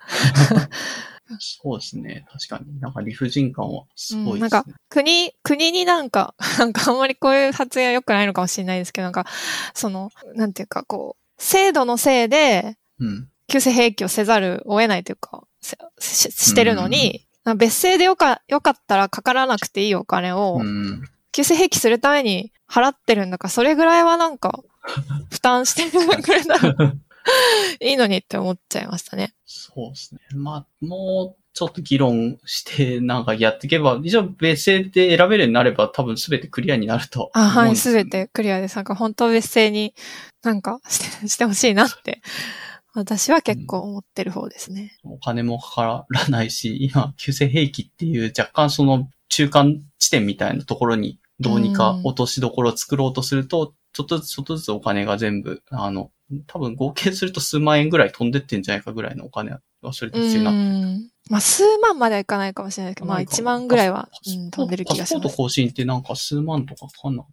[1.38, 2.26] そうですね。
[2.30, 2.80] 確かに。
[2.80, 4.34] なんか理不尽感はすごいですね。
[4.34, 9.26] うんなんか国、国になんか、 なんかあんまりこういう発言は良くないのかもしれないですけど、なんか、
[9.74, 13.28] その、なんていうか、こう、制度のせいで、うん。
[13.48, 21.02] 旧世兵器をせざるを得ないというか、せししてるのに、なんか別姓でよか、よかったらかからなくていいお金をう、ん。
[21.32, 24.62] 旧世兵器するために払ってるんだから、それぐらいはなんか、
[25.30, 26.94] 負担してくれたら
[27.80, 29.34] いいのにって思っちゃいましたね。
[29.44, 30.20] そうですね。
[30.34, 38.76] まあ、もうちょっと議論して、なんかやっていけば、一応別姓で選べるようになれば多分全てクリアになるとあ、はい、思うんですよねすべてクリアです。
[38.76, 39.94] なんか本当別姓に
[40.42, 42.22] なんかしてしてほしいなって、
[42.94, 44.96] 私は結構思ってる方ですね。
[45.04, 56.10] お金もかからないし、今、旧世兵器っていう若干その中間地点みたいなところにどうにか落としどころを作ろうとすると、ちょっとずつちょっとずつお金が全部、あの、
[56.46, 59.52] 多分合計すると数万円ぐらい飛んでってんじゃないかぐらいのお金
[59.82, 60.58] はそれでう必要になって
[60.98, 61.10] ん。
[61.30, 65.14] まあ数万まではいかないかもしれないけど、まあないか1万ぐらいは、うん、飛んでる気がします。
[65.14, 67.24] パスポート更新ってなんか数万とかかかんな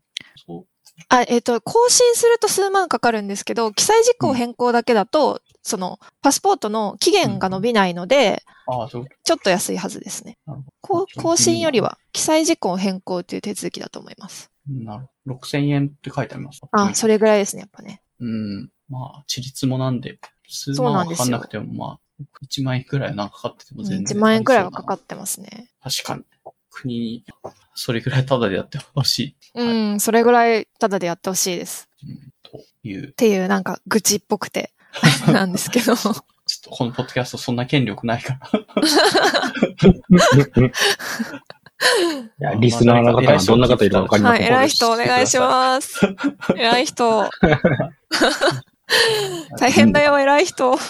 [0.45, 0.65] そう
[1.09, 10.37] あ、えっ、と、更新すると数万かかるんですけど、記載事項変更だけだと、その、パスポートの期限が伸びないので、ういうこちょっと安いはずですね。
[10.81, 14.49] 更新よりは、記載事項変更という手続きだと思います。
[14.67, 15.35] となるほど。
[15.35, 16.61] 6000円って書いてあります。
[16.71, 18.01] あ、それぐらいですね、やっぱね。
[18.19, 18.69] うん。
[18.89, 21.99] まあ、地立もなんで、数そうなんですよ万はかかんなくても、まあ、
[22.45, 24.17] 1万円くらいはなんかかかってても全然。
[24.17, 25.69] 1万円くらいはかかってますね。
[25.81, 26.23] 確かに。
[26.69, 27.25] 国に、
[27.73, 29.35] それぐらいタダでやってほしい。
[29.55, 31.89] うん、それぐらいタダでやってほしいです。
[32.03, 33.11] うんというっ。
[33.11, 34.73] ていうなんか愚痴っぽくて、
[35.27, 35.95] なんですけど。
[35.95, 36.15] ちょっ
[36.63, 38.49] とこのポッドキャストそんな権力ないから。
[42.39, 44.47] いや、リスナーの方がどんな方いるかわかりまはい、せん。
[44.47, 45.99] 偉い人お願いします。
[46.55, 47.29] 偉い人。
[49.59, 50.77] 大変だよ、偉い人。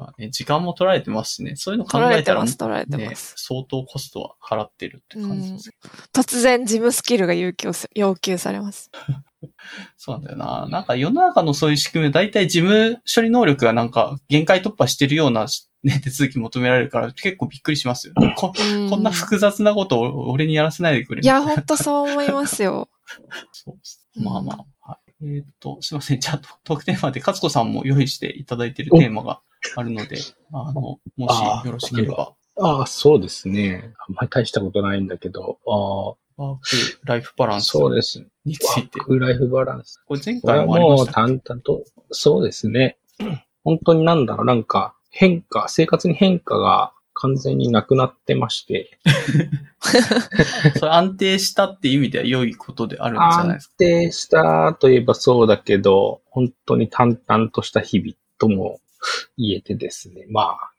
[0.00, 1.56] まあね、時間も取られてますしね。
[1.56, 3.34] そういうの考えたら、取られてます、取られてねま、す。
[3.36, 5.70] 相当コストは払ってるって感じです。
[6.14, 8.90] 突然事務スキルが要求す要求されます。
[9.96, 10.68] そうなんだよな。
[10.70, 15.46] なんか世の中のそういう仕組み、大体事務処理能力がなんか限界突破してるような、
[15.82, 18.14] ね、手続き求められるから結構びっくりしますよ。
[18.36, 21.22] ここんな複雑なことを俺にやらせないでくれ。
[21.22, 22.88] いや、ほんとそう思いますよ。
[23.52, 24.22] そう。
[24.22, 24.64] まあまあ。
[25.22, 26.20] はい、えっ、と、すいません。
[26.20, 29.40] ちゃんとトークテーマで、勝子さんも用意していただいているテーマが
[29.76, 30.18] あるので、
[30.52, 33.92] あの、もしよろしければ、ああ、そうですね。
[34.08, 38.26] あんまり大したことないんだけど、あワークライフバラあ、ンスそうですね。
[38.44, 38.98] について。
[38.98, 40.02] ワークライフバランス。
[40.06, 42.98] これ前回もありました淡々と、そうですね。
[43.62, 48.98] 本当になんだろう、なんか変化、生活に変化が完全になくなってまして、
[50.78, 53.74] それ安定したって意味では良いことであるんじゃないで安すか。
[53.76, 58.80] 定したといえばそうだけど、本当に淡々とした日々とも
[59.36, 60.26] 言えてですね。
[60.30, 60.72] まあ、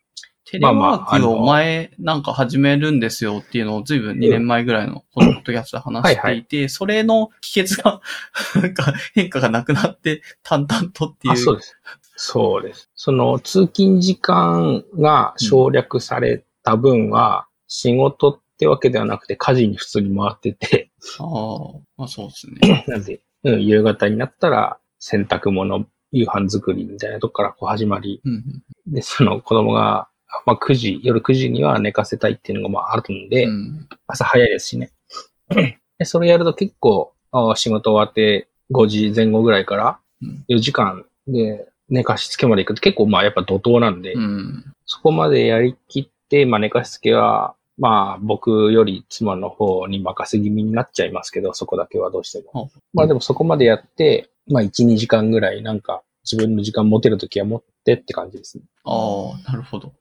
[0.52, 8.02] テレワークを前なんか始めるんですよっていうのを随分2年前ぐらいのこのポッドキャストで話していて、それの秘訣が、
[8.62, 11.34] なんか変化がなくなって淡々とっていう。
[11.34, 11.78] あ、そうです。
[12.18, 12.90] そうです。
[12.96, 21.28] その通勤時間が省略された分は、仕事ってわけではなくて家事に普通に回ってて、ああ、
[21.96, 22.84] まあそうですね。
[22.90, 28.44] なんで、うん、夕方になったら洗濯物、夕飯作りみたいなとこからこう始まり、うん
[28.88, 30.10] で、その子供が、
[30.46, 33.88] まあ9時、夜9時には寝かせたいっていうのがまああるんで、うん。
[34.08, 34.92] 朝早いですしね。
[35.98, 44.66] で、それやると結構、あ仕事終わって5時前後ぐらいから、うん4時間で寝かしつけまで行くと結構まあやっぱ怒涛なんで、うん。
[44.86, 52.70] そこまでやりきって、まあ寝かしつけは、まあ僕より妻の方に任せ気味になっちゃいますけど、そこだけはどうしても。
[52.76, 58.64] あまあでもそこまでやって、まあ1、2時間ぐらいなんか自分の時間持てるときは持ってって感じですね。
[58.84, 59.94] ああ、なるほど。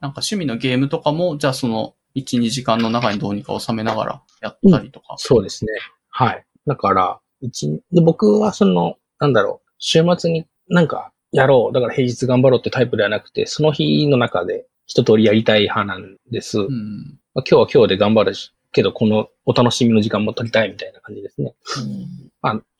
[0.00, 5.14] なんか趣味のゲームとかも、じゃあその1、2時間の中にどうにか収めながらやったりとか。
[5.18, 5.72] そうですね。
[6.10, 6.44] はい。
[6.66, 11.74] だから、一で僕はその、なんだろう、週末になんかやろう。
[11.74, 16.60] だから平日頑張ろうってタイプではなくて、その日の中で一通りやりたい派なんです。
[16.60, 17.18] うん。
[17.34, 21.54] まあ今日は今日で頑張るし、けどこのお楽しみの時間も取りたいみたいな感じですね。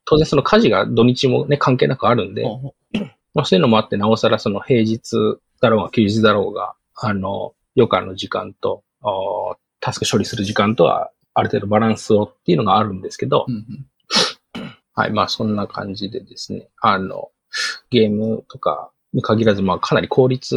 [0.07, 2.74] 当然その家事が土日もね、関係なくあるんで、ほ
[3.35, 5.16] まあ、そういうのもあって、なおさらその平日
[5.61, 8.85] だろうが休日だろうが、あの、余暇の時間と、
[9.80, 13.87] タスク処理する時間とは、ある程度バランスをっていうのがあるんですけどう、うん
[14.95, 17.30] はい、まあそんな感じでですね、あの、
[17.91, 20.57] ゲームとかに限らず、まあかなり効率。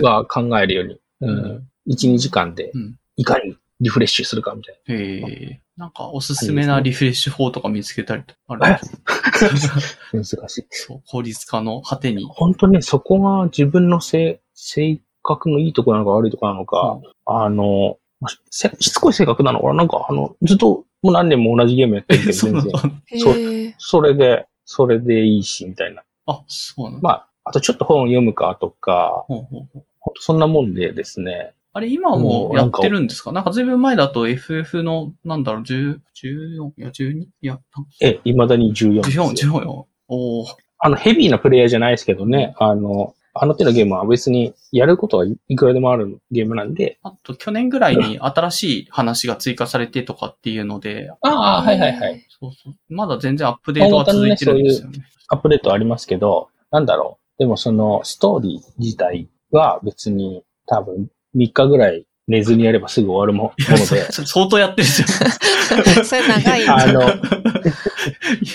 [0.00, 5.60] は考えるように、ううんん、1、2時間でうんいかにリフレッシュするかみたいへえ。
[5.76, 9.74] なんかおすすめなリフレッシュ法とか見つけたりとかあるんですか
[10.14, 10.22] な。
[10.22, 10.66] 難しい。
[10.70, 12.24] そう、効率化の果てに。
[12.24, 23.74] 本当ね、そこが自分のせ性格のいいところなのか悪いところなのか、あの、まあせしつこい性格なのかななんか、あの、ずっともう何年も同じゲームやってるけど、 全然。
[23.78, 23.98] そ。
[23.98, 26.02] それで、それでいいし、みたいな。
[26.26, 31.54] あ、そうなの、まあ、あとちょっと本読むかとか、ほうほうほう本当そんなもんでですね。
[31.74, 33.32] あれ、今はもうやってるんですか？
[33.32, 36.70] なんかずいぶん前だと FF の、なんだろう、10、14?
[36.76, 37.20] いや、12?
[37.22, 37.58] いや、
[38.00, 39.24] え、未だに14ですよ。
[39.24, 39.88] 14、14よ。
[40.08, 40.46] おー
[40.84, 46.98] あの、ヘビーなプレイヤーじゃないですけどね、あの、あの手のゲームは別にやることはいいくらでもあるゲームなんで。
[47.02, 51.28] あと、去年ぐらいに新しい話が追加されてとかっていうので、あ
[51.60, 52.26] あ、はいはいはい。
[52.28, 52.74] そうそう。
[52.90, 55.06] まだ全然アップデートが続いてるんですよね。
[55.28, 57.38] アップデートありますけど、なんだろう。
[57.38, 63.84] でもそのストーリー自体は別に多分3日ぐらい寝ずにやればすぐ終わるもので。
[64.10, 65.06] 相当やってるじゃ
[66.00, 66.04] ん。
[66.04, 66.68] それ長い。
[66.68, 67.02] あの、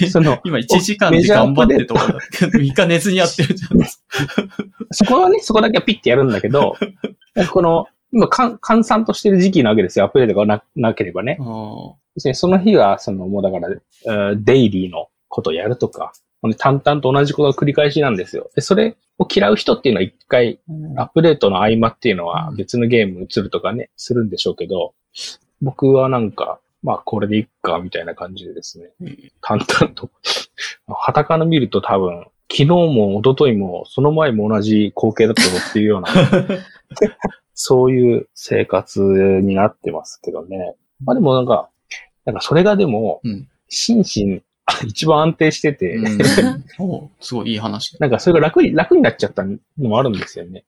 [0.10, 3.80] その、今1時間で頑張ってとかだって、3日寝ずにやってるじゃん。
[4.92, 6.76] そこはね、そこだけはピッてやるんだけど、
[7.52, 10.06] この、今、かん閑散としてる時期なわけですよ。
[10.06, 11.38] アップデートがななければね。
[11.40, 16.14] あー別にその日は、その、もうだから、えーデイリーのことをやるとか、
[16.58, 18.50] 淡々と同じことの繰り返しなんですよ。
[18.56, 20.60] で、それを嫌う人っていうのは一回、
[20.98, 24.94] アップデートの合間っていうのは別のゲーム移るとかね、するんでしょうけど、
[25.62, 28.92] 僕はなんか、まあこれでいっか、みたいな感じでですね、
[29.42, 30.10] 淡々と。
[30.88, 36.08] 旗から見ると多分、昨日も一昨日もその前も同じ光景だったぞっていうような、
[37.54, 40.76] そういう生活になってますけどね。
[41.04, 41.70] まあでもなんか、
[42.26, 44.42] なんかそれがでもうん、心身、
[44.86, 46.18] 一番安定してて、うん
[46.80, 48.00] おすごいいい話だ。
[48.00, 50.66] なんかそれが楽に、楽になっちゃったのもあるんですよね。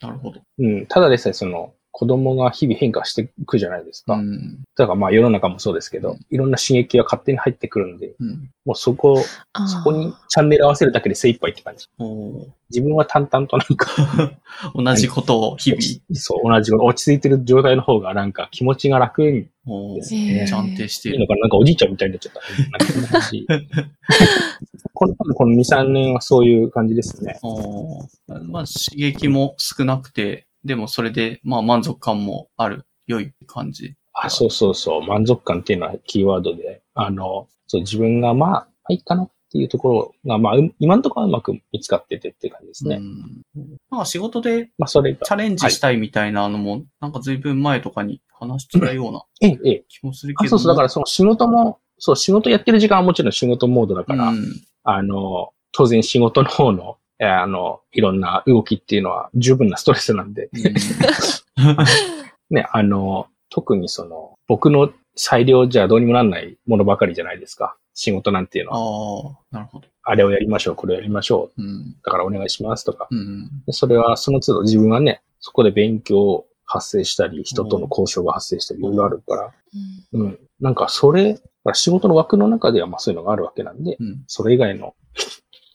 [0.00, 0.40] なるほど。
[0.58, 0.86] うん。
[0.86, 4.14] ただでさえその、子供が日々変化していくじゃないですか。
[4.14, 4.64] うん。
[4.76, 8.50] だからまあ世の中もそうですけど、いろんな刺激が勝手に入ってくるんで、うん。
[8.64, 9.22] もうそこ、
[9.66, 11.86] そこにチャンネル合わせるだけで精一杯って感じ。
[11.98, 14.32] お自分は淡々となんか、
[14.74, 15.82] 同じことを日々。
[16.18, 19.48] そう、同じ、落ち着いてる状態の方がなんか気持ちが楽に
[20.02, 21.18] すねめっちゃ安定している。
[21.18, 21.40] いいのかな？
[21.42, 22.40] なんかおじいちゃんみたいになっちゃった。
[23.52, 23.66] なん
[24.94, 27.38] この、この2、3年はそういう感じですね。
[27.42, 33.94] おまあ、刺激も少なくて、でもそれで、まあ満足感もある、良い感じ。
[34.14, 35.02] あ、そうそうそう。
[35.06, 42.96] 満足感っていうのはキーワードで、あの、そう、自分がまあ、まあいいかなっていうところが、まあ、う今のところはうまく見つかっててっていう感じですね。
[42.96, 43.44] うん。
[43.90, 45.26] なんか仕事でまあ、それが。
[45.26, 49.84] チャレンジしたいみたいなのも、なんか随分前とかに話してたようなええ、ええ。
[49.88, 50.50] 気もするけあ、ど。
[50.50, 50.68] そうそう。
[50.68, 54.42] だからその仕事も、そう、仕事やってる時間はもちろん仕事モードだから、うん。
[54.84, 60.50] あの、当然仕事の方の、えーあの、いろんな動きっていうのは十分なストレスなんで、
[62.50, 67.76] ね、あの、特にその、僕の裁量じゃどうにもなんないものばかりじゃないですか。
[67.94, 68.78] 仕事なんていうのは。
[68.78, 68.80] あ
[69.52, 69.86] あ、なるほど。
[70.02, 71.62] あれをやりましょう、これをやりましょう。
[71.62, 71.94] うん。
[72.04, 73.06] だからお願いしますとか。
[73.08, 73.62] うん。
[73.66, 79.52] でそれはその都度自分はね、そこで勉強発生したり、人との交渉が発生したり、いろいろあるから、
[80.12, 80.38] うんうん。
[80.60, 81.38] なんかそれ、
[81.74, 84.24] 仕事の枠の中ではまあそういうのがあるわけなんで、うん。
[84.26, 84.96] それ以外の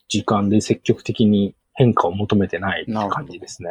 [0.07, 3.69] 時間で積極的に変化を求めてないって感じですね。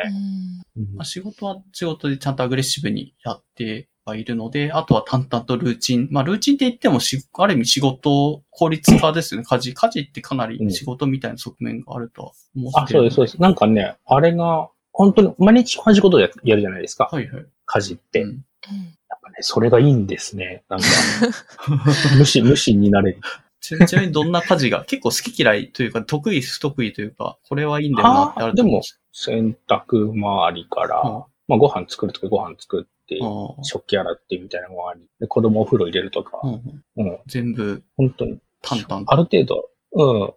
[0.76, 6.08] うんうんまあ、仕事は仕事でちゃんとアグレッシブにやってはいるので、あとは淡々とルーチン。
[6.12, 9.46] まあ、ルーチンって言ってもし、ある意味仕事効率化ですよね。
[9.46, 9.74] 家事。
[9.74, 13.42] 家事ってかなり仕事みたいな側面があるとは思ってあ、そうです、そうです。
[13.42, 17.08] なんかね、あれが、本当に毎日同じことやるじゃないですか。
[17.10, 17.46] はいはい。
[17.66, 18.22] 家事って。
[18.22, 18.44] うん
[19.08, 20.64] やっぱね、それがいいんですね。
[20.68, 20.86] なんか、
[22.18, 23.20] 無視、無視になれる。
[23.66, 33.20] ちちなみにどんな家事が、 結構好き嫌いというか、得意不得意というか、これはいいんだよなってあるです洗濯周りから、うんまあご飯作るとかご飯作って、
[33.62, 39.12] 食器洗ってみたいなのもあり、で子供お風呂入れるとか、うんうんうん、全部本当に、淡々と。
[39.12, 40.34] ある程度、うん、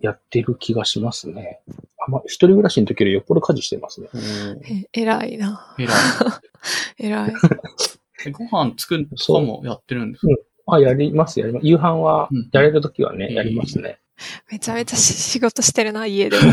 [0.00, 1.60] やってる気がしますね。
[2.04, 4.08] あまあ、一人暮らしの時よりよっぽど家事してますね。
[4.92, 5.76] え、偉いな。
[5.78, 5.96] 偉い。
[7.06, 7.32] 偉い。
[8.26, 10.32] えご飯作るとかもやってるんですか？
[10.76, 11.66] あ、やります、やります。
[11.66, 13.98] 夕飯はうん、やれる時はね、うんやりますね。
[14.50, 16.42] めちゃめちゃし仕事してるな、 家でも。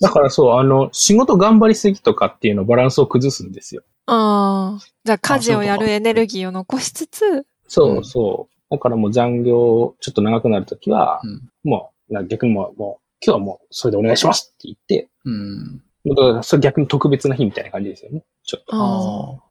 [0.00, 3.82] だからそう、あの、仕事頑張りすぎとかっていうのバランスを崩すんですよ。
[4.06, 4.84] ああ。
[5.04, 8.54] じゃあ家事をやるエネルギーを残しつつ、そうそう。
[8.70, 15.82] だからもう残業ちょっと長くなるときは、うんもう、な逆にもう、もう、今日はもう、それでお願いしますって言って、うん。
[16.06, 18.24] だからそれ逆に特別な日みたいな感じですよね。
[18.44, 18.74] ちょっと。
[18.74, 19.50] あああ。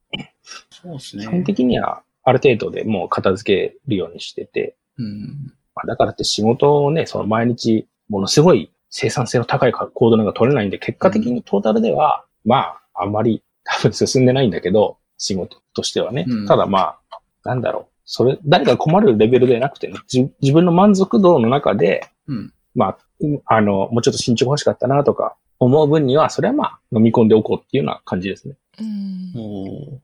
[0.71, 1.23] そうですね。
[1.23, 5.53] 基本的には、ある程度でもう片付けるようにしてて、うん。
[5.75, 16.25] まあ、だからって仕事をね、その毎日、ものすごい生産性の高い行動なんか取れないんで、結果的にトータルでは、まあ、あんまり多分進んでないんだけど、仕事としてはね。
[16.27, 16.99] うんただまあ、
[17.43, 17.85] なんだろう。
[18.05, 22.53] それ、誰かが困るレベルでなくてね、じ自分の満足度の中で、うん。
[22.73, 28.55] まあ、うんあの、もうちょっと進捗欲しかったなとか、思う分には、それはまあ、飲み込んでおこうっていうような感じですね。
[28.79, 30.01] うん。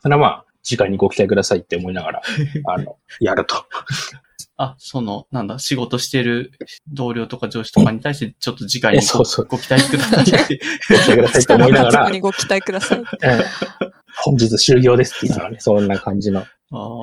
[0.00, 2.22] それはまあ、次回にご期待くださいって思いながら、
[2.66, 3.64] あの、やると。
[4.58, 6.50] あ、その、なんだ、仕事してる
[6.88, 10.60] 同僚とか上司とかに対して、ちょっと次回にえそうそうごご期待くださいって。
[10.88, 13.02] ご期待くださいって思いながら そこに、ご期待ください。
[13.22, 13.40] え
[13.82, 16.40] え本日終了ですっていうのはね、そんな感じの。
[16.40, 17.00] ああ。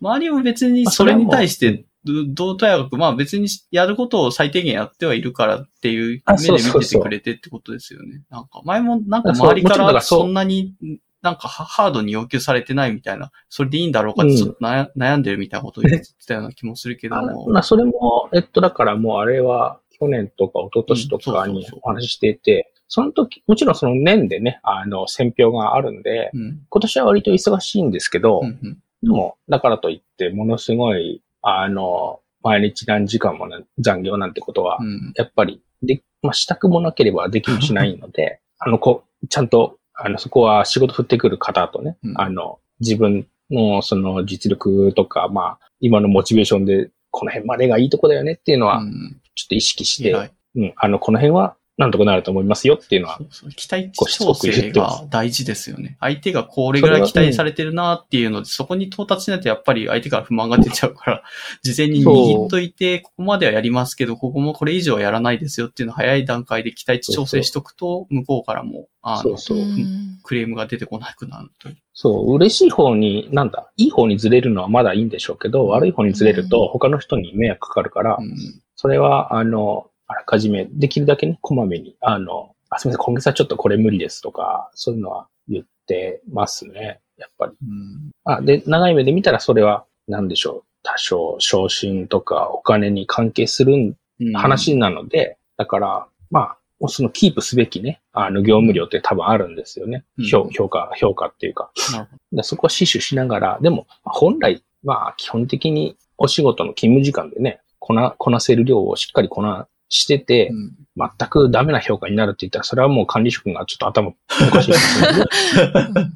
[0.00, 8.22] 周りも別にそれに対して、どどうとやかく、まあ別にやることを最低限やってはいるからっていうあ目で見ててくれてってことですよね。
[8.30, 10.74] なんか前もなんか周りからそんなに
[11.22, 17.48] なんかハハードに要求されてないみたいな、それでいいんだろうかってちょっと悩,、悩んでるみたいなことを言ってたような気もするけどあも。
[17.48, 26.66] まあ、それも、えっと、だからもうあれは、去年とか一昨年とかにお話ししていて、その時、もちろんその年でね、あの、選票があるんで、うん。
[26.68, 35.12] 今年は割と忙しいんですけど、うんうんでも、だからといって、ものすごい、あの、毎日何時間もな残業なんてことは、うん。
[35.16, 42.20] やっぱり、で、まあ、したくもなければできもしないので、 あの、こう、ちゃんと、あの、そこは仕事振ってくる方とね、うん。
[42.20, 49.20] あの、自分のその実力とか、まあ、今のモチベーションで、この辺までがいいとこだよねっていうのは、うん。
[49.34, 50.32] ちょっと意識して、偉い。
[50.56, 53.50] うん、あの、この辺はなんとかなると思いますよっていうのはそ、うそう。
[53.52, 55.96] 期待ごしつ調整が大事ですよね。
[55.98, 61.22] 相手がこれぐらい期待されてるなっていうので、そこに到達しないとやっぱり相手から不満が出ちゃうから、
[61.64, 69.58] 事前に握っといて、ここまではやりますけど、ここもこれ以上はやらないですよっていうのを早い段階で期待値調整しとくと、向こうからも、あの、そうそう。
[69.58, 70.18] う、ん。
[70.22, 71.76] クレームが出てこなくなるという。
[71.94, 78.36] そう、嬉しい方に、なんだ、いい方にずれるのはまだいいんでしょうけど、悪い方にずれると他の人に迷惑かかるから、うん。
[78.76, 87.52] それは、あの、あらかじめ、できるだけね、こまめに、あの、あ、すみません、今月はちょっとこれ無理ですとか、そういうのは言ってますね、やっぱり。
[87.62, 88.10] うん。
[88.24, 100.04] あ、で、長い目で見たらそれは、なんでしょう、多少、昇進とかお金に関係するんうん話なので、だから、まあ、そのキープすべきね、あの、業務量って多分あるんですよね。
[100.18, 101.70] うん評評価、評価っていうか。
[101.92, 110.50] なるほでそこは死守しながら、でも、本来、まあ、基本的にお仕事の勤務時間でね、こな、こなせる量をしっかりこなしてて
[110.96, 114.12] 全くダメな評価になるって言ったら、それはもう管理職がちょっと頭お
[114.50, 115.24] かしいですよね。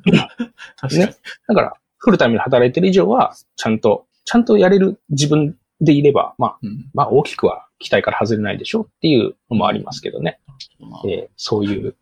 [0.76, 0.98] 確かに。
[0.98, 1.16] ね
[1.48, 6.86] だから、フルタイムで働いてる以上は、ちゃんと、ちゃんとやれる自分でいれば、まあ、うん。
[6.94, 10.38] まあ大きくは期待から外れないでしょうっていうのもありますけどね。
[10.78, 11.96] まあえーそういう。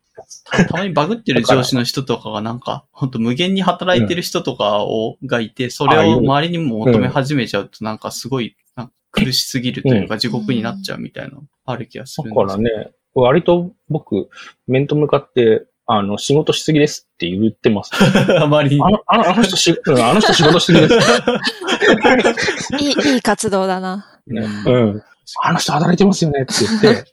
[0.45, 8.55] たたまにバグってる上司の人とかがなんか、本当無限に働いてる人とかを、がいて、それを周りにも求め始めちゃうとなんかすごい、
[9.13, 14.27] 苦しすぎるというか地獄になっちゃうみたいな、ある気がするんですだからね、割と僕、
[14.67, 17.91] 面と向かって、あの、仕事しすぎですって言ってます。
[18.41, 18.89] あまりにあ。
[18.89, 20.95] の、あのあの人し、うんあの人仕事しすぎです。
[22.79, 24.19] いい、いい活動だな。
[24.25, 25.03] ねううん。
[25.41, 27.05] あの人働いてますよねって言って、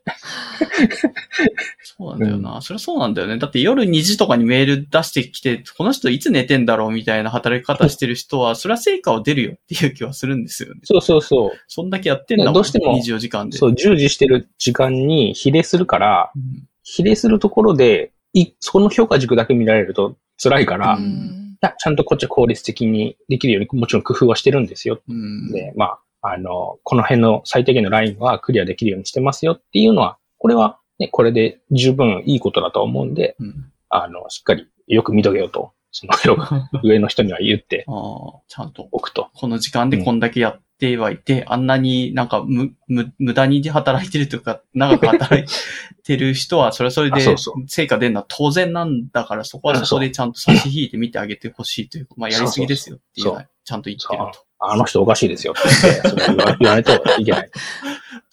[1.82, 2.60] そうなんだよな。
[2.60, 3.38] それはそうなんだよね。
[3.38, 10.80] だって夜2時とかにメール出してきて、この人いつ寝てんだろうみたいな働き方してる人は、それは成果は出るよっていう気はするんですよね。
[10.84, 11.50] そうそうそう。
[11.68, 12.54] そんだけやってんだもん。
[12.54, 13.58] どうしても24時間で。
[13.58, 25.00] そう、従事してる時間に比例するから、うん比例するところで、い、その評価軸だけ見られると辛いから、いうんや、ちゃんとこっちは効率的にできるように、もちろん工夫はしてるんですよ。
[25.08, 25.52] うん。
[25.52, 33.72] で、まあ、あの、この辺の最低限のラインはクリアできるようにしてますよっていうのは、これはね、これで十分いいことだと思うんで、うん。
[33.88, 36.12] あの、しっかりよく見とけよとその
[36.84, 37.84] 上の人には言って
[38.48, 39.30] ちゃんと、おくと。
[39.34, 45.46] この時間でこんだけやってはいて、あんなになんかむ、む、無駄に働いてるというか、長く働い
[46.04, 47.20] てる人は、それはそれで
[47.66, 54.49] 成果出るのは当然なんだから、そこはそこでちゃんと差し引いて見てあげてほしいというか、まあやりすぎですよっていうのはちゃんと言ってると。
[54.60, 57.50] あの人おかしいですよって言って、それ言わ言わないといけない。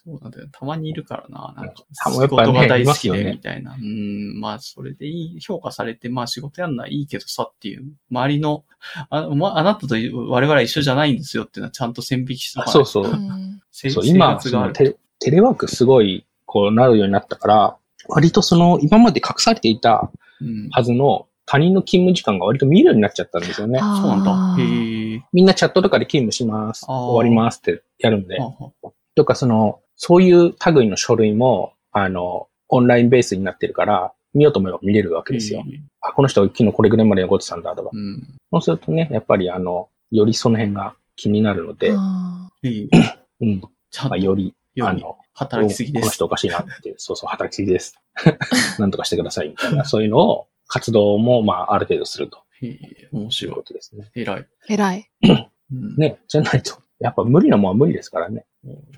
[0.04, 0.48] そうなんだよ。
[0.52, 1.54] たまにいるからな。
[1.56, 1.74] なんか、
[2.04, 3.74] たま仕事が大好きで、みたいな。
[3.74, 8.64] うん、まあ、それでいい、評価されて、まあ仕事やんのはいいけどさっていう、周りの、
[9.10, 13.16] あ、まあなたと我々は一緒じゃないんですよっていうのはちゃんと線引きしておかないとそうそうう。
[13.16, 14.40] んせそう、生今、
[14.74, 17.78] テレテレワークすごい、こうなるようになったから、
[18.08, 20.70] 割とその、今まで隠されていたうん。
[20.70, 23.80] はずの他人の勤務時間が割と見えるようになっちゃったんですよね。
[23.82, 24.64] あーそうなんだ。
[24.64, 25.17] へえ。
[25.38, 26.84] みんなチャットとかで勤務します。
[26.88, 28.40] 終わりますってやるんで
[29.14, 35.64] とか、その、そういう類の書類も、あの、オンラインベースになってるから、見ようと思えば見れるわけですよ。
[36.02, 37.92] あ、この人昨日これぐらいまで残ってたんだとか。
[37.94, 38.36] うん。
[38.52, 41.98] そうするとね、やっぱりあの、よりその辺が気になるので、うん。
[42.00, 46.02] まあ、ちゃんと、より、よりあの、働きすぎです。
[46.02, 47.94] この人おかしいなって、そうそう、働きすぎです。
[48.80, 53.62] なんとかしてくださいみたいな、 そういうのを、活動も、まあ、ある程度するとへえ、面白いこ。
[53.64, 54.10] とですね。
[54.16, 54.42] 偉い。
[54.42, 55.12] ー偉い。
[55.24, 55.96] うん。
[55.98, 58.46] ね、じゃないと、やっぱ無理なもんは無理ですからね。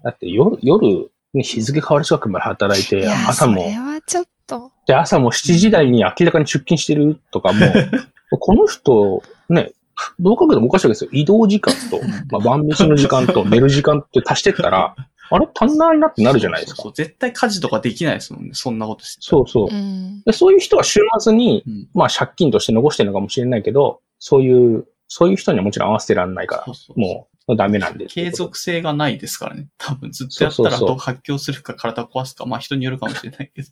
[0.03, 4.71] だって夜、夜、ね、日付変わる近くまで働いて、いや、朝もそ、れはちょっと。
[4.87, 7.59] で、朝も7時台に明らかに出勤してるとかも、
[8.39, 9.73] この人、ね、
[10.19, 11.09] どうかけてもおかしいわけですよ。
[11.11, 11.99] 移動時間と、
[12.31, 14.95] まあ、晩飯の時間と寝る時間って足してったら、
[15.31, 15.47] あれ？
[15.59, 16.81] 足んないなってなるじゃないですか。
[16.81, 18.51] そうそう絶対家事とかできないですもんね。
[18.53, 19.21] そんなことして。
[19.21, 19.75] そうそうう。
[19.75, 20.21] ん。
[20.23, 21.89] でそういう人は週末に、うん。
[21.93, 28.05] まあ借金として残してるのかもしれないけど、そういう、そういう人にはもちろん合わせてらんないからそう、そうもうダメなんで。
[28.05, 29.67] 継続性がないですからね。
[29.77, 33.67] 多分ずっとやったらそうそうそうどう発狂するか体壊すか、まあ人によるかもしれないけど。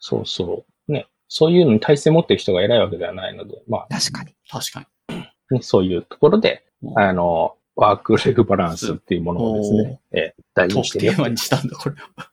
[0.00, 0.92] そうそう。
[0.92, 1.06] ね。
[1.28, 4.34] そういうのに体制持ってる人が偉いわけではないので、まあ、確かに。
[4.50, 5.16] 確かに。
[5.50, 12.28] ね、そういうところで、うんあの、ワークライフバランスっていうものをですね、えー大事にしてテーマにしたんだ、これは。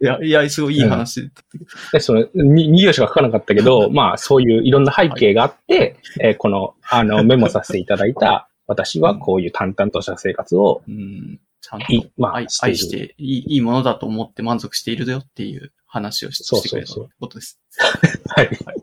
[0.00, 1.64] いや、いや、すごいいい話だったけど。
[1.92, 11.38] で、その、に、2行しか書かなかったけど、 まあ、そういういろんな背景があって、えーこの、あの、メモさせていただいた、 私はこういう淡々とした生活を、うん。
[11.60, 17.60] ちゃんといまあ愛していいい、いいものだと思って満足しているよっていう話をしてくれうそうことです。
[18.26, 18.46] はい。
[18.46, 18.82] はい。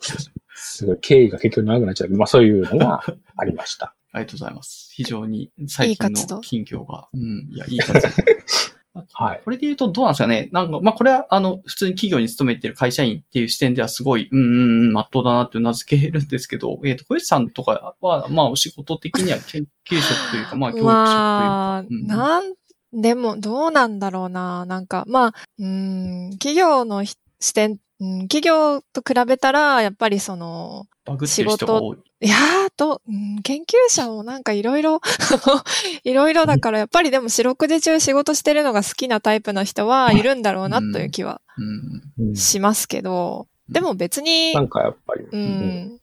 [0.55, 3.01] すごい、経緯が結局長くなっちゃうまあ、そういうのが
[3.37, 3.93] ありました。
[4.15, 4.89] ありがとうございます。
[4.93, 7.09] 非常に最近いい活動の近況が。
[7.13, 7.49] うん。
[7.51, 8.07] いや、いい活動。
[9.11, 9.41] はい。
[9.43, 10.47] これで言うとどうなんですかね？
[10.53, 20.95] なんか、まあ、これは、あの、普通に企業に勤めてる会社員っていう視点ではすごい、うんうんうん、まっとうだなってうなずけるんですけど、 えっ、と、小石さんとかは、まあ、お仕事的には研究職というか、まあ、教育職というか。
[20.95, 22.53] まあ、うんなん、
[22.93, 24.65] でも、どうなんだろうな。
[24.65, 31.97] なんか、まあ、うん、企業のひ視点、うん、企業と比べたら、やっぱりその、バグってる人が多い。
[32.21, 35.01] いやーと、うん、研究者もなんかいろいろ、
[36.03, 42.27] いろいろだから、やっぱりでも四六時中仕事してるのが好きなタイプの人はいるんだろうなという気はうん。
[42.27, 45.99] うんしますけど、でも別にな、んかやっぱり、うん、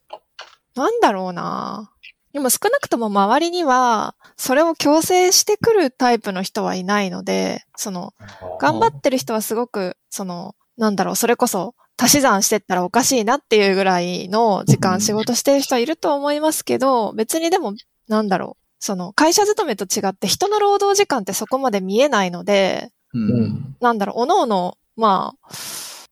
[0.74, 1.90] なんだろうな。
[2.32, 8.14] でも少なくとも周りには、それを強制してくるタイプの人はいないので、その、
[8.58, 17.74] 頑張ってる人はすごく、その、なんだろう、それこそ、足し算してったらおかしいなっていうぐらいの時うん間仕事してる人はいると思いますけど、別にでも、
[18.08, 23.30] なんだろう、その、会社勤めと違って人の労働時間ってそこまで見えないので、うん。
[23.30, 25.54] うんなんだろう、おのおの、まあ、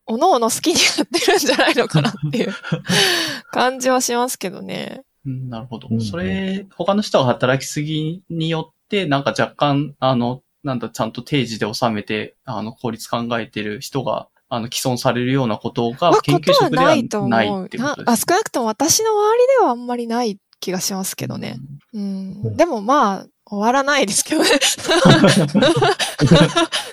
[0.06, 2.52] おのおの好きにやってるんじゃないのかなっていう
[3.52, 5.02] 感じはしますけどね。
[5.24, 5.94] うんなるほどう。
[5.94, 17.30] んそれ、他の人が働きすぎによって、なんか若干、あの、なんだ、ちゃんと定時で収めて、あの、効率考えてる人が、あの、既存されるようなことがは、研究職ではないと思う。
[17.30, 21.56] ないってことです少なくとも私の周りではあんまりない気がしますけどね。。
[21.94, 22.40] うん。
[22.44, 24.48] うんでもまあ、終わらないですけどね。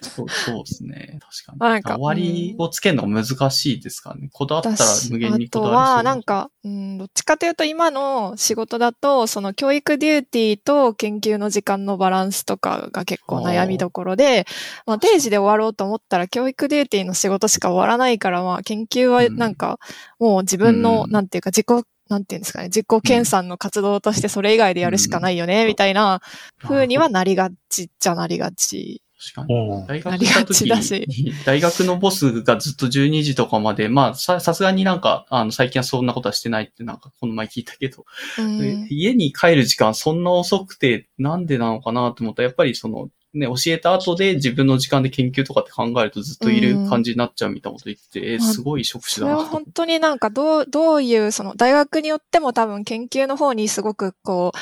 [0.01, 1.19] そうそうですね。
[1.45, 1.83] 確かに。
[1.83, 4.29] か終わりをつけるのが難しいですからね。
[4.33, 14.47] こだわったら私無限にあとこだわりそうは、なんか、うん、どっちかというと今の仕事だと、その教育デューティーと研究の時間のバランスとかが結構悩みどころで、
[14.87, 19.77] まあ定時で終わろうと思ったら教育デューティーの仕事しか終わらないから、まあ研究はなんか、
[20.19, 26.21] もう自分の、うんなんていうか自己、なんていうんですかね、自己研鑽の活動としてそれ以外でやるしかないよね、みたいな
[26.61, 29.01] 風にはなりがちっちゃなりがち。
[29.19, 29.55] 確かに。
[29.55, 29.87] うん。
[29.87, 38.05] 大学だに、大学のボスがずっと12時とかまで、まあ、さ、さすがになんか、あの、最近はそんなことはしてないってなんか、この前聞いたけど、
[38.37, 49.49] うん家に帰る時間そんな遅くて、なんでなのかなと思ったら、やっぱりその、ね、教えた後で自分の時間で研究とかって考えるとずっといる感じになっちゃうみたいなこと言ってて、えーまあすごい職種それはだな。
[49.49, 49.49] と。
[49.51, 54.53] 本当になんかどう、どういう、その大学によっても多分研究の方にすごくこ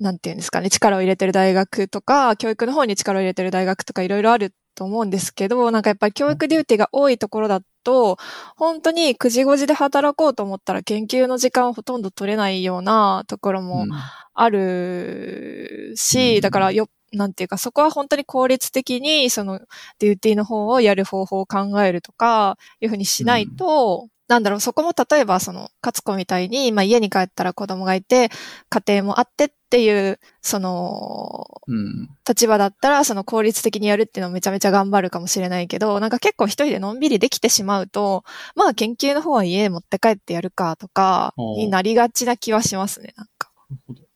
[0.00, 8.18] う、なんていうんですかね、力を入れてる大学とか、教育の方に力を入れてる大学とかいろいろあると思うんですけど、なんかやっぱり教育 duty が多いところだと、
[8.56, 13.90] 本当に9時5時で働こうと思ったら研究の時間をほとんど取れないようなところもうん。
[14.38, 19.60] あるし、うんだからよ、なんていうか、そこは本当に効率的に、その、
[19.98, 28.30] duty の方をやる方法を考えるとか、いうふうにしないと、なんだろう、そこも例えば、その、勝子みたいに、まあ家に帰ったら子供がいて、
[28.70, 32.08] 家庭もあってっていう、その、うん。
[32.28, 38.24] 立場だったら、その効率的にやるっていうのをめちゃめちゃ頑張るかもしれないけど、なんか結構一人でのんびりできてしまうと、
[38.56, 43.52] まあ研究の方は家へ持って帰ってやるかとか、になりがちな気はしますね、なんか。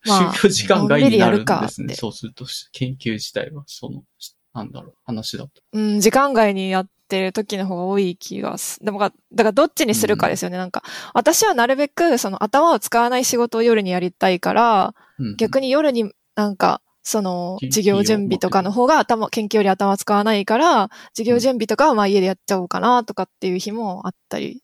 [0.05, 1.94] まあ就業時間外になるんですね。
[1.94, 4.02] そうすると、研究自体は、その、
[4.55, 5.51] なんだろう、話だと。
[5.72, 8.82] うん、時間外にやってる時の方が多い気がす。
[8.85, 10.56] でもが、だからどっちにするかですよね。
[10.56, 10.82] なんか、
[11.14, 24.62] 私はなるべく、その頭を使わない仕事を夜にやりたいから、うん、逆に夜になんか、その、授業準備とかの方が頭、研究より頭使わないから、授業準備とかはまあ家でやっちゃおうかなとかっていう日もあったり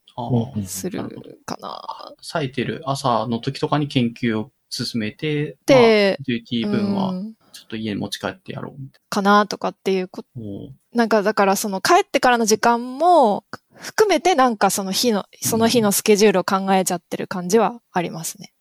[0.67, 1.03] する
[1.47, 2.15] かな。
[2.21, 4.51] 咲いてる朝の時とかに研究を
[4.85, 10.43] 進めて、でまあ、分はうんちょっと家に持ち帰ってやろうみたいかなとかっていうこな。
[10.43, 13.45] おーなんかだからその帰ってからの時間も
[13.75, 18.53] 含めてなんかその日の、その日のスケジュールを考えちゃってる感じはありますね。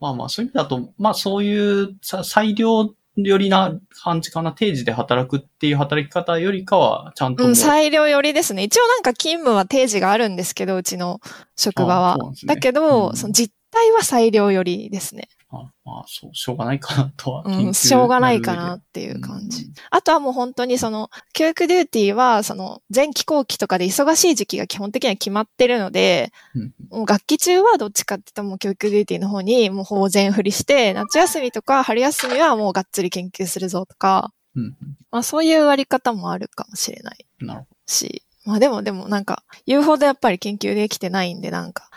[0.00, 4.52] まあまあ、そういう意味だと、まあそういうさ裁量よりな感じかな。
[4.52, 7.50] 定時で働くっていう働き方よりかは、ちゃんともう。
[7.50, 8.62] うん、裁量寄りですね。
[8.62, 11.20] 一応なんか勤務は定時があるんですけど、うちの
[11.56, 12.16] 職場は。
[12.16, 15.28] ねだけど、うんその実態は裁量寄りですね。
[15.50, 17.42] あまあ、そう、しょうがないかなとは。
[17.44, 19.64] うん、しょうがないかなっていう感じ。
[19.64, 34.76] うんあとはもう本当にその、教育デューティーは、その、前期後期とかで忙しい時期が基本的には決まってるので、うんもう学期中はどっちかって言ったらもう教育デューティーの方にもうほぼ全振りして、夏休みとか春休みはもうがっつり研究するぞとか、うん。
[35.10, 41.90] まあそういう割り方もあるかもしれないなるほし、まあでもでもなんか、言うほどやっぱり研究できてないんでなんか、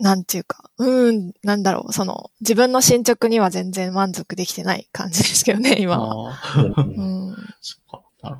[0.00, 5.82] なんていうか、うーん、なんだろう、その、自分の進捗には全然満足できてない感じですけどね、ど。
[5.82, 6.32] 今は。
[6.32, 6.40] あ
[6.76, 7.36] あ、うん。
[7.60, 8.02] そっか。
[8.22, 8.36] なる。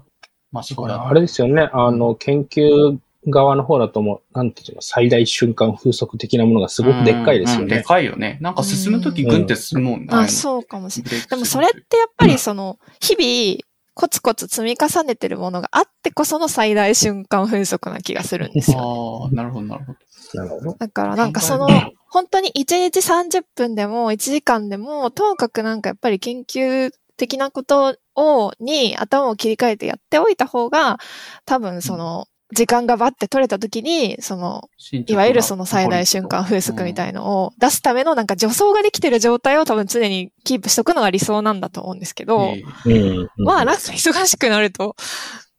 [0.50, 1.68] まあ、そだこあれですよね。
[1.72, 7.82] あの、研究側の方だともう、なんていうの、最大瞬間風速的なものがすごくでっかいですようんうんでね。
[7.82, 8.38] かいよね。
[8.40, 10.06] なんか進むときグンって進むもんね。
[10.10, 11.20] あ、そうかもしれない。
[11.20, 13.67] うでもそれってやっぱりその、日々、
[13.98, 18.78] コツコツ積み重ねてるものがあってこその最大瞬間風速な気がするんですよ。
[18.78, 19.98] ああ、なるほど、なるほど。
[20.34, 20.76] なるほど。
[20.78, 21.66] だからなんかその
[22.08, 31.00] 本当に1日30分でも1時間でも、ともかくなんかやっぱり研究的なことを、に頭を切り替えてやっておいた方が、
[31.44, 34.68] 多分その、時間がバッて取れた時に、その、
[35.06, 42.54] いわゆるその最大瞬間風速みたいのを出すためのなんか助走ができてる状態を多分常にキープしとくのが理想なんだと思うんですけど、
[42.86, 43.28] えうん。
[43.36, 44.96] まあなんか忙しくなると、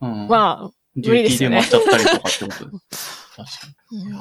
[0.02, 2.49] えうんまあ、デューティーで待っちゃったりとかってことで。
[2.49, 2.72] 確かに。
[2.72, 2.80] うん
[3.91, 4.20] いやー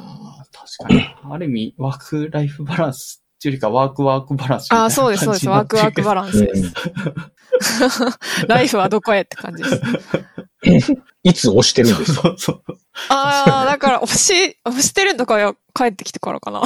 [0.89, 1.35] 確かに。
[1.35, 5.49] ある意味、ワークライフバランスっていうよりか、ワークワークバランスああ、そうです、そうです。
[5.49, 6.75] ワークワークバランスです。
[8.49, 10.93] ライフはどこへって感じです。
[11.23, 12.23] いつ押してるんですか？
[12.23, 12.63] そうそう。
[13.11, 16.63] ああ、だから押し、押してるのかよ、帰ってきてからかな。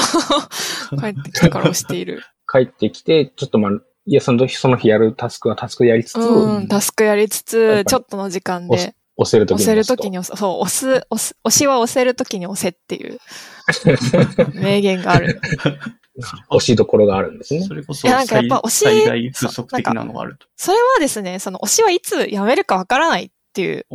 [0.98, 2.22] 帰ってきてから押している。
[2.50, 3.72] 帰ってきて、ちょっとまあ、
[4.06, 13.20] いや、その時、その日やるタスクはタスクやりつつ、うん、タスクやりつつ、ちょっとの時間で、押せる時に押せるとときに押す、そう、押す、押す、押しは押せるときに押せっていう
[14.54, 15.38] 名言がある。
[16.18, 17.74] 押しどころがあるんですねそ。
[17.74, 20.46] れこそなんかやっぱ推し最大風速的なのがあると。
[20.56, 23.86] それはですね、その押しはいつやめるかわからないっていう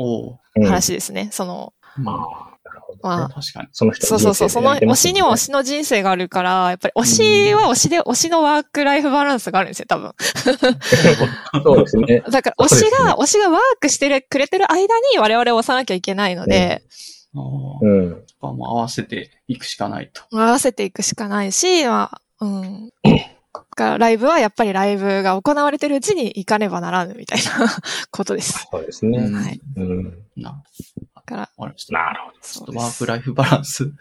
[0.56, 1.30] 話ですね。
[1.32, 3.02] その、まああ、なるほど、ね。
[3.04, 3.68] まあ、確かに。
[3.72, 10.14] その人そうそうそう、その推しには推ししの人生があるから、やっぱり推しは推しで推しのワークライフバランスがあるんですよ、多分。
[11.64, 12.24] そうですね。
[12.30, 14.82] だから推しそうですねが、推しがワークしてるくれてる間
[15.12, 17.17] に我々を押さなきゃいけないので、ああ
[17.82, 18.24] うん。
[18.42, 20.24] まあもう合わせていくしかないと。
[20.32, 22.92] 合わせていくしかないし、まあ、うん。
[23.54, 27.68] だからライブはやっぱりライブが行われてるうちに行かねばならぬみたいな
[28.12, 28.68] ことです。
[28.72, 29.20] そうですね。
[29.20, 29.62] はい。
[29.76, 30.04] うん。
[30.12, 30.64] だな、
[31.26, 31.94] から、わかりました。
[31.94, 32.40] なるほど。
[32.42, 33.92] ちょっとワークライフバランス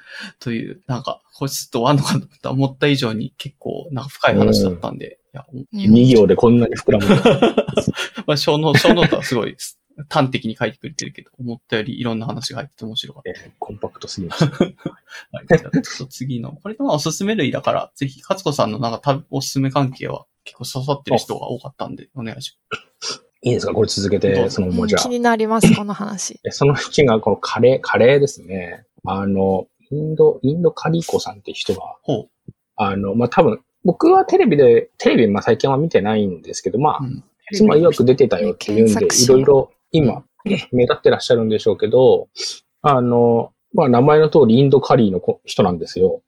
[0.40, 7.06] という、なんか、これちょっと終わんのかと思った以上に結構、なんか深い話だったんで、いや、うん2行でこんなに膨らむ。
[8.26, 9.56] まあ、小ノ小ノートはすごい
[10.08, 14.58] 端的に書いてくれてるけど、思ったよりいろんな話が入ってて面白かっえーコンパクトすぎました。
[14.58, 14.64] た。
[14.64, 15.46] はい。
[15.48, 22.58] じゃあちょっと次の、これとまあおすすめ類だから、ぜひ、勝子さんのなんかたおすすめ関係は結構刺さってる人が多かったんで、お願いし
[23.42, 25.08] いいですかこれ続けて、そのもうじゃあ気。
[25.08, 26.40] になります、この話。
[26.44, 28.84] えそのうちがこのカレー、カレーですね。
[29.04, 32.30] あの、インド、インドカリーコさんって人が、ほう。
[32.76, 40.24] あの、まあ、多分、僕はテレビで、テレビ、まあ、最近は見てないんですけど、まあ、うん妻曰く出てたよっていうんで、いろいろ今、
[40.72, 42.28] 目立ってらっしゃるんでしょうけど、
[42.82, 46.22] あの、まあ、名前の通りインドカリーの子人なんですよ。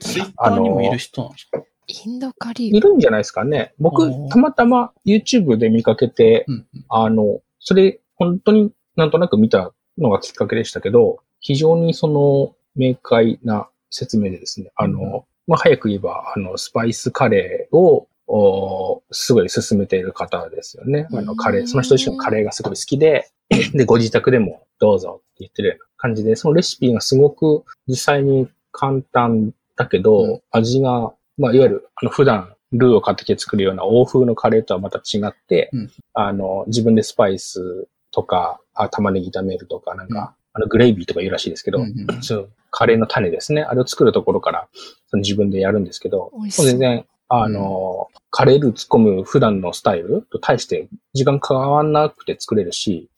[0.00, 1.62] ツイッターにもいる人なんですか？
[1.86, 3.74] インドカリーいるんじゃないですかね。
[3.78, 6.84] 僕たまたま YouTube で見かけて、うんうん。
[6.88, 21.06] あの、それ、本当になんとなく見たのがきっかけでしたけど、非常にその、明快な説明でですね、あの、まあ、早く言えば、あの、スパイスカレーを、おすごい進めている方ですよね。
[21.12, 23.30] あの、カレー、その人自身のカレーがすごい好きで、
[23.74, 30.42] で、ご自宅でもどうぞって言ってるような感じで、そのレシピがすごく実際に簡単だけど、うん。
[30.50, 35.90] 味が、まあ、いわゆる、あの、普段、ルーを買ってきて作るような欧風のカレーとはまた違って、うん。
[36.14, 43.62] あの、自分でスパイスとか、あ玉ねぎ炒めるとか、なんか、あの、グレイビーとか言うらしいですけど、うんうんそう、カレーの種ですね。
[43.62, 44.68] あれを作るところから、
[45.08, 50.26] その自分でやるんですけど全然、あの、カレールー突っ込む普段のスタイル？
[50.30, 53.10] と対して時間変わんなくて作れるし、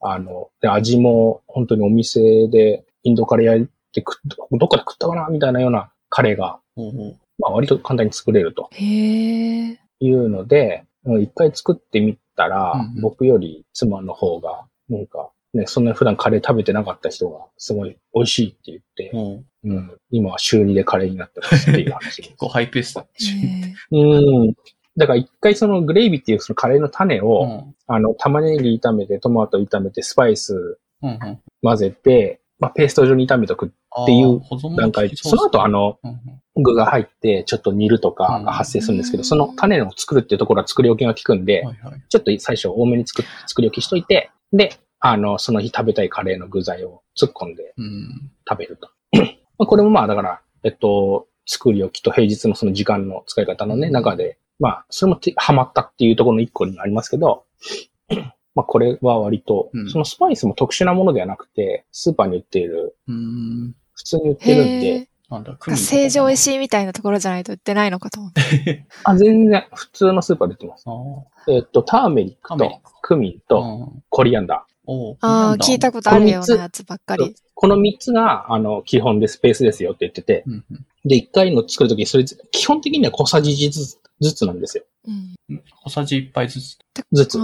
[0.00, 9.78] あの、で、味も本当にお店でインドカレー焼いて食っどっかで食ったかなみたいなようなカレーが、ほうほうまあ割と簡単に作れるとへえ。
[10.00, 13.00] いうので、うん一回作ってみたら、うんうん。
[13.00, 22.22] 僕より妻の方が、なんか、ね、そんな普段カレー食べてなかった人が、すごい美味しいって言って、ほううん、今は週2でカレーになってますっていう話。
[22.22, 23.02] 結構ハイペースだ。
[23.02, 24.54] へうん。
[24.96, 27.74] だから一回そのグレイビーっていうそのカレーの種うを、ん。
[27.86, 31.38] あの、玉ねぎ炒めて、トマト炒めて、スパイスうんうん。
[31.62, 34.40] 混ぜて、まあ、ペースト状に炒めとくっていう
[34.76, 36.18] 段階効きその後あ、の、うんうん
[36.62, 42.02] 具が入って、ちょっと煮るとかが発生するんですけど、うんその種を作るっていうところは作り置きが効くんで、はいはい。
[42.08, 48.32] ちょっと最初多めに作っ作り置きしといて、で、あの、その日食べたいカレーの具材を突っ込んでうん。
[48.48, 48.90] 食べると。
[49.60, 57.44] まあこれもまあだから、えっと、作り置きと平日のその時間の使い方のね、中で、まあ、それもてハマったっていうところの一個になりますけど、
[58.54, 63.74] まあこれは割とう、んそのスパイスも特殊なものではなくて、スーパーに売っている、うん。
[63.92, 64.44] 普通に売っえ。
[64.46, 68.86] てるんへでえ。、なんだ、クミンとか成城石井みたいなところじゃないと売ってないのかと思って。
[69.04, 70.84] あ、全然普通のスーパーで売ってます。
[70.86, 74.64] あーえっと、ターメリックとククミンとうんコリアンダ
[75.20, 77.18] ああ、聞いたことあるようなやつばっかー。
[77.18, 77.34] り。
[77.54, 84.84] この3つが、あの、基本でスペースですよって言ってて、うんうんで、1回の作るとき、それ、基本的には小さじ1ずつずつなんですよ。
[85.08, 85.62] うん。
[85.84, 86.78] 小さじ1杯ずつ。
[87.12, 87.38] ずつ。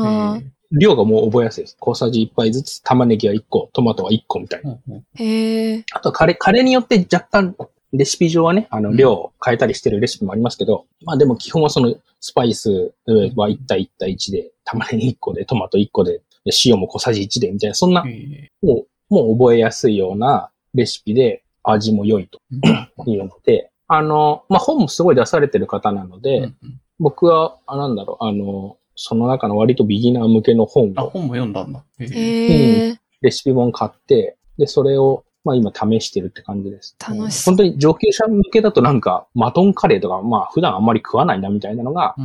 [0.73, 1.77] 量がもう覚えやすいです。
[1.81, 4.79] 小さじ1杯ずつ、玉ねぎは1個、トマトは1個みたいな。
[4.87, 5.85] うんうんへえ。
[5.93, 7.57] あと、カレー、カレーによって若干、
[7.93, 16.23] レシピ上はね、あの、うん量を変えたりしてるレシピもありますけど、まあでも基本はその、スパイスは1対1対1で、玉ねぎ1個で、トマト1個で、で
[16.65, 26.81] 塩も小さじ1で、みたいな、そんな、えもう、もう覚えやすいようなレシピで、味も良いとーいうので、あの、まあ本もすごい出されてる方なので、うんうん。
[26.99, 31.85] 僕は、あ、なんだろう、あの、その中の割とビギナー向けの本あ、を、本も読んだんだ。
[31.99, 32.15] えー。
[32.15, 33.01] へえ。
[33.21, 36.97] レシピ本買って、で、それを、まあ今試してるって感じです。
[37.01, 37.55] 楽しそう。
[37.55, 42.17] 本当に上級者向けだとなんか、マトンカレーとか、まあ普段あんまり食わないなみたいなのが、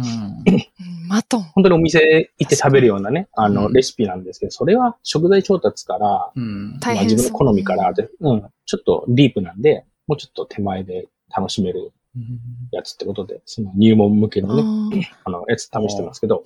[1.07, 1.43] マトン。
[1.43, 6.79] 本当にお店行って食べるようなね、あの、うんレシピなんですけど、それは食材調達から、うん。
[6.81, 12.39] まあ自分の好みからで、うん、ちょっとディープなんで、もうちょっと手前で楽しめるうん
[12.71, 16.43] やつってことで、その入門向けのね、ああの、やつ試してますけど、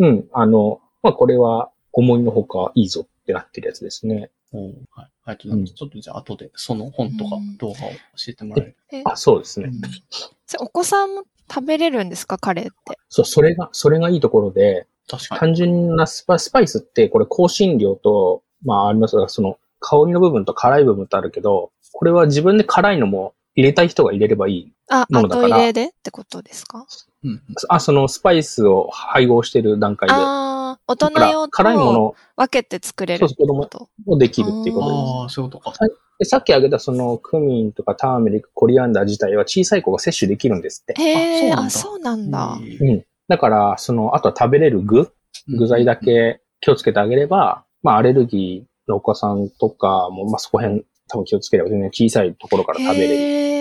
[0.00, 4.30] うん、あの、まあ、これは思いのほかいいぞってなってるやつですね。
[4.52, 5.10] おうはい。
[5.24, 5.74] ありがとうございます。
[5.74, 7.96] ちょっとじゃあ後でその本とかうん動画を教
[8.28, 8.76] えてもらえる？
[8.92, 9.72] ーえあ、そうですね。
[10.60, 12.96] お子さんも食べれるんですかカレーって？
[13.08, 15.38] そう、それが、それがいいところで、確かに。
[15.40, 24.72] 単純なスパスパイスって、これ香辛料と、まあありますが、その香りの部分と辛い部分とあるけど、これは自分で辛いのも入れたい人が入れればいい。
[24.88, 26.86] あ、ものだから後入れでってことですか？
[27.24, 30.14] うんうんあ、そのスパイスを配合してる段階で。
[30.14, 30.55] ああ、
[30.88, 33.88] 大人用辛いもとの分けて作れるそう子供と。
[34.04, 34.98] もできるっていうことです。
[35.00, 35.86] ああ、そういうことか。
[36.18, 41.00] でさっき挙げたそのクミンとかターメリック、コリアンダー自体は小さい子が摂取できるんですって。
[41.00, 42.58] へえ、ああ、そうなんだ。
[42.60, 43.04] えーうん。
[43.28, 45.12] だから、その、あとは食べれる具、
[45.48, 45.96] 具材だ。
[45.96, 53.55] け気をつけてあげれば、まあ、アレルギーのお子さんとかも、まあ、そこ辺多分気をつければ全然小さいところから食べれる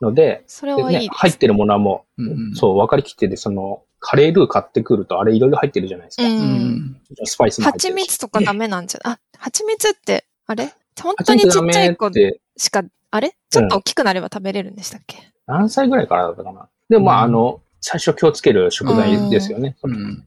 [0.00, 1.04] ので、それではいいです。
[1.04, 6.22] ね入ってるものはもう、うんうんそう、分かりきってて、その、カレールー買ってくると、あれいろいろ入ってるじゃないですか。
[6.22, 6.26] う。
[6.26, 7.00] うんん。
[7.24, 7.94] スパイスも入って蜂。
[7.94, 10.72] 蜜とかダメなんじゃ、あ、蜂蜜って、あれ？
[11.00, 12.10] 本当にちっちゃい子
[12.56, 13.34] しか、あれ？
[13.50, 16.68] ちょっと大きくなれば食べれるんでしたっけ、何歳ぐらいからだったかな？
[16.88, 19.76] でも、まあ、うんあの、最初気をつける食材ですよね。
[19.82, 20.26] うん。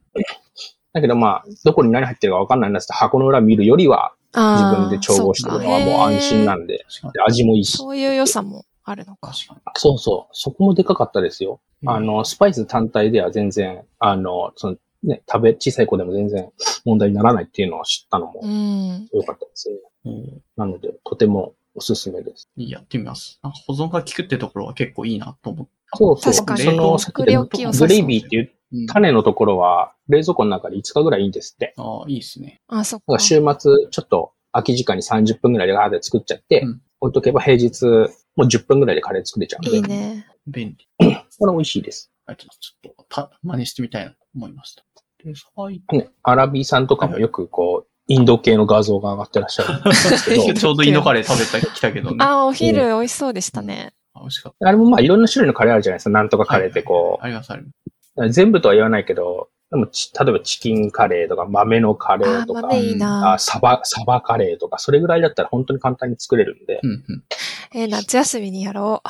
[0.92, 6.66] だけどまあ、どこに何入ってるかわかんないんだって箱の裏見るよりは、自分で調合してるのはもう安心なん。
[6.66, 6.84] で
[7.26, 7.76] 味もいいし。
[7.76, 9.32] そういう良さもあるのか。
[9.32, 9.60] 確かに。
[9.76, 10.32] そうそう。
[10.32, 11.60] そこもでかかったですよ。
[11.86, 16.50] あの、スパイス単体では全然、あの、その、ね、食べ、小さい子でも全然
[16.86, 19.08] 問題にならないっていうのを知ったのもうん。
[19.12, 19.76] 良かったですね。
[20.06, 22.48] うんなので、とてもおすすめです。
[22.56, 23.38] いいやってみます。
[23.42, 25.98] なんか保存が効くってところは結構いいなと思った。
[25.98, 26.32] そうそう。
[26.32, 27.44] 確かにその、さっきグレイビー
[28.26, 31.74] っていううん種のところは、冷蔵庫の中で5日ぐらいいいんですって。
[31.76, 32.60] ああ、いいですね。
[32.68, 33.18] あ、そっか。
[33.18, 39.76] 週末、ちょっと空き時間に30分ぐらいでガーって作っちゃって、うん置いとけば平日、もう10分ぐらいでカレー作れちゃうんで。
[39.76, 40.26] いいね。
[40.46, 41.16] 便利。
[41.38, 42.10] これ美味しいです。
[42.26, 42.34] あ。
[42.34, 42.48] ちょ
[42.90, 44.84] っとた、真似してみたいなと思いました。
[45.24, 52.16] で、最ね、アラビーさんとかもよくこう、インド系の画像が上がってらっしゃるんですけど、 ちょうどインドカレー食べた、来たけどね。
[52.20, 53.94] あ、お昼美味しそうでしたね。
[54.12, 54.68] あ美味しかった。
[54.68, 56.10] あれもまあいろんな種類のカレーあるじゃないですか。
[56.10, 57.74] なんとかカレーってこあります、あります。
[58.16, 63.38] う、全部とは言わないけど、でもち例えばチキンカレーとか豆のカレーとあ、か、豆いいなあ。
[63.38, 67.24] サバ、サバカレーとか、それぐらいだったら本当に簡単に作れるんで、うん、うん。
[67.74, 69.08] えー夏休みにやろう。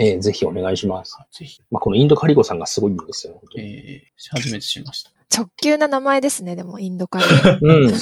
[0.00, 1.16] えーぜひお願いします。
[1.20, 3.34] あぜひ、まあ、このインドカリゴさんがすごいんですよ。
[3.34, 5.10] 本当にえー、初めて知りました。
[5.36, 7.58] 直球な名前ですね、でも、インドカレー。
[7.60, 7.92] うん。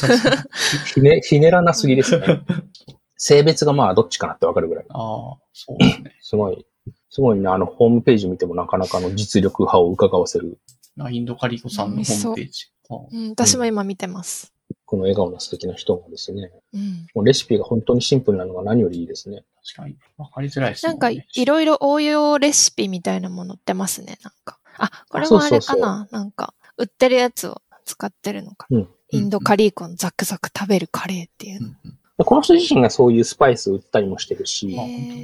[0.95, 2.43] ひね、ひねらなすぎですね。
[3.17, 4.85] 性別がまあどっちかなってわかるぐらい。
[4.91, 6.17] ああ、そうですね。
[6.21, 6.67] すごい、
[7.09, 10.59] すごいね、あの、ホームページ見てもなかなかの実力派を伺わせる、
[11.01, 12.67] あインドカリコさんのホームページ。
[12.91, 14.53] あうん、私も今見てます。
[14.85, 17.07] この笑顔の素敵な人がですね、うん。
[17.15, 19.45] もうレシピが本当にシンプルなのが何よりいいですね。
[19.65, 19.97] 確かに。
[20.19, 24.59] わかりづらいですなんか、いろいろ応用レシピみたいなものってますね、なんか。
[24.77, 28.79] あ、これもあれかななんか、売ってるやつを使ってるのかな。
[28.79, 31.67] うんインドカリーコのザクザク食べるカレーっていうの。
[31.69, 34.77] うんうんこの人自身がそういうスパイス売ったりもしてるし、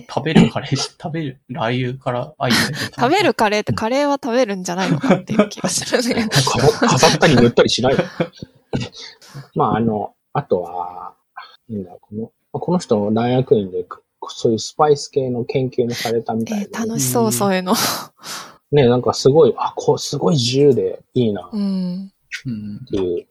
[0.08, 6.28] 食べるカレー、食べる、ラー油からアイデアで食べるカレーってカレーは食べるんじゃないのかっていう気がするね。
[6.32, 7.94] 飾飾ったり塗ったりしない。
[9.54, 11.14] まあ、あの、あとは、
[11.68, 13.86] なんだ、この、まあこの人の大学院で、
[14.28, 17.74] そういうスパイス系の研究もされたみたいえで、ー楽しそう、そういうの。
[18.72, 22.12] ね、なんかすごい、あ、こう、すごい自由でいいなっうん。
[22.46, 22.84] うん。
[22.86, 23.26] ていう。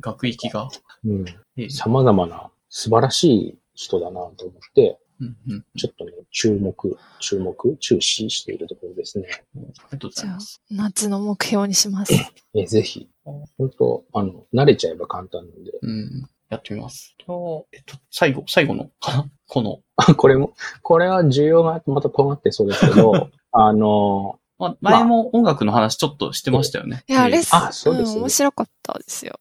[0.00, 0.68] 学域が。
[1.04, 1.24] うん、
[1.56, 5.64] えー様々な素晴らしい人だなと思って、うんうん。
[5.76, 9.26] ちょっとね、注目、注目、注視しているところですね。
[9.30, 12.12] ありがとうござじゃあいます。、夏の目標にします。
[12.54, 15.72] え、ぜひ、本当あの、慣れちゃえば簡単なんで。
[15.82, 16.28] うん。
[16.50, 17.14] やってみます。
[17.18, 27.04] と、えっと、最後、最後の、か なこの、あ、これも、これは需要がまた尖ってそうですけど、 あの、まあ、前も音楽の話ちょっとしてましたよね。
[27.06, 29.38] いや、えーレッスン、あそうですん面白かったですよ。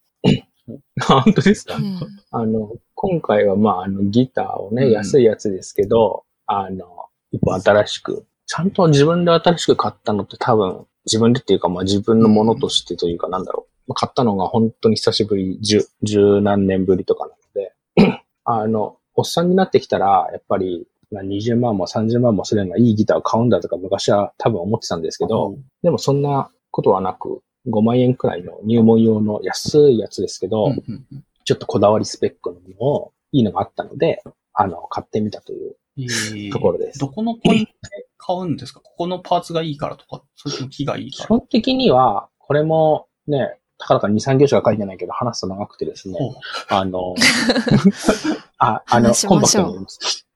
[1.02, 2.00] 本当ですか、うん。
[2.32, 4.92] あの、今回はまあ、あの、ギターをね、うん。
[4.92, 13.90] 安いやつですけど、あの、一個新しく、ちゃんと自分で新しく買ったのって多分、自分でっていうかまあ自分のものとしてというかなんだろう。
[13.90, 17.34] まあ買ったのが本当に久しぶり、十、十何年ぶりとかな
[18.04, 34.22] ので、 あの、おっさんになってきたら、やっぱり、まあ20万も30万もするようないいギターを買うんだとか昔は多分思ってたんですけど、でもそんなことはなく、5万円くらいの入門用の安いやつですけど、うんうんうんちょっとこだわりスペックのものを、いいのがあったので、
[34.54, 37.00] あの、買ってみたというえーところです。
[37.00, 38.82] どこのポイントで買うんですか？
[38.84, 41.28] ここのパーツがいいからとか、それとも木がいい基から。
[41.30, 46.18] 本的には、これもね、たかだか2、3行しか書いてないけど、話すと長くてですね、
[46.68, 47.16] あの、
[48.58, 50.28] あ、あのコンパクトに言います。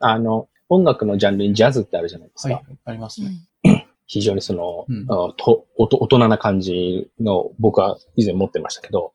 [0.00, 2.54] あの、音楽のジャンルにジャズってあるじゃないですか。
[2.54, 3.30] はい、ありますうね。
[3.30, 9.12] ん非常にその、うんあとおと大人な感じの僕は以前持ってましたけど、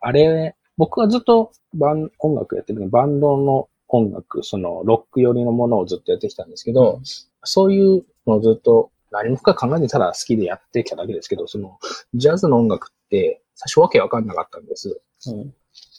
[0.00, 7.02] あれ、僕はずっとバン音楽やってるのバンドの音楽、そのロック寄りのものをずっとやってきたんですけど、うん
[7.42, 11.78] そういうのをずっと何も深く考えてただ好きでやってきただけですけど、その
[12.14, 15.00] ジャズの音楽って最初わけわかんなかったんです。
[15.26, 15.54] うん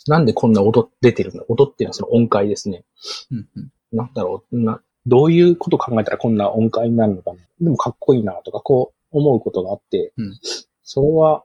[0.08, 1.44] なんでこんな音出てるの？
[1.48, 2.84] 音っていうのはその音階ですね。
[3.32, 4.60] うんうんなんだろう？
[4.60, 7.38] な、どういうことを考えたらこんな音階になるのかな？
[7.60, 10.40] でもかっこいいなとか、こう思うことがあって、うん
[10.84, 11.44] それは、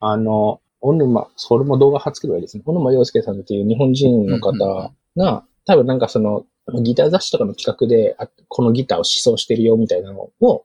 [0.00, 6.44] あの、小沼、それも動画初けどですね、小沼洋介さんっていう日本人の方うんうんが、多分なんかその、
[6.82, 10.64] ギター雑誌とかの企画で、あこのギターを思想してるよみたいなのを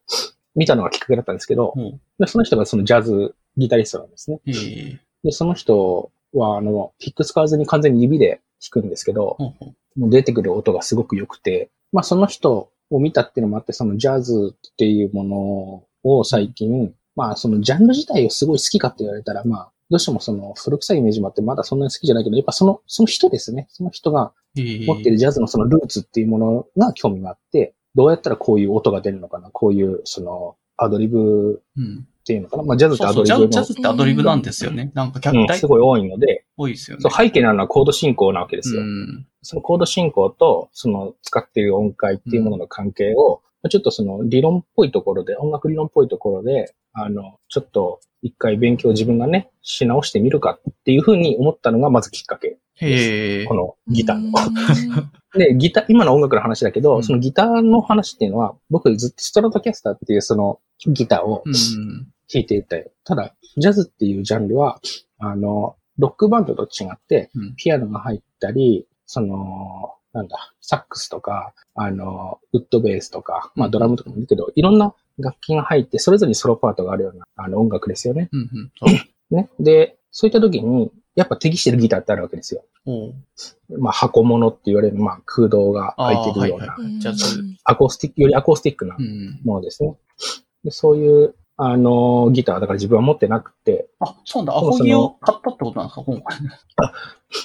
[0.55, 2.01] 見たのがきっかけだったんですけど、うん。
[2.19, 4.41] でその人がそのジャズギタリストなんですね。
[4.45, 4.51] え。
[4.51, 23.67] ーで、その人は、あの、ピック使わずに完全に指で弾くんですけど、ほうほうもう出てくる音がすごく良くて、まあその人を見たっていうのもあって、そのジャズっていうものを最近、まあそのジャンル自体をすごい好きかって言われたら、まあどうしてもその古臭いイメージもあってまだそんなに好きじゃないけど、やっぱその、その人ですね。
[23.69, 32.63] その人がえー持ってるジャズのそのルーツっていうものが興味があって、どうやったらこういう音が出るのかな、こういうそのアドリブうんっていうのかな。
[32.63, 34.91] まあ、ジャズってアドリブのャジャズってアドリブなんですよね。
[34.93, 37.01] なんか客うん、体すごい多いので、多いですよね。
[37.01, 38.81] そう背景なのはコード進行なわけですよ。
[38.81, 39.27] うん。
[39.41, 52.57] そのコード進行と、その使っている音階っていうものの関係を、ちょっとその理論っぽいところで、音楽理論っぽいところで、あの、ちょっと一回勉強自分がね、し直してみるかっていうふうに思ったのがまずきっかけ。
[52.75, 53.53] へえこ。
[53.53, 54.23] のギターの。
[54.27, 61.53] うん で、ギター、今の音楽の話だけど、うんそのギターの話っていうのは、僕ずっとストラトキャスターっていうそのギターをうん。
[62.33, 62.89] 弾いていたよ。
[63.03, 64.79] ただ、ジャズっていうジャンルは、
[65.19, 78.29] あの、ロックバンドと違って、うんピアノが入ったり、その、なんだ、サックスとか、あの、ウッドベースとか、まあドラムとかもいるけど、いろんな楽器が入って、それぞれにソロパートがあるような、あの音楽ですよね。
[78.31, 78.71] うんうん。
[79.35, 79.49] ね。
[79.59, 82.63] で、そういった時に、やっぱ適してるギターってあるわけですよ。
[82.85, 83.13] おう
[83.77, 86.75] まあ箱物って言われる、まあ空洞があ空いてるような、
[87.63, 89.39] アコースティック、よりアコースティックなうん。
[89.43, 89.95] ものですね。
[90.63, 94.57] でそういう、あの、ギター、だから自分は持ってなくて、あ、そうなんだ。
[94.57, 96.37] アコギを買ったってことなんですか今回。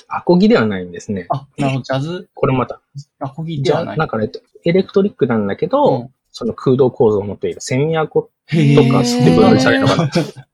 [0.09, 1.27] アコギではないんですね。
[1.29, 1.83] あ、なるほど。
[1.83, 2.81] ジャズ、これまた、
[3.19, 3.99] アコギじゃあ、ではない。
[3.99, 4.31] なんかね、
[4.65, 10.11] エレクトリックなんだけど、うんその空洞構造を持っているセミアコ、へとかって分類されるのか。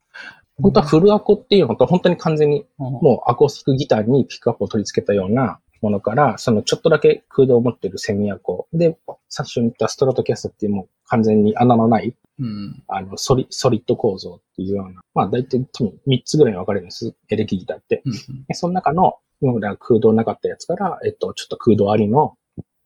[0.62, 8.96] 本当はフルアコっていうのと本当に完全にももうアコースティックギターにピックアップを取り付けたようなものから、そのちょっとだけ空洞を持っているセミアコで、
[9.28, 12.82] 最初に言ったストラトキャストっていうもう完全に穴のない、う、うん。
[12.86, 18.02] あの、ソリ、ソリッド構造っていうような、まあ大体多分3つぐらいに分かれるんです、エレキギターって。
[18.06, 18.12] うん
[18.46, 22.36] でその中の、今までは空洞なかったやつから、えっと、ちょっと空洞ありの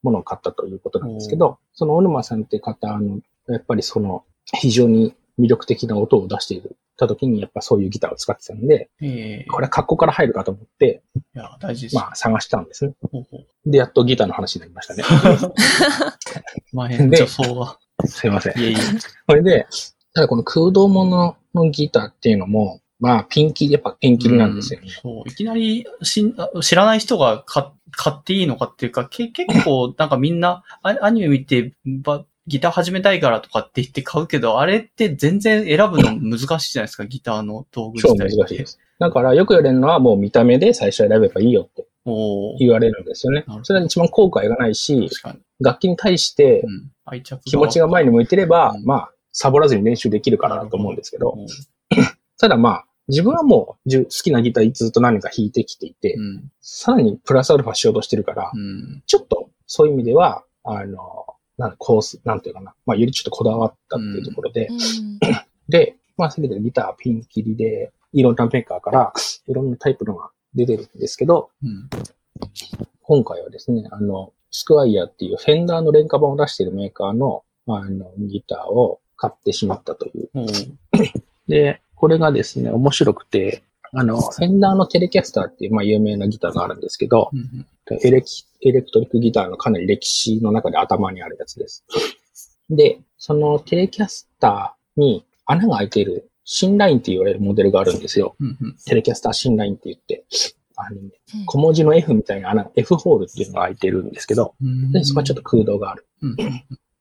[0.02, 4.24] ものを買ったということなんですけど、その小沼さんって方、あの、やっぱりその、
[4.55, 6.76] 非常に魅力的な音を出している。
[6.96, 9.46] た時にやっぱそういうギターを使ってたんで、へえ。
[9.50, 11.02] これは格好から入るかと思って、
[11.34, 11.94] いや、大事です。
[11.94, 12.94] まあ探したんですね。
[13.02, 15.04] ほうほうで、やっとギターの話になりましたね。
[16.72, 17.78] 前、で女装が。
[18.06, 18.58] すいません。
[18.58, 18.76] いえいえ。
[19.26, 19.66] これで、
[20.14, 24.88] ただこの空洞もののギターっていうのも、まあピンキリ、やっぱピンキリなんですよね。
[24.88, 38.36] そう、いきなりしんあ知らない人が買買っていいのかっていうか、け結構なんかみんなアアニメ見てばギター始めたいからとかって言って買うけど、あれって全然選ぶの難しいじゃないですか、ギターの道具超自体って。
[38.36, 38.78] 難しいです。
[38.98, 41.86] だからよく言われるのはもう見た目で最初選べばいいよって
[42.59, 43.44] 言われるんですよね。
[43.62, 45.09] それは一番後悔がないし。
[45.59, 46.62] 楽器に対して
[47.47, 51.47] 気持ちが前に向いてれば、うんまあ、サボらずに練習できるからだと思うんですけど、うん
[52.39, 56.51] ただまあ、自分はもうじゅ好きなギターずっと何か弾いてきていて、うん。
[56.60, 59.02] さらにプラスアルファしようとしてるから、うん。
[59.06, 60.98] ちょっとそういう意味では、あの、
[61.59, 65.19] なんだコース、なんていうかな、まあ、よりちょっとこだわったっていうところで、うん。
[65.69, 69.12] で、まあ、せめてギターピンキリで、いろんなメーカーから、
[69.47, 71.89] いろんなタイプのが出てるんですけど、うん。
[73.03, 80.31] 今回はですね、あの、スクワイヤーっていうフェンダーの廉価版を出しているメーカーの、あの、ギターを買ってしまったという。
[80.35, 80.70] おー
[81.49, 87.66] で、これがですね、面白くて、あの、フェンダーのテレキャスターっていう、まあ、有名なギターがあるんですけど、うん
[88.02, 91.84] エレキ、エレクトリックギターのかなり歴史の中で頭にあるやつです。
[92.68, 98.34] で、そのテレキャスターに穴が開いているシンラインって言われるモデルがあるんですよ。
[98.40, 100.24] うんうんテレキャスターシンラインって言って、
[100.76, 101.10] あのね、
[101.46, 106.06] 小文字の F みたいな穴、F ホールっていうのが開いてるんですけど、うんで、そこはちょっと空洞がある。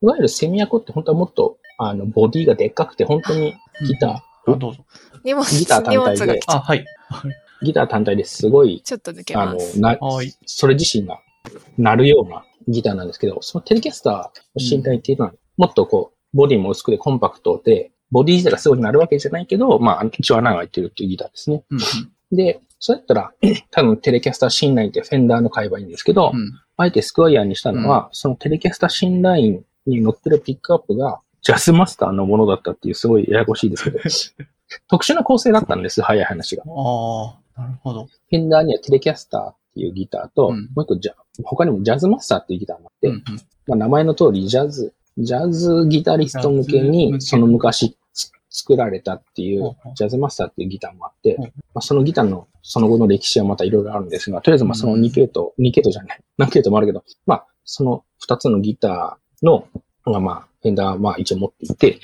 [0.02, 3.56] いわゆるセミアコって本当はもっと、あの、ボディがでっかくて、本当に
[3.86, 4.86] ギター、あ、どうぞ。
[5.24, 6.86] 荷物、ギター単体であ、はい。
[7.64, 10.34] ギター単体ですごい、ちょっと抜けあのます。、な、はい。
[10.46, 11.20] それ自身が
[11.78, 21.64] 鳴るようなギターなんですけど、そのテレキャスターの身体っていうのは、もっとこう、ボディも薄くてコンパクトで、ボディ自体がすごい鳴るわけじゃないけど、まあ、一応穴が開いてるっていうギターですね。
[21.70, 21.80] うん
[22.32, 23.32] で、そうやったら、
[23.72, 26.40] 多分テレキャスターシンラインってフェンダーの買えばいいんですけど、うん。
[26.40, 26.52] うん。
[26.78, 34.00] あえてスクワイヤーにしたのは、そのテレキャスターシンラインに乗ってるピックアップが、ジャズマスターのものだったっていうすごいややこしいですけど、
[34.90, 36.64] 特殊な構成だったんです、早い話が。
[36.66, 38.06] ああ、なるほど。
[38.06, 40.72] フェンダーにはテレキャスターっていうギターと、うん。
[40.76, 41.14] もう一個じゃ、
[41.44, 43.22] 他にもジャズマスターっていうギターがあって、うんうん。
[43.68, 51.38] まあ、名前の通りジャズ、ジャズギタリスト向けに、その昔つ作られたっていほうジャズマスターっていうギターもあって、
[51.74, 59.68] まあ、そのギターのその後の歴史はまたいろいろあるんですが、とりあえずまあその2系統、2系統じゃない、何系統もあるけど、まあその2つのギターの、
[60.12, 62.00] がまあ、フェンダーはまあ一応持っていて、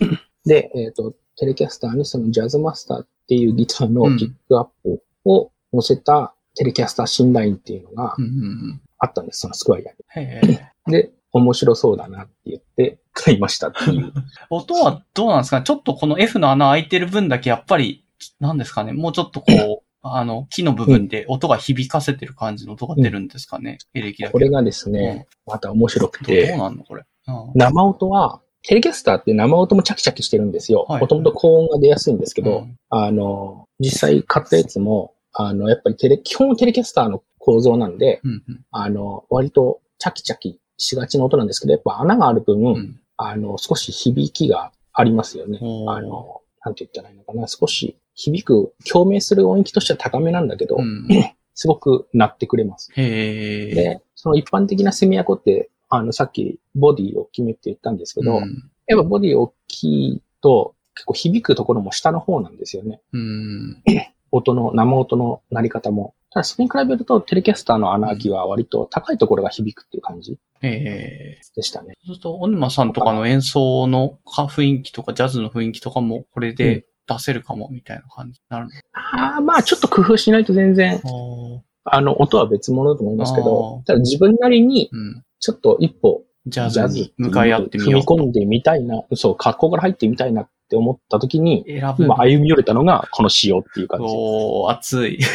[0.00, 8.34] うんうんで、えっ、と、テレキャスターにそのジャズマスターっていうギターのピックアップを載せたテレキャスター新ラインっていうのがうんうんう
[8.74, 10.68] んあったんです、そのスクワイヤーへえ。
[10.86, 10.92] に。
[10.92, 14.12] で、面白そうだなって言って買いましたっていう。
[14.48, 15.58] 音はどうなんですか？
[15.58, 18.04] ねちょっとこの F の穴開いてる分だけやっぱり、
[18.40, 18.92] なんですかね？
[18.92, 24.32] もうちょっとこう、 あの、木の部分で音が響かせてる感じの音が出るんですかね、エレキだけ。
[24.32, 27.02] これがですね、また面白くどうどうて、なんのこれ？
[27.28, 30.86] うん生音はテレキャスターって生音もチャキチャキしてるんですよ。
[30.88, 45.58] はいもともと高音が出やすいんですけど、うんあの、実際買ったやつも、あの、やっぱりテレ、基本テレキャスターの構造なんで、うんうんあの、割とチャキチャキしがちな音なんですけど、やっぱ穴がある分、うんあの、少し響きがありますよね。
[45.88, 47.46] あの、なんて言ったらいいのかな。
[47.46, 51.08] 少し響く、共鳴する音域としては高めなんだけど、うん
[51.58, 52.92] すごく鳴ってくれます。
[52.94, 63.00] で、その一般的なセミアコって、あの、さっきボディ大きめって言ったんですけど、うんやっぱボディ大きいと結構響くところも下の方なんですよね。
[63.12, 63.82] うん。
[64.30, 66.14] 音の、生音の鳴り方も。
[66.30, 70.38] ただそれに比べるとテレキャスターの穴開きは割と高いところが響くっていう感じ。
[70.60, 71.94] でしたね。
[72.04, 81.62] そうすると、小沼さんとかの演奏の雰囲気とか、ジャズの雰囲気とかも、これで出せるかも、みたいな感じになるああ、まあちょっと工夫しないと全然、の。
[81.84, 85.22] あの、音は別物だと思いますけあどー、ただ自分なりにうん。
[85.40, 88.16] ちょっと一歩ジャズに向かい合ってみ踏ようと。
[88.16, 92.04] み込んでみたいな、そう、格好から入ってみたいなって思った時に、選ぶ。
[92.04, 94.06] 今歩み寄れたのがこの仕様っていう感じ。
[94.08, 95.18] おー、熱い。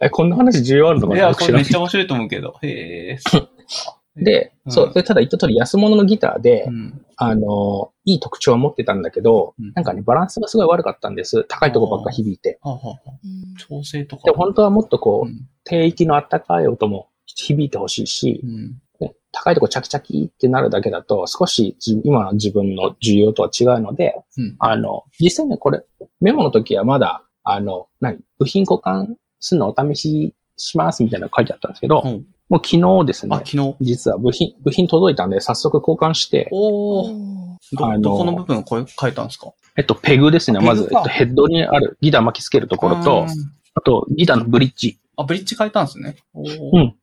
[0.00, 2.54] えこんな話重要あるのかいや、ないこれめっちゃ面白いと思うけど。
[2.62, 3.18] へえ。
[4.16, 7.04] で、うんそう、で、ただ言った通り安物のギターで、うん。
[7.16, 11.44] あの、いい特徴を持ってたんだけど、うんなんかね、バランスがすごい悪かったんです。
[11.44, 12.58] 高いとこばっか響いて。
[12.62, 12.98] はあは
[13.58, 14.24] 調整とか。
[14.24, 18.80] で、本当はもっとこう、うん低域のあったかい音も響いてほしいしう、ん。
[19.00, 24.56] ね高いとこチャキチャキってなるだけだと、少しじ今の自分の需要とは違うので、うん。
[24.58, 25.84] あの、実際ね、これ、
[26.20, 28.18] メモの時はまだ、あの、何？
[28.38, 33.76] 部品交換するのお試ししますみたいなの書いてあったんですけど、うんもう昨日ですあ、ね、昨日。
[33.80, 37.08] 実は部品、部品届いたんで、早速交換して、お
[37.72, 39.54] ど、どこの部分をこう変えたんですか？
[39.74, 40.60] えっと、ペグですね。
[40.60, 43.28] まず、えっと、ヘッドにあるギター巻きつけるところとうん、
[43.74, 44.98] あと、ギターのブリッジ。
[45.16, 46.16] あ、ブリッジ変えたんですね。
[46.34, 46.42] う
[46.78, 46.94] ん。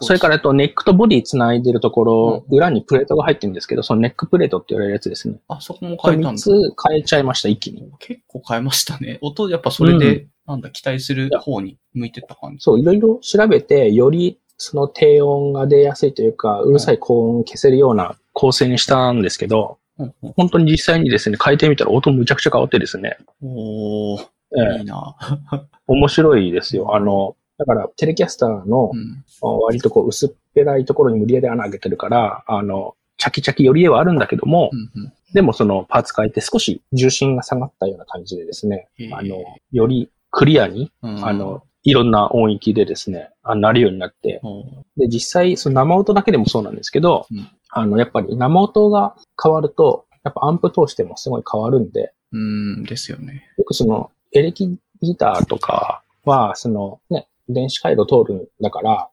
[0.00, 5.38] それから、えっと、ネックとボディ繋いでるところ、うん裏にプレートが入ってるんですけど、そのネックプレートって言われるやつですね。
[5.48, 6.40] あ、そこも3変えたんだ。
[6.40, 7.90] つ変えちゃいました、一気に。
[7.98, 9.18] 結構変えましたね。
[9.20, 12.58] 音、やっぱそれで、うなんだ、期待する方に向いてった感じ。
[12.60, 25.16] そう、いろいろ調べて、よりその低音が出やすいというか、うるさい高音を消せるような構成にしたんですけど、うんうん本当に実際にですね、変えてみたら音むちゃくちゃ変わってですね、おー、ええいいな。
[25.88, 26.94] 面白いですよ。
[26.94, 29.24] あの、だから、テレキャスターのうん。
[29.40, 35.12] 割とこう薄っぺらいところに無理やり穴開けてるから、あの、チャキチャキ寄りではあるんだけどもう、んうん。
[35.32, 39.36] でもそのパーツ変えて少し重心が下がったような感じでですねあの、
[39.72, 44.64] よりクリアに、うんあの、いろんな音域でですね、あなるようになって、おー
[44.96, 53.46] で、実際、その生音だけでもそうなんですけど、うんあの、やっぱり生音が変わると、やっぱアンプ通してもすごい変わるんで、うん、ですよね。
[53.58, 59.10] よくその、エレキギターとかは、そのね、電子回路通るんだから、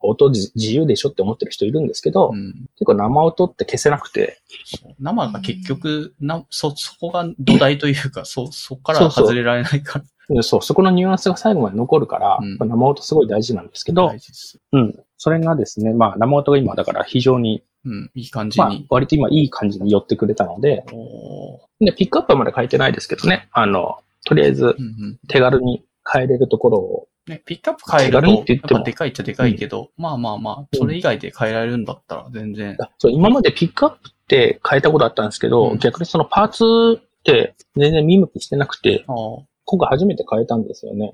[0.00, 2.52] 音自自由でしょって思ってる人いるんですけど、うん。
[2.76, 10.04] 結構生音って消せなくて、そう生が結局、な、そ、そこが土台というか、そ、そこからそうそう外れられないから。
[10.04, 10.08] うん
[10.42, 14.12] そう、そこのニュアンスが最後まで残るから、うん生音すごい大事なんですけど。
[14.72, 14.94] うん。
[15.16, 18.86] それがですね、まあ生音が今だから非常に、うん、いい感じまあに。
[18.90, 20.84] 割と今いい感じに寄ってくれたので、
[21.80, 23.96] で、ピックアップはまだ書いてないですけどね、あの、
[24.26, 24.76] とりあえず。
[25.28, 32.76] 手軽に変えれるところを、ね、ピックアップ変えると、手軽にって言ってもぱでかいっちゃでかいけど、まあまあまあ、それ以外で変えられるんだったら全然。
[32.80, 36.64] あそう、今までピックアップって変えたことあったんですけど、うん逆にそのパーツ
[37.00, 41.10] って全然見向きしてなくて、今回初めて変えたんですよね。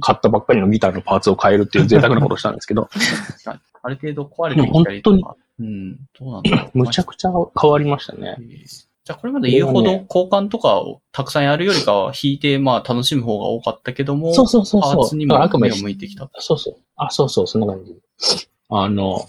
[0.00, 2.88] 買ったばっかりのギターのパーツを変えるっていう贅沢なことをしたんですけど、
[3.82, 5.36] ある程度壊れてきたりとか。
[5.58, 6.78] うん、どうなんだろう。
[6.78, 8.42] むちゃくちゃ変わりましたねえ。
[8.42, 14.94] ーじゃあこれまで言うほど交換とかをたくさんやるよりかは弾いてまあ楽しむ方が多かったけども、そうそうそうそう。
[14.96, 16.28] パーツにも目を向いてきた。
[16.40, 16.76] そうそう。
[16.96, 17.96] あ、そうそう、そんな感じ。
[18.68, 19.24] あの、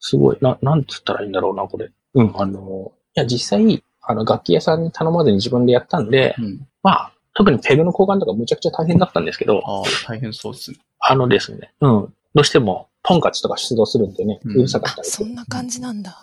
[0.00, 1.90] すごい、な、なんつったらいいんだろうな、これ。
[2.14, 6.68] うん、あの、いや、実際、あの、楽器屋さんに頼まずに自分でやったんで、うん。
[6.82, 10.78] まあ、特にペグの交換とかむちゃくちゃ大変だったんですけど、ああ、大変そうですね。
[10.98, 16.22] あのですね、うん、どうしても、トンカチとか出動するんでね、うんうるさかったあ、りそんな感じなんだ。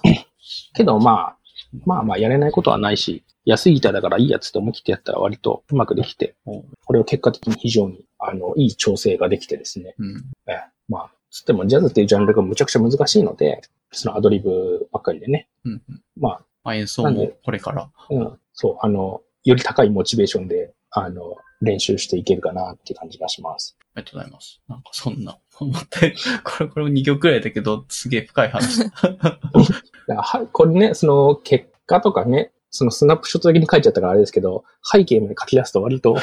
[0.76, 1.39] けど、まあ、
[1.86, 10.18] まあまあ、やれないことはないし、安いギターだからいいやつって思い切ってやったら割とうまくできて、おこれを結果的に非常に、あの、いい調整ができてですね、うん。
[10.48, 15.48] ええまあ、つってもジャズっていうジャンルがむちゃくちゃ難しいので、そのアドリブばっかりでね。
[15.64, 16.02] うんうん。
[16.20, 17.84] ままあ演奏もこれから。
[17.84, 23.78] あ、うん、そう、あの、より高いモチベーションで、あの、練習していけるかなっていう感じがします。
[23.95, 24.61] ありがとうございます。
[24.68, 28.84] なんかそんな、思ったよりこれ、これも2行くらいだけど、すげえ深い話。
[30.07, 36.16] はこれね、その結果とかね、そのスナップショット的に書いちゃったからあれですけど、背景まで書き出すと割と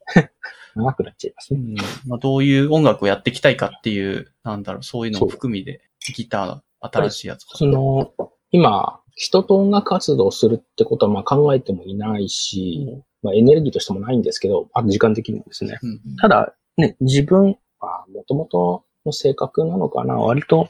[0.74, 1.60] 長くなっちゃいますね。
[1.60, 1.74] うん
[2.06, 5.80] まあ、どういう音楽をやっていきたいかっていう、なんだろう、そういうのも含みで、
[6.14, 7.56] ギターの新しいやつか。
[7.56, 8.12] その、
[8.50, 15.78] 今、人と音楽活動をするってことはまあ考えてもいないし、まあエネルギーとしてもないんですけど、あ時間的にもですね。
[15.82, 16.16] うん。
[16.20, 20.68] ただ、ね、自分はもともとの性格なのかな、割と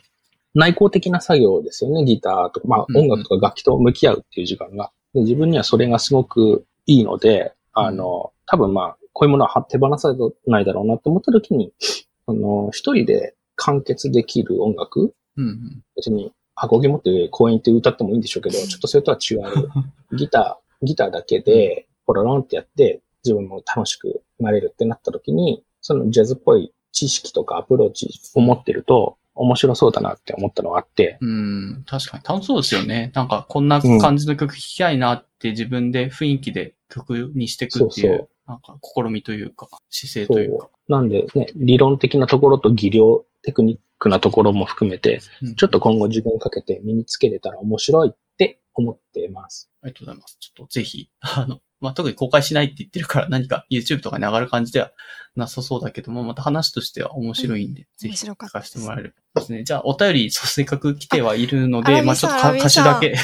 [0.55, 3.11] 内向的な作業ですよね、ギターとか、まあうんうん。
[3.11, 4.93] 音楽とか楽器と向き合うっていう時間が。
[5.13, 10.17] で自分にはそれがすごくいいので、あの、多分まあ、こういうものは手放され
[10.47, 11.73] ないだろうなって思った時に、
[12.27, 15.83] あの、一人で完結できる音楽うんうん。
[15.97, 33.11] 別に、箱木持って公園行って歌ってもいいんでしょうけど、 ちょっとそれとは違う、ギター、ギターだけで、ポロロンってやって、自分も楽しくなれるってなった時に、そのジャズっぽい知識とかアプローチを持ってると、面白そうだなって思ったのがあって、うん、確かに楽しそうですよね。
[33.15, 40.69] なんか、こんな感じの曲聴きたいなって自分で雰囲気で曲にしていくっていう、そうそうなんか、試みというか、姿勢そというか。
[40.89, 40.93] う。
[40.93, 49.71] なんでね、理論的なところと技量テクニックなところも含めて、うんちょっと今後自分かけて身につけれたら面白いって思ってます。
[49.85, 50.37] ありがとうございます。
[50.41, 54.93] ちょっとぜひ、 あの、まあ、特に公開しないって言ってるから何か YouTube とかに上がる感じでは
[55.37, 59.65] なさそうだけども、また話としては面白いんで、ぜひ面白かった聞かせてもらえるですね。
[59.65, 63.15] じゃあ、お便り、そう、せっかく来てはいるので、あまあ、ちょっと歌詞さんだけ。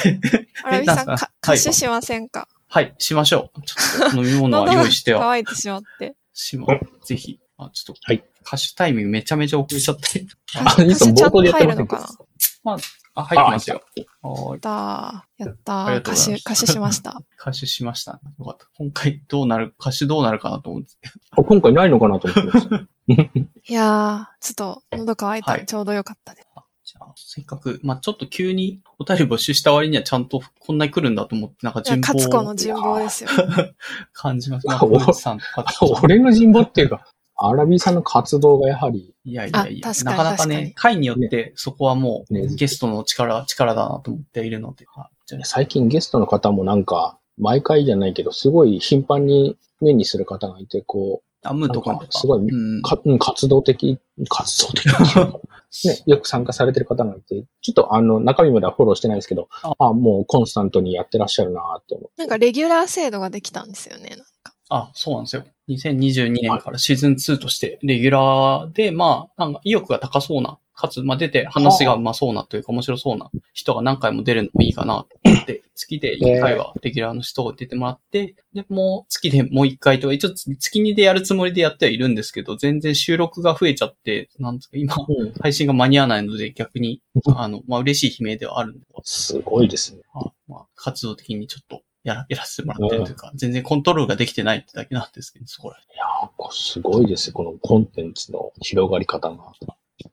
[0.63, 1.13] アラビさん、
[1.43, 2.47] 歌手しませんか？
[2.67, 3.61] はい、しましょう。
[3.63, 5.21] ちょっと飲み物は 用意しては。
[5.21, 6.15] 乾いてしまって。
[6.33, 6.67] しま、
[7.03, 7.39] ぜひ。
[7.57, 10.25] あ、ちょっと、はい歌手タイミングめちゃめちゃ遅れちゃって。
[10.55, 12.25] あいつも冒頭でやってませんか歌手ちゃんと入るのかな？
[12.63, 12.77] まあ、
[13.13, 13.81] あ、入ってますよ。
[14.21, 15.45] はーいやったー。
[15.45, 15.99] やったー。
[15.99, 17.21] 歌手、歌手しました。
[17.39, 18.19] 歌手しました。
[18.39, 18.67] よかった。
[18.77, 20.89] 今回どうなる、歌手どうなるかなと思って。
[21.31, 22.75] あ今回ないのかなと思ってました。
[23.07, 26.47] いやー、ちょっと喉乾いたはいらちょうどよかったです。
[26.83, 33.29] じゃあ、せっかく、まあちょっと急にお便り募集した割にはちゃんとこんなに来るんだと思って、なんかいや、人カツコの望人望ですよ。
[34.11, 34.69] 感じます。
[34.69, 35.65] あなんか、さんとか。
[36.03, 37.07] 俺の人望っていうか、
[37.47, 44.85] アラビーさんの活動がやはり、いやいやいやなかなかね、回によってそこはもうねゲストの力、力だなと思っているので。
[44.87, 53.97] はいじゃあ最近ゲストの方もなんか、毎回じゃないけど、すごい頻繁に目にする方がいて、こあ、ムーとかなんかすごいうん活動的、
[54.29, 54.85] 活動的
[55.87, 62.21] ね、よく参加されてる方がいて、ちょっとあの、中身まではフォローしてないですけど、ああもうコンスタントにやってらっしゃるなって思って。
[62.21, 64.09] なんかレギュラー制度ができたんですよね。
[64.09, 65.45] なんかあ、そうなんですよ。
[65.75, 87.01] 2022年からシーズン2として、レギュラーで、まあ、なんか意欲が高そうな、かつ、まあ出て話がうまそうなというか面白そうな人が何回も出るのもいいかなと思って、 月で1回はレギュラーの人を出てもらって、で、もう月でもう1回とか、一応月2でやるつもりでやってはいるんですけど、全然収録が増えちゃって、なんですか、今、うん、配信が間に合わないので逆に、
[87.35, 90.01] あの、まあ嬉しい悲鳴ではあるんで、すごいですね。
[90.13, 96.03] あまあ、活動的にちょっとやらやらせてもらってるというか、全然コントロールができてないってだけなんですけど、そこらいや
[96.51, 97.33] すごいですよ。
[97.33, 99.37] このコンテンツの広がり方が。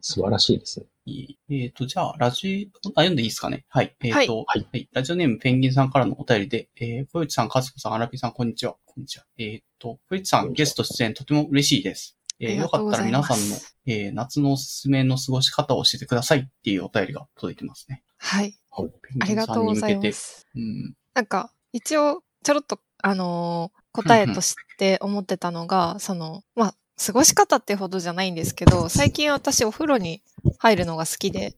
[0.01, 0.86] 素晴らしいですね。
[1.06, 3.65] いいえっ、と、じゃあ、ラジオ、あ、読んでいいですかね？
[3.69, 3.97] はい。
[4.02, 8.77] えっ、と、はいラジオネームペンギンさんからのお便りで、えー、小内さん、かずこさん、アラピーさん、こんにちは。
[8.85, 9.24] こんにちは。
[9.39, 12.19] えっ、と、小内さん、ゲスト出演とても嬉しいです。
[12.39, 18.02] えー、よかったら皆さんのす、えー、夏のおすすめの過ごし方を教えてくださいっていうお便りが届いてますね。
[18.19, 18.55] はい。
[18.70, 18.90] はい。
[19.20, 20.12] ありがとうございまペンギンさんに向けて。
[20.12, 20.47] す。
[20.55, 20.94] うん。
[21.15, 26.74] なんか、一応、ちょろっと、あのー答えとして思ってたのが、その、まあ、
[27.05, 30.22] 過ごし方ってほどじゃないんですけど、最近私お風呂に
[30.59, 31.56] 入るのが好きで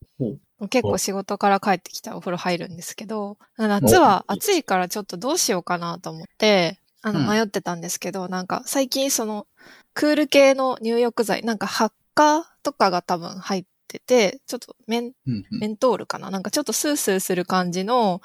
[0.59, 7.29] ほ、結構仕事から帰ってきたらお風呂入るんですけど、夏は暑いからちょっとどうしようかなと思って、あの、うん。
[7.29, 9.47] 迷ってたんですけど、なんか最近その、
[9.93, 15.59] クール系の入浴剤、なんか発火とかが多分入ってて、ちょっとメンうんうん。
[15.59, 16.31] メントールかな？
[16.31, 18.23] なんかちょっとスースーする感じの、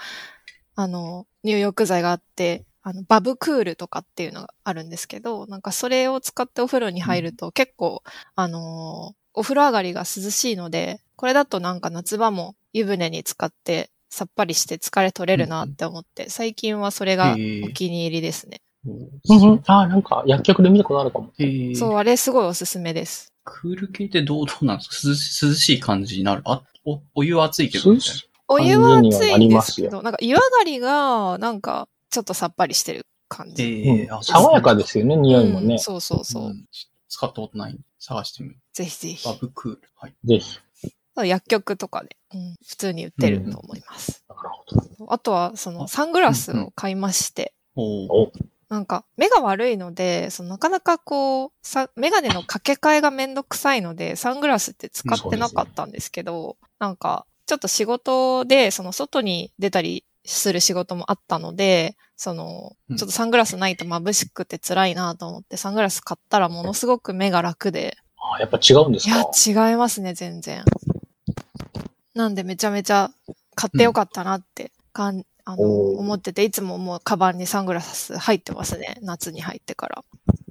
[0.76, 8.04] あの、入浴剤があって、あの、バブクールとかっていうのがあるんですけど、なんかそれを使ってお風呂に入ると結構、
[8.36, 18.62] あのーお風呂上がりが涼しいので、これだとなんか夏場も湯船に使ってさっぱりして疲れ取れるなって思って、最近はそれがお気に入りですね。
[18.86, 21.34] うん、ああ、なんか薬局で見たことあるかも。
[21.38, 23.34] えーそう、あれすごいおすすめです。
[23.44, 25.10] クール系ってどう、どうなんですか？
[25.10, 26.44] 涼し涼しい感じになる？
[26.46, 28.22] あ、お、お湯は熱いけどみたいな。
[28.48, 33.64] お湯は熱いんですけど、なんか湯上がりがなんかちょっとさっぱりしてる感じ。
[33.88, 35.80] えーあ爽やかでですよね、匂いもねうん。
[35.80, 36.50] そうそうそう。
[36.50, 36.66] ん
[37.10, 38.58] 使ったことないんで探してみる。
[38.74, 39.36] ぜひぜひバ。
[39.40, 39.82] ブクール。
[39.96, 40.16] はい。
[40.26, 40.60] ぜひ。
[41.24, 44.24] 薬局とかで、うん普通に売ってると思います。
[44.30, 44.66] なるほ
[45.06, 45.14] ど。
[45.14, 48.32] あとは、その、サングラスを買いまして、おーお
[48.68, 70.64] なんか、目が悪いので、そのなかなかこう、さ、メガネの掛け替えがめんどくさいので、サングラスって使ってなかったんですけど、なんか、ちょっと仕事で、その外に出たりする仕事もあったので、その、うんちょっとサングラスないと眩しくて辛いなと思って、サングラス買ったらものすごく目が楽で、あやっぱ違うんですいやか、違いますね、全然。
[72.14, 73.12] なんでめちゃめちゃ
[73.56, 78.98] 買ってよかったなってかん、あの、おー思ってて、いつももうカバンにサングラス入ってますね。
[79.02, 80.04] 夏に入ってから。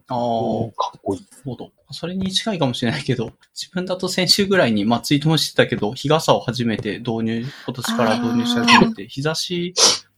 [0.09, 1.21] ああ、かっこいい。
[1.21, 1.73] なるほど。
[1.91, 9.75] それに近いかもしれないけど、 自分だと先週ぐらいに、まあツイートもしてたけど、日傘を初めて導入、今年から導入し始めて、日差し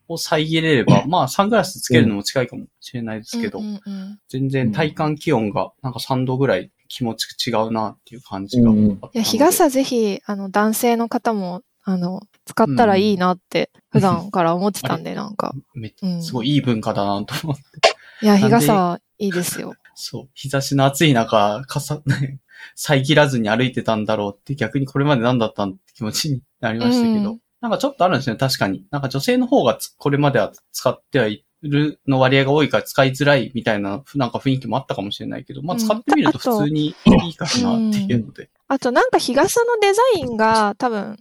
[0.08, 8.94] を遮れれば、 まあサングラスつけるのも近いかもしれないですけど、うんうんうん全然体感気温がなんか3度ぐらい気持ち違うなっていう感じがあったので。
[9.14, 15.54] いや、日傘ぜひ、あの、男性の方も、あの、使ったらいいなって、普段から思ってたんで、なんか。
[15.74, 17.95] めうんすごいいい文化だなと思って。
[18.22, 19.74] いや、日傘はいいですよ。
[19.94, 20.28] そう。
[20.34, 22.02] 日差しの暑い中、傘、
[22.74, 27.32] 遮らずに歩いてたんだろうって逆にこれまで何だったんって気持ちになりましたけど。
[27.32, 28.84] うんなんかちょっとあるんですね、確かに。
[28.90, 36.88] なんか女性の方がつこれまでは使ってはいるの割合が多いから使いづらいみたいな、なんか雰囲気もあったかもしれないけど、まあうん使ってみると普通に
[37.24, 38.50] いいかなっていうので。
[38.68, 41.16] あと、なんか日傘のデザインが多分、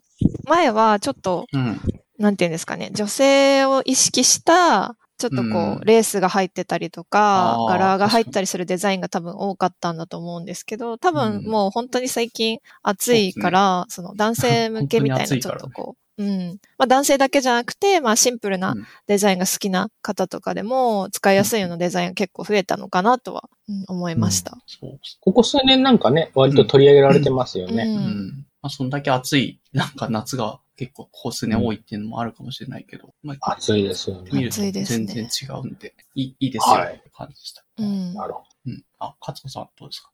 [0.45, 1.79] 前はちょっと、うん。
[2.17, 16.59] なんていうんですかね、女性を意識した、ちょっとこう、うんレースが入ってたりとか柄が入ったりするデザインが多分多かったんだと思うんですけど、多分うんもう本当に最近暑いから、そ,、の男性向けみたいなちょっとこう、うん。
[16.77, 24.57] まあ男性だけじゃなくて、まあシンプルなうんデザインが好きな方とかでも使いやすいようなデザインが結構増えたのかなとは、うん思いました。
[24.65, 24.99] そう。
[25.21, 27.83] ここ数年なんかね、割と取り上げられてますよね。
[27.83, 28.44] うんうん。
[28.65, 34.31] まあそんだけ暑い、なんか夏が結構ここ数年多いっていうのもあるかもしれないけど、まあ暑いですよね。
[34.33, 37.63] 見ると暑いですね全然違うんで、いいいいですよはいって感じでした。
[37.77, 38.15] うん。
[38.15, 38.45] なるほど。
[38.65, 38.83] うん。
[38.97, 40.09] あ、勝子さんどうですか？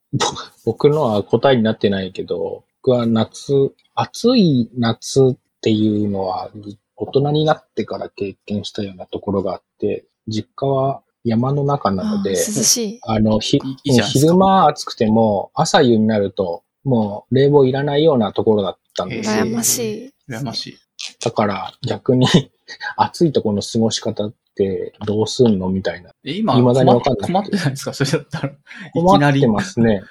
[0.66, 3.54] 僕のは答えになってないけど、僕は夏、
[3.96, 6.52] 暑い夏っていうのは
[6.98, 13.00] 大人になってから経験したようなところがあって、実家は山の中なので、あー涼しい。
[13.04, 19.46] あの、ひいい昼間暑くても朝夕になるともう冷房いらないようなところだったんですよ。
[19.46, 20.14] 羨ましい。
[20.30, 20.78] 羨ましい。
[21.24, 22.28] だから逆に
[22.98, 26.12] 暑いところの過ごし方ってどうすんのみたいな。
[26.24, 27.94] え、今、未だに困っわかんなくて困ってないですか？
[27.94, 28.50] それだったら。
[28.50, 28.56] い
[28.94, 29.40] 困きなり。
[29.40, 30.04] ってますね。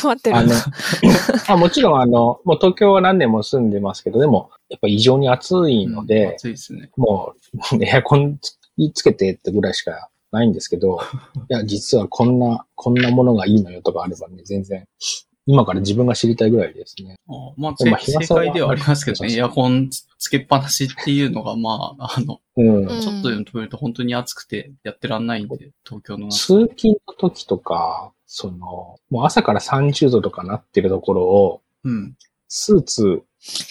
[0.00, 0.36] 困ってる。
[0.36, 0.52] あの、
[1.48, 6.90] あもちろんあの、もう東京は何年も住んでますけど、でも、やっぱ異常に暑いのうんで、暑いですね。
[6.96, 7.34] も
[7.72, 8.56] う、エアコンつ
[8.94, 11.00] つけてってぐらいしかないんですけど、
[11.50, 14.86] いや、実はこんな、こんなものがいいのよとかあればね、全然、
[15.50, 17.16] 今から自分が知りたいぐらいですね。
[17.26, 22.86] あまあ、でもせ正解ではありますけどね、エアコンつつけっぱなしっていうのが、まあ、あの、うん。
[22.86, 26.38] うんちょっとでも止めると本当に暑くてやってらんないんで、東京の夏。
[26.38, 32.14] 通勤の時とか、その、もう朝から30度とかなってるところを、うん。
[32.48, 33.22] スーツ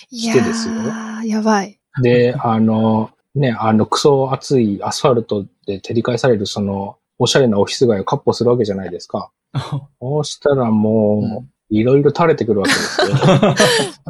[0.10, 1.80] いやしてですよー、やばい。
[2.02, 9.30] で、あの、ね、あの、クソ暑いアスファルトで照り返される、その、おしゃれなオフィス街を闊歩するわけじゃないですか。
[10.02, 13.08] そうしたらもう、いろいろ垂れてくるわけですよ。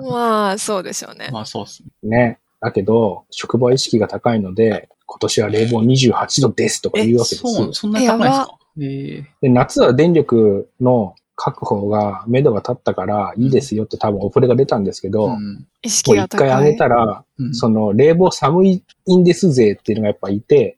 [0.11, 1.29] まあ、そうでしょうね。
[1.31, 2.17] まあ、そうですね。
[2.17, 2.39] ね。
[2.61, 7.73] だけど、職場意識が高いので、今年は冷房28度ですとか言うわけですそう、よ。
[7.73, 8.57] そんなに高いんですか？
[8.79, 15.31] えで夏は電力の確保が、目処が立ったからいいですよって多分オフレが出たんですけえど、うん。
[15.31, 16.49] 意もう一識が高い。
[16.49, 17.53] 回上げたら、うん。
[17.55, 18.83] その冷房寒い
[19.17, 20.77] んですぜっていうのがやっぱいて、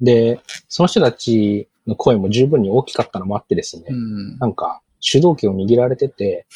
[0.00, 4.38] で、その人たちの声も十分に大きかったのもあってですね、うん。
[4.38, 6.46] なんか主導権を握られてて、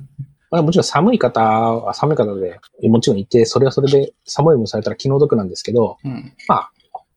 [0.50, 6.32] まあもちろん寒い方は寒い方でもちろんいて、それはそれで寒いもされたら気の毒なんですけど、うん。
[6.48, 6.70] まあ、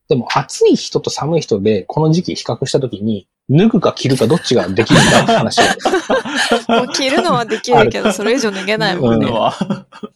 [0.08, 5.62] でも暑い人と寒い人でこの時期比較したときに、脱ぐか着るかどっちができるんだって話を。
[6.68, 9.26] もう着るのはできるけど、それ以上脱げないもんね。
[9.26, 9.54] のは、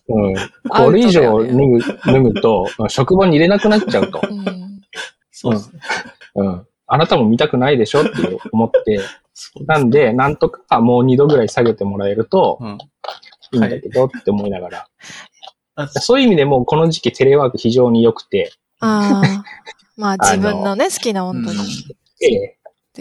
[0.08, 0.36] うん。
[0.70, 4.20] アウトだよねこれ以上脱ぐ、脱ぐと、職場に入れなくなっちゃうと。
[4.28, 4.72] うん
[5.42, 5.80] そうですね。
[6.36, 6.66] うん。
[6.86, 9.00] あなたも見たくないでしょって思って、
[9.66, 12.78] なんで、なんとかもう2度ぐらい下げてもらえるとうん。
[13.52, 14.88] いいんだけどって思いながら。
[15.74, 19.44] あそういう意味でも、この時期テレワーク非常に良くて、あ あ。
[19.96, 21.58] まあ、自分のね、好きな温度に
[22.22, 22.58] ええ。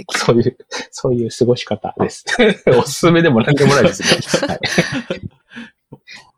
[0.10, 0.58] そういう、
[0.92, 2.26] そういう過ごし方です。
[2.68, 4.48] おすすめでも何でもないですね。
[4.48, 4.60] はい、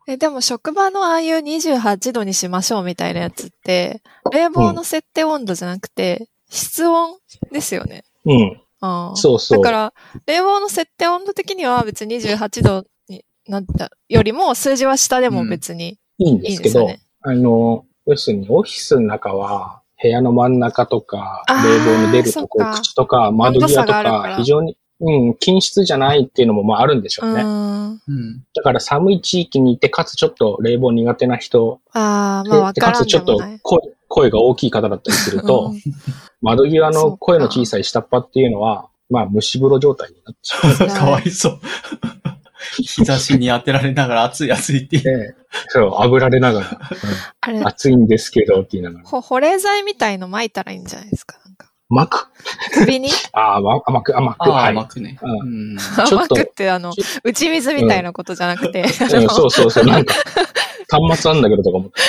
[0.08, 4.02] え、でも職場のああいう28度にしましょうみたいなやつって、
[4.32, 7.16] 冷房の設定温度じゃなくて、室温
[7.52, 8.04] ですよね。
[8.24, 8.60] うん。
[8.80, 9.16] ああ。
[9.16, 9.58] そうそう。
[9.58, 9.94] だから、
[10.26, 17.02] 冷房の設定温度的には別に28度になったよりも、数字は下でも別にいいんでいいすけど、んですよね。
[17.22, 27.42] あの、要するにオフィスの中は、部屋の真ん中とか、冷房の出るとこ口とか、窓際とか、非常に、うん、均質じゃないっていうのもまああるんでしょううね。
[27.42, 27.46] ん。
[27.46, 28.44] うん。
[28.54, 33.60] だから寒い地域にいて、かつちょっと冷房苦手な人あまあわかかつちょっとでもない。
[34.14, 35.80] 声声が大きい方だったりすると、うん。
[36.40, 40.88] 窓際の声の小さい下っ端っていうのは、まあ蒸し風呂状態になってしまう。
[40.98, 41.60] かわいそう。
[42.80, 45.10] 日差しに当てられながら暑い暑いって言って。
[45.10, 45.34] で、
[45.68, 46.80] そう、炙られながら、
[47.40, 49.04] あれうん、暑いんですけどって言いながら。
[49.04, 51.36] ほ保冷剤みたいの巻いたらいいんじゃないですか？
[51.44, 51.70] なんか。
[51.90, 52.28] 巻く？
[52.72, 53.10] 首に？
[53.34, 54.74] ああ、ま甘く、甘く、ああ、はい。
[54.74, 55.18] 巻くね。
[55.22, 55.76] ううん。
[55.76, 56.34] ちょっと。
[56.36, 56.92] 巻くってあの、
[57.22, 59.28] 打ち水みたいなことじゃなくて、うん。
[59.28, 60.14] そうそうそう、なんか、
[60.88, 62.00] 端末あんだけどとか思って。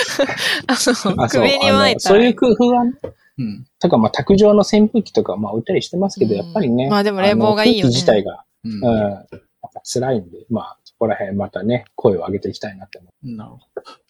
[0.67, 0.95] あそう
[1.29, 1.99] 首にあの巻い。
[1.99, 2.93] そういう工夫はね、
[3.37, 3.67] うん。
[3.79, 6.89] とか、まあ、卓上の扇風機とか、まあ、置いたりしてますけど、うんやっぱりね。
[6.89, 9.27] まあでも冷房がいいよね自体が、うんうん、やっ
[9.73, 13.31] ぱ辛いんで、まあ、そこら辺またね、声を上げていきたいなって思う。
[13.35, 13.63] なるほど。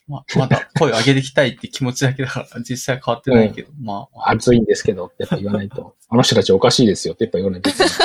[0.07, 7.89] まあ、まだ声を上げていきたいって気持ちだけだから、実際変わってないけど、まあ、暑いんですけどってやっぱ言わないと、あの人たちおかしいですよってやっぱ言わないといけない。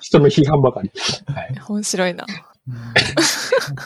[0.00, 0.90] 人の批判ばかり。
[1.26, 1.54] はい。
[1.68, 2.26] 面白いな。
[2.70, 2.76] う ん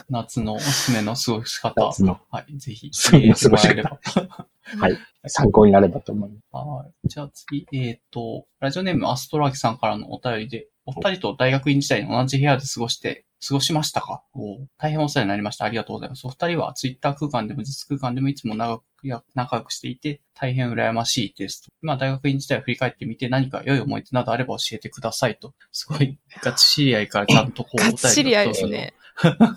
[0.08, 2.20] 夏のおすすめの過ごし方、夏の。
[2.30, 4.00] はい、ぜひ、過ごし方
[4.78, 4.98] はい。
[5.26, 6.66] 参考になればと思います。
[6.66, 7.08] はい。
[7.08, 14.22] じゃあ次、えっ、と、ラジオネームアストラキさんからのお便りで、お二人と大学院時代に同じ部屋で過ごして、過ごしましたか？
[14.34, 15.64] お大変お世話になりました。
[15.64, 16.26] ありがとうございます。
[16.26, 21.68] お二人はツイッター空間でも実空間でもいつも長くや仲良くしていて、大変羨ましいです。
[21.82, 25.52] 今、大学院時代を振り返ってみて何か良い思い出などあれば教えてくださいと。
[25.72, 28.94] すごい、 ガチ知り合いからちゃんとこう、ガチ知り合いですね。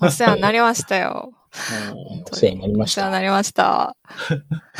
[0.01, 1.33] お世話になりましたよ。
[1.93, 3.05] もお世話になりました。
[3.05, 3.95] あお世話になりました。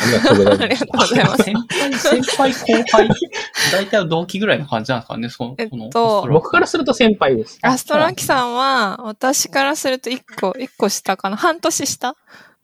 [0.06, 1.16] りがとうございありがます。
[1.16, 2.10] とうございます。
[2.10, 3.32] 先輩、先輩、後輩、
[3.72, 7.60] 大体同期ぐらいの感じなんですかね、その、えっと僕からすると先輩です。
[7.62, 12.16] アストラキさんは、私からすると一個、一個下かな半年下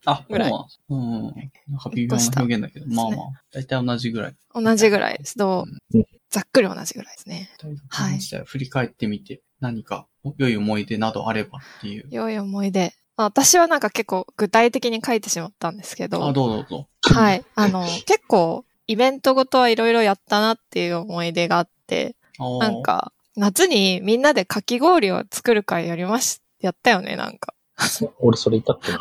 [0.05, 1.23] あ、ぐらいそうなん。
[1.23, 3.17] なんか微妙な表現だけど、まあまあ、
[3.53, 4.35] 大体同じぐらい。
[4.53, 5.37] 同じぐらいです。
[5.37, 5.97] どう？
[5.97, 7.47] うんざっくり同じぐらいですね。
[7.61, 10.07] 大はい振り返ってみて、何か
[10.37, 12.07] 良い思い出などあればっていう。
[12.09, 12.91] 良い思い出。
[13.15, 16.25] まあ私はなんか結構具体的に書いてしまったんですけど。
[16.25, 16.87] あ、どうぞどうぞ。
[17.13, 17.45] はい。
[17.55, 22.15] あの、結構、イベントごとはいろいろやったなっていう思い出があって、
[22.59, 27.53] なん、か、夏にみんなでかき氷を作る会やりまし、やったよね、なんか。
[28.19, 28.99] 俺それ言ったっけな？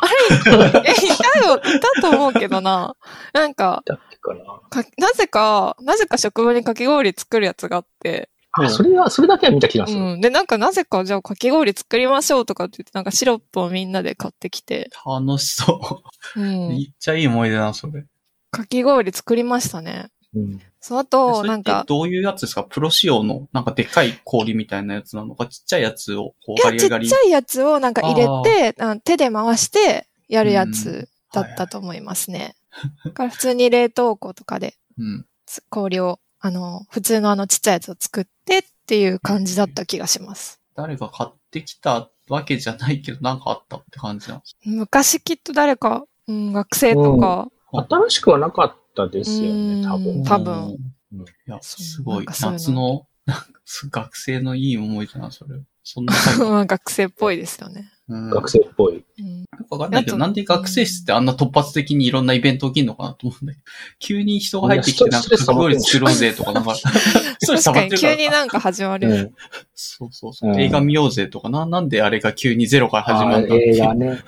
[0.85, 2.95] え、いたよ、いたと思うけどな。
[3.33, 3.83] なんか、
[4.21, 4.83] かな？
[4.83, 9.99] かなぜか、なぜか職場にかき氷作るやつがあって、あ、それは、それだけは見た気がする。
[9.99, 10.21] うん。
[10.21, 16.03] で、なんかなぜか、じゃあかき氷作りましょうとかって言って、なんかシロップをみんなで買ってきて、楽しそ
[16.35, 16.43] うう。
[16.43, 16.69] ん。
[16.69, 18.05] めっちゃいい思い出だな、それ。
[18.51, 20.09] かき氷作りましたね。
[20.35, 20.59] うん。
[20.79, 22.63] そのそ後、れってなんか、どういうやつですか？
[22.63, 28.27] プロ仕様の、なんかでっかい氷みたいなやつなのか、ちっちゃいやつを、こう、いや、ちガリガリっちゃいやつをなんか入れ
[28.71, 32.55] て、あ手で回してやるやつだったと思いますね。
[33.05, 35.25] だから普通に冷凍庫とかでうん。
[35.45, 40.59] つ氷を、あの、普通のあのちっちゃいやつを作ってっていう感じだった気がします。
[40.75, 44.57] 誰が買ってきたわけじゃないけど、なんかあったって感じなんです。
[44.65, 50.23] 昔きっと誰か、うん、学生とか、新しくはなかったですようんね、多分。
[50.25, 50.77] 多分
[51.13, 51.21] うん。
[51.21, 55.61] いや、すごない夏の、なんかす学生のいい思い出な、それ。
[55.81, 56.13] そんな
[56.43, 57.89] まあ学生っぽいですよね。
[58.09, 59.05] うん学生っぽい。
[59.19, 63.65] うん、よくわかんないけど、なんで学生室ってあんな突発的にいろんなイベント起きるのかなと思うんだけど、
[63.99, 69.09] 急に人が入ってきて、なんかかき氷作ろうぜとか、なんか、それ確かに急になんか始まる。
[69.09, 69.31] うん。
[69.73, 74.19] そうそうそう、うん映画見ようぜとか、な、なんであれが急にゼロから始まあったって映画ね。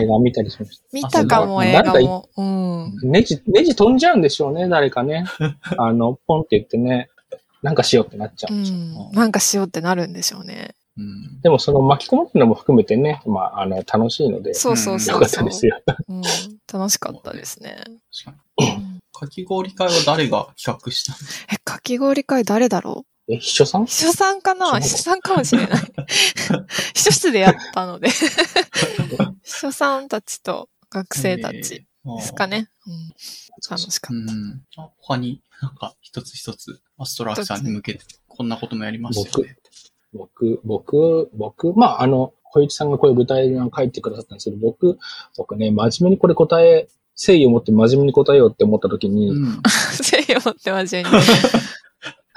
[0.00, 0.84] 映画見たりしました。
[0.92, 2.28] 見たかも、映画も。
[2.36, 3.10] うん。
[3.10, 5.26] ネジ、ネジ飛んじゃうんでしょうね、誰かね。
[5.76, 7.10] あの、ポンって言ってね、
[7.62, 8.78] なんかしようってなっちゃうでしょう。
[8.78, 9.12] うんん。
[9.12, 10.74] なんかしようってなるんでしょうね。
[10.96, 11.40] うん。
[11.40, 15.14] でもその巻き込むっていうのも含めてね、まあ、あの、楽しいので、そうそうそう。
[15.14, 15.80] よかったですよ。
[16.08, 16.22] うん。
[16.72, 17.82] 楽しかったですね。
[18.24, 21.18] 確かき氷会は誰が企画したの？
[21.52, 23.84] え、かき氷会誰だろえ、秘書さん？
[23.84, 24.70] う秘書さんかな？
[24.72, 25.80] そう秘書さんかもしれない。
[26.94, 28.08] 秘書室でやったので。
[28.10, 28.18] 秘
[29.44, 32.46] 書さんたちと学生たちですか。
[32.46, 32.68] ね。
[32.86, 33.14] うん。
[33.70, 34.62] 楽しかっうん。
[34.76, 39.56] あ他になんか一つ一つ、アストラクさんに向けて、こんなこともやりましたよね。
[40.14, 44.98] 僕、僕、僕、まあ、あの、小市さんがこういう舞台を書いてくださったんですけど、僕、
[45.36, 49.62] 僕ね、真面目にこれ答え、誠意を持って真面目に答えようって思った時に、うん。
[49.62, 49.70] た。
[49.70, 51.24] 誠意を持って真面目に。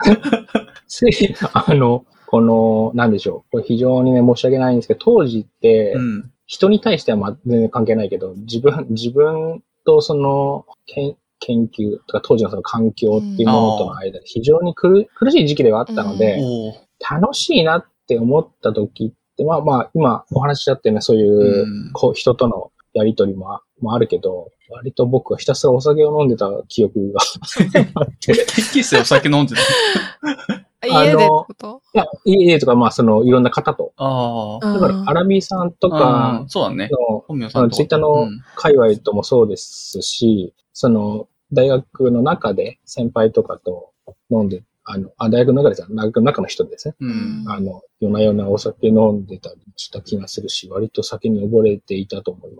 [0.08, 3.52] 誠意、あの、この、なんでしょう。
[3.52, 6.32] これ非常にね、申し訳ないんですけど、当時って、うん。
[6.46, 27.22] 人に対してはまあ全然関係ないけど、自分、自分とその、研研究とか当時のその環境っていうものとの間で非常に苦苦しい時期ではあったので、おー楽しいなって思った時って、まあまあ、今お話ししちゃってね、そういう、うんこう人とのやりとりもあもあるけど、割と僕はひたすらお酒を飲んでた記憶が
[27.96, 29.62] あって、研究室でお酒飲んでた？
[30.88, 31.82] 家でってこと？
[31.94, 34.74] いや、家とかまあそのいろんな方と、ああ。
[34.74, 36.90] だからアラビーさんとうかんそうだね。
[36.92, 37.76] の本名さんとか。
[37.76, 43.92] ツイッターの界隈ともそうですし、その大学の中で先輩とかと
[44.30, 46.96] 飲んで、あの、あ、大学の中でさ、大学の中の人ですね。
[47.02, 47.44] うん。
[47.48, 52.52] あの、夜な夜なお酒飲んでたりした気がするし、割と酒に溺れていたと思い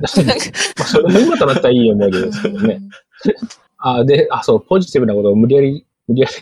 [0.00, 0.20] ます。
[0.26, 0.32] ま
[0.84, 2.80] あ、それも今となったらいい思い出ですけどね。
[3.78, 6.34] あ、で、あ、そう、ポジティブなことを無理やり、無理やり、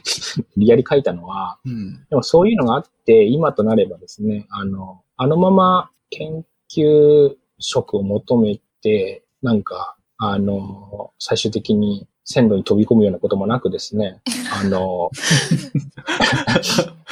[0.56, 2.06] 無理やり書いたのは、うん。
[2.08, 14.20] でもそういうのがあって、今となればですね、あの、あのまま研究職を求めて、なんか、あの、最終的に線路に飛び込むようなこともなくですね、
[14.52, 15.10] あの、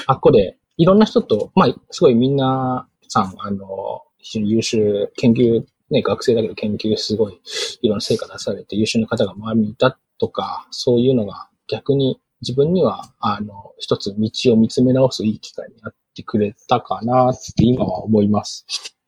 [0.06, 7.40] あっこで、いろんな人と、まあ、すごいみんなさん、あの、非常に優秀、研究、ね、学生だけど研究すごい、
[7.82, 18.66] いろんな成果出されて優秀な方が周りにいたとか、そういうのが逆に自分には、あの、一つ道を見つめ直すいい機会になってくれたかなって今は思います。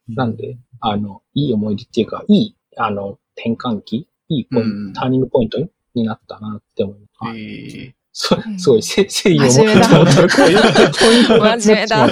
[0.09, 5.69] なんで、あの、いい思い出っていうか、いい、あの、転換期、いいポイント、うんターニングポイントに
[6.03, 7.09] なったなって思います。
[7.21, 12.05] えはいーそうんすごい、せ誠意を持真面目だって思ったういう真面目だ。
[12.05, 12.11] うん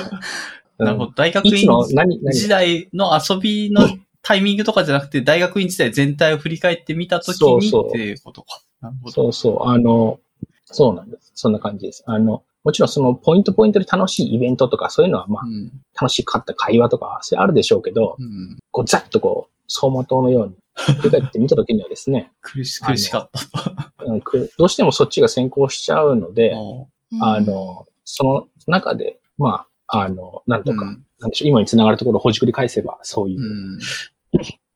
[0.78, 1.12] なるほど。
[1.12, 2.34] 大学院の、何、何？
[2.34, 3.88] 時代の遊びの
[4.22, 8.62] タイミングとかじゃなくて、大学院時代全体を振り返ってみたときにそうそうっていうことか。
[8.80, 9.12] なるほど。
[9.12, 10.18] そうそう、あの、
[10.64, 11.32] そうなんです。
[11.34, 12.02] そんな感じです。
[12.06, 15.70] あの、もちろんそのポイントポイントで楽しいイベントとかそういうのはまあうん。
[16.00, 18.58] 楽しかった会話とか、それあるでしょうけど、うん。
[18.70, 23.92] こうざっとこう、走馬灯のように振り返ってみたときにはですね、苦し、苦しかった。
[24.04, 26.88] うんくどうしてもそっちが先行しちゃうので、お
[27.20, 33.44] あの、その中で、まあ、あの、なんとか、うんなんでしょう、今につながるところをほじくり返せば、そういうう、
[33.76, 33.78] ん。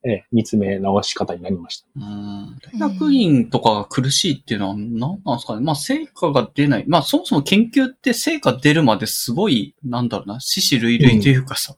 [0.04, 1.86] ええ見つめ直し方になりました。
[1.96, 5.62] うん大学院とかが苦しいっていうのは何なんですかね。
[5.62, 6.84] まあ、成果が出ない。
[6.86, 11.74] まあ、そもそも研究って成果出るまですごい、なんだろうな、死死類類というかさ、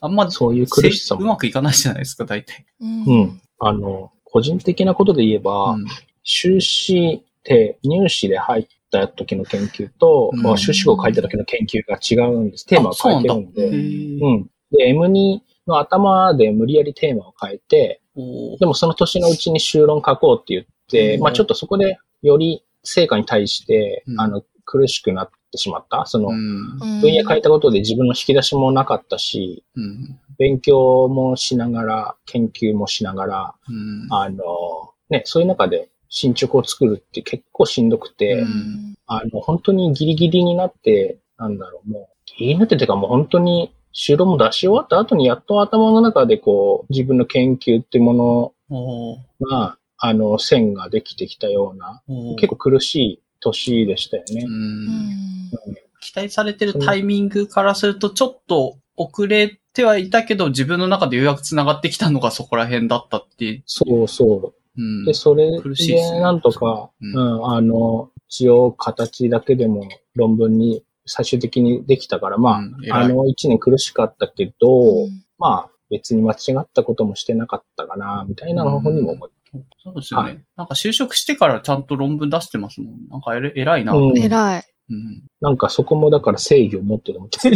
[0.00, 2.66] あんま、そういう苦しさうまくいかないじゃないですか、大体。
[2.80, 3.40] うんうん。
[3.58, 5.84] あの、個人的なことで言えば、うん
[6.24, 12.66] 修士で、入試で入った時の研究と、うんまあ修士号を書いた時の研究が違うんです。
[12.66, 13.70] テーマを変えてるんへで。
[13.70, 14.50] ーうん。
[14.72, 18.00] で、M2 の頭で無理やりテーマを変えて、
[18.58, 26.04] でもその年のうちに修論書こうって言って、うんまあちょっとそこでより成果に対して、うんあの、苦しくなってしまった。
[26.06, 26.78] その、うん。
[27.00, 30.18] 分野変えたことで自分の引き出しもなかったし、うん。
[30.38, 34.06] 勉強もしながら、研究もしながら、うん。
[34.10, 34.44] あの、
[35.10, 42.06] ね、そういう中で進捗を作るって結構しんどくて、うんあの、本当にギリギリになって、なんだろう、もう、
[42.38, 52.02] ギリになっててかもう本当に、修論も出し終わった後にやっと頭の中でこう、自分の研究っていうものが、あの、線ができてきたような、
[52.36, 54.46] 結構苦しい年でしたよね。
[56.00, 63.62] 期待されてるタイミングからすると、ちょっと遅れてはいたけど、自分の中でようやく繋がってきたのがそこら辺だったっていう。
[63.66, 64.80] そうそう。
[64.80, 65.04] うん。
[65.04, 75.24] で、それ苦しいでなんとか、ううんん、あの、一応形だけでも論文に最終的にできたから、まあ、うんあの、一年苦しかったけど、うん。
[75.38, 79.30] まあ、別に間違ったこともしてなかったかな、みたいなのにも思い
[79.82, 83.08] そうですよね、はいなんか就職してからちゃんと論文出してますもん。
[83.08, 83.92] なんかえれ偉いな。
[83.94, 84.64] うん偉い。
[84.90, 87.52] うんなんかそこもだから正義を持ってるみたい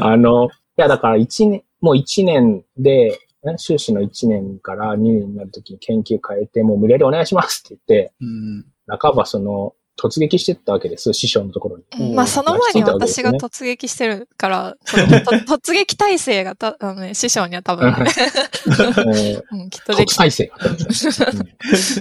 [0.00, 0.06] な。
[0.06, 8.64] あの、いやだから一年、もう一年で、ね修士の一年から二年になるときに研究変えて、もう無理やりお願いしますって言って、うん。
[8.98, 11.84] 半ばその、突撃してったわけです、師匠のところに。
[11.98, 20.58] うんまあ、その前に私がね突撃してるから、そのと 突撃体制がた、あのね、師匠には多分、ね、えーうん、 きっとでき国際性が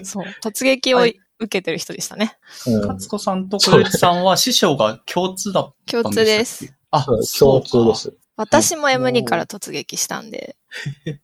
[0.03, 2.37] そう、突撃をはい受けてる人でしたね。
[2.65, 6.25] 勝子さんと小雪さんは師匠が共通だった共んでしたっけ？
[6.25, 6.73] 通です。。
[6.91, 8.13] あ、そうそう共通で。
[8.13, 8.17] す。
[8.35, 10.55] 私も M2 から突撃したんで。
[11.05, 11.19] え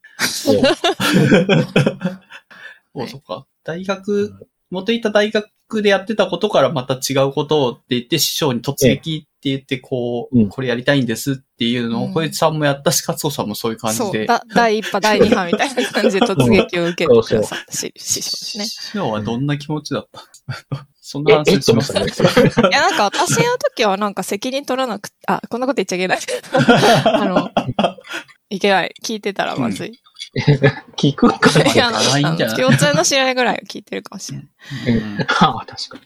[2.94, 3.46] おそっか。
[3.64, 4.32] 大学、
[4.70, 5.48] 元いた大学
[5.82, 14.26] でやってたことからまた違うことをって言って、師匠に突撃って言って、こう、うんこれやりたいんですっていうのを、うん小雪さんもやったし、勝子さんもそういう感そう、じで。
[14.26, 18.64] だ第一波、第二波みたいな感じで突撃を受けてくださったし師匠ですね。
[18.66, 20.24] 師匠はどんな気持ちだった？
[21.00, 21.92] そんな話します？
[21.92, 22.12] と思っ
[22.52, 22.68] たね。
[22.70, 23.44] いや、なんか私の
[23.76, 26.18] 時はなんか責任取らなくて、あ、こんなこと言っちゃいけない。
[27.04, 27.50] あの、
[28.50, 28.94] いけない。
[29.04, 30.00] 聞いてたらまずい。
[30.96, 31.72] 聞くかな？
[31.72, 32.56] いや、ないんじゃない？
[32.56, 34.48] 共通の知り合いぐらいは聞いてるかもしれない。
[34.96, 36.02] うんああ、確かに。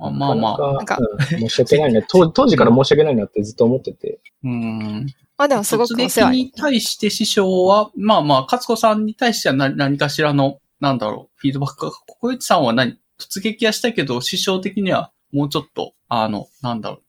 [0.00, 0.58] あまあまあ。
[0.58, 2.02] なんなかうん申し訳ないな。
[2.02, 4.20] 当当時から申し訳ないなってずっと思ってて。
[4.44, 5.06] うん。
[5.36, 6.52] まあでもすごくお世話にに。
[6.52, 17.02] 対して師匠は、まあまあ、勝子さんに対しては何何かしらの、なんだろう、フィードバックが、小市さんは何、突撃はしたけど、師匠的にはもうちょっと、あの、なんだろう、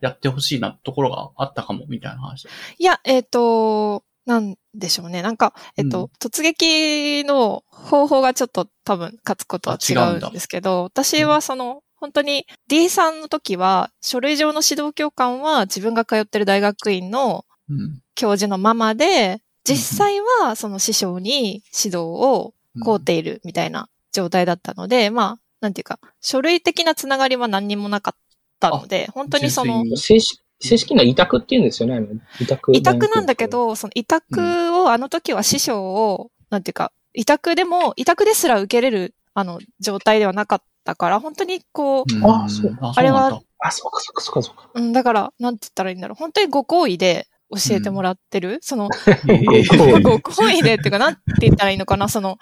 [0.00, 2.46] やってほしいなところがあったかも、みたいな話。
[2.78, 5.22] いや、えっ、と、なんでしょうね。
[5.22, 6.10] なんか、えっ、と、うん。
[6.20, 18.02] 突撃の方法がちょっと多分、勝つことは違うんですけど、私はその、本当に D さんの時は、書類上の指導教官は自分が通ってる大学院のうん。
[18.14, 28.18] 教授のままで、実際はその師匠に指導を請うているみたいな状態だったので、まあ、なんていうか、書類的なつながりは何にもなかっ
[28.60, 32.06] たので、本当にその正式、正式な委託って言うんですよね。
[32.40, 32.72] 委託。
[32.74, 34.40] 委託なんだけ、ど、その委託
[34.82, 42.24] を、あの時は師匠を、なんていうか、委託でも、委託ですら受けれる、あの、状態ではなかったから、本当にこう、うん。
[42.24, 42.78] あそう。
[42.80, 44.70] ああれはあ、そうか、そうか、そうか、そうか。
[44.74, 46.14] うん、だから、なんて言ったらいいんだろう。
[46.16, 48.88] 本当にご好意で教えてもらってる、その、
[49.28, 52.38] えーご好意でっていうか、なんて言ったらいいのかな、その、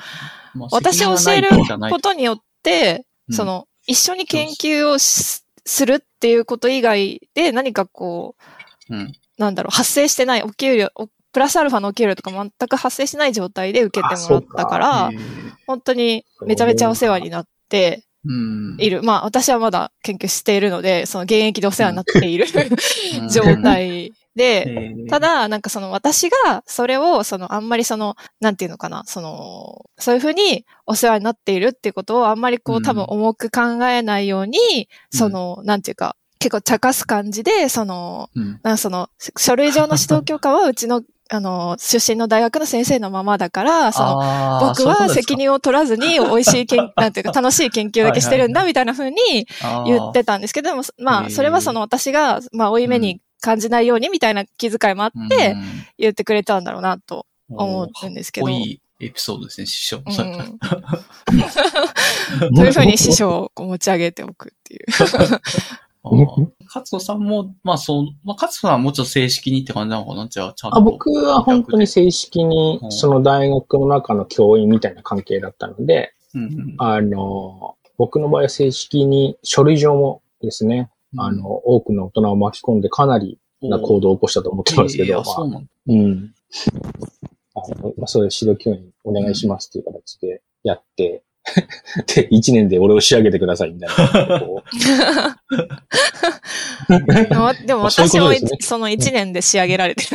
[0.54, 1.48] まあ私を教える
[1.90, 3.34] ことによって、うん。
[3.34, 8.36] その、一緒に研究をしするっていうこと以外で何かこ
[8.90, 9.12] う、うん。
[9.38, 18.02] なんだろう、発生してないお給料、おプラスアルファのお給料とか全く発生しない状態で受けてもらったからえ、ー本当にめちゃめちゃお世話になってうん。
[18.78, 19.02] いる。
[19.02, 22.46] まあ私はまだ研究しているので、その現役でお世話になっている
[23.20, 23.28] うん。
[23.30, 25.08] 状態で、えー。
[25.08, 32.82] ただ、なんかその私がそれを、そのあんまりその、なんていうのかな、その、そういうふうにお世話になっているっていうことをあんまりこううん。
[32.82, 38.78] 多分重く考えないように、その、なんていうか、結構茶化す感じで、その、うん。
[38.78, 41.02] その、書類上の指導教官はうちの、
[41.34, 49.16] あの、出身の大学の先生のままだから、その、僕は責任を取らずに 美味しい研、なんていうか楽しい研究だけしてるんだみたいな風に
[49.84, 55.56] 言ってたんですけど、でも、まあ、それはその私が、まあ、負い目に感じないようにみたいな気遣いもあって
[55.98, 58.48] 言ってくれたんだろうなとうん思うんですけど。
[58.48, 60.02] いいエピソードですね、師匠。
[60.06, 60.12] うん。
[60.12, 60.22] そ
[62.62, 64.84] ういう風に師匠を持ち上げておくっていう。
[66.04, 70.28] 勝野さんも、まあそう、まあ勝野さんはもうちょっと正式にって感じなのかな？
[70.28, 70.76] じゃあ、ちゃんと。
[70.76, 72.92] あ僕は本当に正式にう、ん。
[72.92, 85.24] その大学の中の教員みたいな関係だったので、うんうん、あの、僕の場合は正式に書類上もですね、あの、多くの大人を巻き込んでかなりな行動を起こしたと思ってますけど、えーあ。
[85.24, 85.70] そうまあなんだ。
[85.86, 86.34] うん。
[87.56, 91.22] あのまあ、そういう指導教員お願いしますっていう形でやって、
[92.14, 94.40] で、一年で俺を仕上げてくださいみたいな。
[94.40, 94.62] こ
[96.88, 100.10] でもでも私もその1年で仕上げられてる。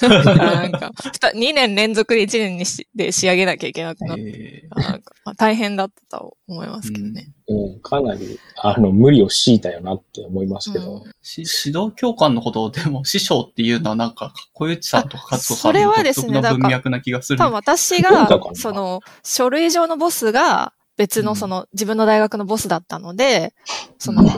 [0.08, 0.92] なんか、
[1.34, 7.26] 2年連続で1年にしで仕上げなきゃいけなくなって、えなんかまあ大変だったと思いますけどね。
[7.28, 11.02] ううん、かなり、あの、無理を強いたよなって思いますけど。
[11.04, 17.38] うんし指導教官のことをでも師匠っていうのはなんか、小内さんとか勝子さそれんの独はですね特な文脈な気がする。
[17.38, 23.52] 多分私どうだかな、がその、書類上のボスが別うんのその、自分の大学のボスだったので、
[23.98, 24.28] その、うん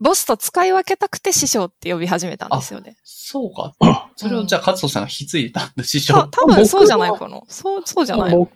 [0.00, 2.96] ボスと使い分けたくて師匠って呼び始めたんですよね。
[3.04, 3.74] そうか。
[4.16, 6.28] それをじゃあ勝子さんが引き継いだんだ、師た匠。
[6.28, 7.40] 多分そうじゃないかな。
[7.48, 8.34] そう、そうじゃない。
[8.34, 8.50] 僕、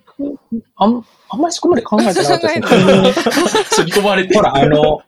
[0.75, 5.01] あん、あんまりそこまで考えてなかったです ねり込まれてほら、あの、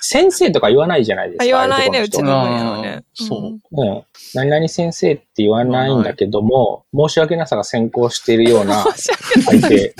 [0.00, 1.44] 先生とか言わないじゃないですか。
[1.44, 3.04] あ言わないね、うちの分野はね。
[3.14, 4.02] そううんうん。
[4.34, 9.10] 何々先生って言わないんだけども、申し訳なさが先行しているようなっ 申し
[9.40, 9.92] 訳ない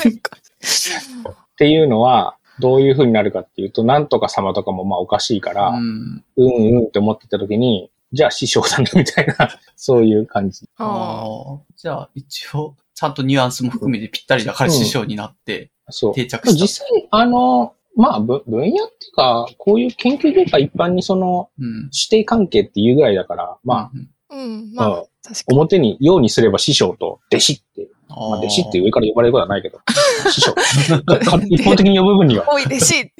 [1.60, 6.24] ていうのは、どういう風になるかっていうと、なんとか様とかもまあおかしいから、ううん、ん。
[6.36, 9.34] うんって思ってた時に、じゃあ師匠だなみたいな、
[9.76, 10.68] そういう感じ。
[10.76, 11.58] あああ。
[11.76, 16.14] じゃあ、一応、ちゃんとニュアンスも含めてぴったりだから師匠になってそう。
[16.14, 16.60] 定着した。
[16.60, 21.90] 実際、あの、まあ、ぶ分野っていうか、こういう研究業界一般にその、うん。
[21.92, 25.58] 指定関係っていうぐらいだから、まうん、ーうん、あ、まあ、うん確かに。
[25.58, 29.80] 表に、ようにすれば師匠と弟子って、あまあ、ー弟子って上から呼ばれることはないけど、
[30.30, 30.54] 師匠。
[31.48, 32.46] 一方的に呼ぶ分には。
[32.50, 33.12] おい、弟子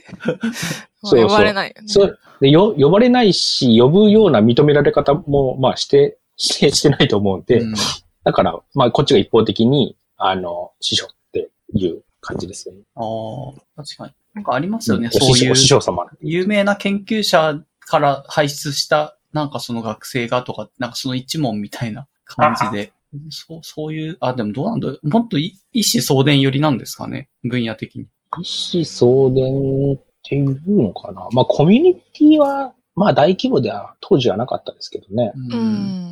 [1.05, 1.89] そう呼ばれないよね。
[1.89, 7.75] そうでよ、呼ばれないし、呼ぶような認められ方も、まあ、して、して、してないと思うんで、うん
[8.23, 12.83] だから、まあ、こっちが一方的に、あの、師匠っていう感じですよね。
[12.95, 14.13] ああ、確かに。
[14.35, 16.07] なんかありますよね、んそういう師匠様。
[16.21, 22.93] 有名な研究者から輩出した、なんかその学生がとか、なんかその一門みたいな感じで、
[23.31, 28.07] そう、そういう、あ、でもどうなんだもっとい一子相伝寄りなんですかね分野的に。
[28.41, 31.29] 一子相伝っていうのかな。
[31.33, 35.33] まあ、コミュニティは、まあ、大規模では当時はなかったですけどね。
[35.35, 35.57] う。
[35.57, 35.61] うん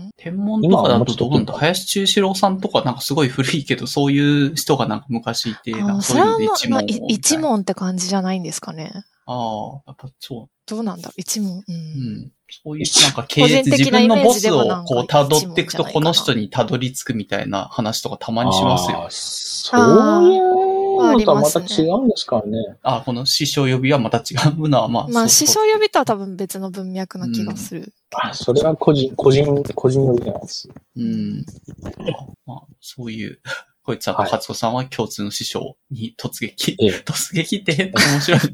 [0.07, 0.11] ん。
[0.17, 7.39] 天文とかだとどうなんだ林中志郎さんとかなんかすごい古いけど、そういう人がなんか昔いて、なんあかそういうそれはまあので一門をまあい一。
[7.39, 8.93] 問って感じじゃないんですかね。
[9.31, 11.09] ああ、やっぱそどうなんだ？
[11.09, 11.59] ろう一問。
[11.59, 11.61] う。
[11.61, 11.65] う。
[11.69, 12.33] うんん。
[12.51, 19.07] そういう、なんか系個人列、自的なイメー分のボスをこう辿っていくと、この人に辿り着くみたいな話とかたまにしますよ。
[19.11, 22.59] そういうのとはまた違うんですからね。
[22.83, 25.09] あ、この師匠呼びはまた違うのは、まあ。
[25.09, 27.93] まあ、師匠呼びとは多分別の文脈な気がする。
[28.13, 30.71] あ、それは個人、個人、個人の意見なんです。
[30.97, 31.45] うん。
[31.85, 33.41] あまあ、そういう
[33.89, 36.77] こいつはと勝子さんは共通の師匠に突撃。
[36.79, 38.41] ええ突撃って面白い。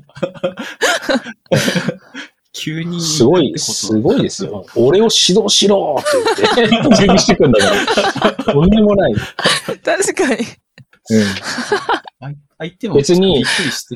[2.55, 3.01] 急に。
[3.01, 4.65] すごい、すごいですよ。
[4.77, 6.05] 俺を指導しろっ
[6.37, 8.33] て言って、 準備してくんだから。
[8.53, 9.13] とんでもない。
[9.13, 9.19] うん。
[9.79, 10.47] 確かに。
[12.59, 13.45] 相手も別に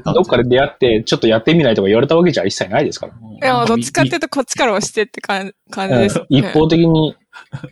[0.05, 3.15] どっかで出会って、ちょっとやってみないとか言われたわけじゃ一切ないですから。
[3.21, 6.27] うんいや、どっちかっていうとこっちから押してって感感じです、ね。
[6.29, 7.15] 一方的に、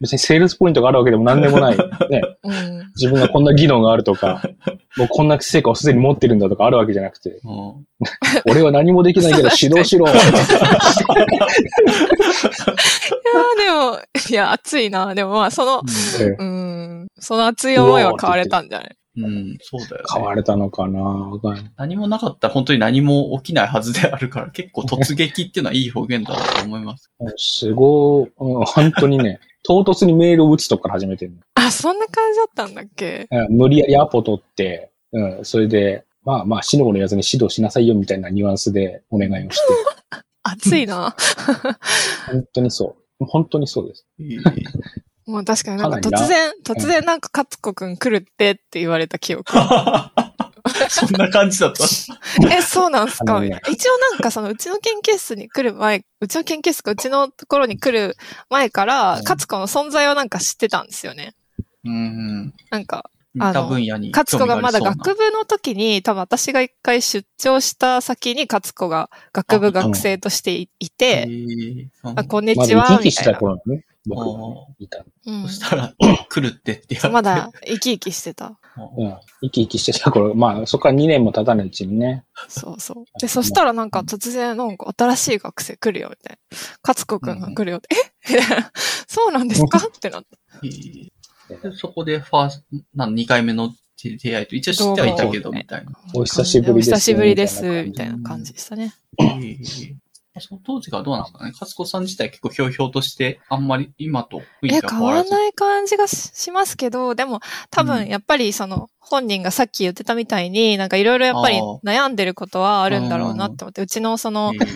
[0.00, 1.76] 別にセールスポイントがあるわけでも何でもない。
[2.08, 2.22] ね。
[2.44, 2.92] うん。
[2.96, 4.42] 自分がこんな技能があるとか、
[4.96, 7.84] もうこんな成果をすでに持ってるんだとかあるわけじゃなくて、うん
[8.48, 10.06] 俺は何もできないけど 指導しろ。
[10.06, 10.18] いやー
[13.58, 13.98] でも、
[14.30, 15.14] いや、熱いな。
[15.14, 15.82] でもまあ、その、
[16.38, 18.96] うん、その熱い思いは変われたんじゃない？
[19.16, 20.08] うん、そうだよ、ね。
[20.12, 21.30] 変われたのかな
[21.76, 27.10] 何もなかったら本当に何も起きないはずであるから、結構突撃っていうのはいい表現だなと思います。
[27.36, 33.26] すごい、うん本当にね、唐突にメールを打つとこから始めてるあ、そんな感じだったんだっけ？
[33.30, 33.46] の。
[33.46, 39.62] うん無理やりアポ取って、うん、それで、まあまあ、死の子のやつに指導しなさいよみたいなニュアンスでお願いをして、
[40.42, 41.16] 熱いな。
[42.28, 43.24] 本当にそう。
[43.24, 44.06] 本当にそうです。
[45.26, 49.52] もう確かになんか突然、突然なんか勝子くん来るってって言われた記憶。
[50.88, 51.84] そんな感じだった？
[52.56, 58.16] え、そうなんすあのねかみたいな一応なんかそのうちの研究室に来る前、うちの研究室かうちのところに来る
[58.50, 61.34] 前から、うん勝子の存在はなんか知ってたんですよね。
[61.84, 62.54] うん。
[62.70, 71.28] なんか、似た分野に勝子がまだ学部の時に、多分私が一回出張した先に勝子が学部学生としていて、
[72.02, 73.38] あ、こんにちは、みたいな。
[74.06, 75.04] 僕あがーいた。
[75.26, 75.94] うんそしたら、
[76.28, 77.08] 来るってって言われて。
[77.10, 78.58] まだ生き生きしてた。
[78.96, 79.16] うん。
[79.42, 83.20] 生き生きしてた頃、まあ、そこから2年も経たないうちにね、そうそう。
[83.20, 86.58] で、そしたらなんか突然なんか新しい学生来るよ、みたいな。
[86.86, 87.88] 勝子くんが来るよって、
[88.30, 88.36] え？
[89.08, 89.78] そうなんですか？
[89.86, 90.28] ってなって。
[90.66, 91.08] へー
[91.62, 92.64] でそこでファースト、
[92.94, 93.72] なん2回目の
[94.02, 95.92] 出会いと、一応知ってはいたけど、みたいな。
[96.14, 96.90] お久しぶりです。
[96.90, 98.92] お久しぶりです、みたいな感じでしたね。
[100.40, 101.50] その当時がどうなんですかね？
[101.52, 105.30] 勝子さん自体結構ひょうひょうとして、あんまり今と雰囲え、気が変変わらず。
[105.32, 107.40] わらない感じがししますけど、でも
[107.70, 114.66] 多うん分やっぱりその本人がさっき言ってたみたいに、なんかいろいろやっぱり悩んでることはあるんだろうなって思って、うちのそのへー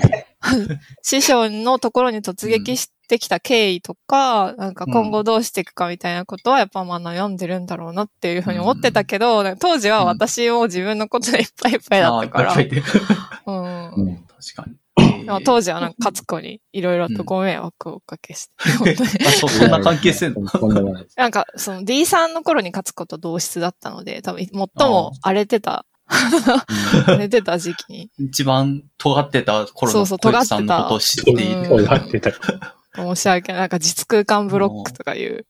[1.02, 13.90] 師匠のところに突撃してきた経緯とか、なんか今後どうしていくかみたいなことはやっぱまあ悩んでるんだろうなっていうふうに思ってたけど、当時は私も自分のことでいっぱいいっぱいだったから、うん。
[13.94, 14.16] うん。
[14.16, 14.76] 確かに。
[15.44, 19.10] 当時はなんか勝子にいろいろとご迷惑をおかけして、本当に。
[19.26, 19.70] あ、そん。
[19.70, 20.46] な関係性の？
[20.46, 25.86] とんでもなんか、その D さんの頃に勝子と同室だったので、多分最も荒れてた、
[27.06, 31.36] 荒れてた時期に、一番尖ってた頃のそうそう小池さんのことを知ってい
[31.68, 32.20] 尖って。
[32.20, 32.36] たる。
[32.40, 33.04] そうやってた。
[33.14, 33.60] 申し訳ない。
[33.60, 35.46] なんか実空間ブロックとかいう、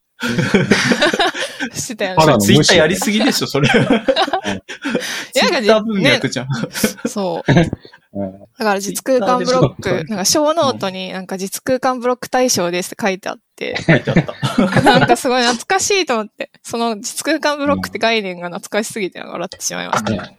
[1.72, 2.38] してたよね。
[2.38, 3.68] ツイッターやりすぎでしょ、それ。
[3.68, 3.84] ツイい
[5.34, 6.48] やなんかツイッター文脈じゃん。
[7.06, 7.52] そう。
[7.52, 7.70] うん
[8.12, 14.82] だから実空間ブロック、なんか show note になんか実空間ブロック対象ですって書いてあって、書いてあった。
[14.82, 20.32] なんかすごい懐かしいと思って、その実空間ブロックって概念が懐かしすぎて笑ってしまいました。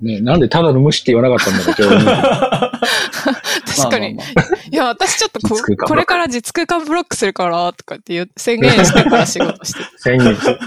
[0.00, 2.76] ねねなんでただの無視って言わなかったんだろう、今日。
[3.76, 4.14] 確かに。
[4.14, 5.56] まあまあまいや、私ちょっとこ
[5.86, 10.58] これから実空間ブロックするから、とかって言う宣言してから仕事して 宣言して。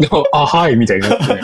[0.00, 1.42] でも、あ、はい、みたいになってね。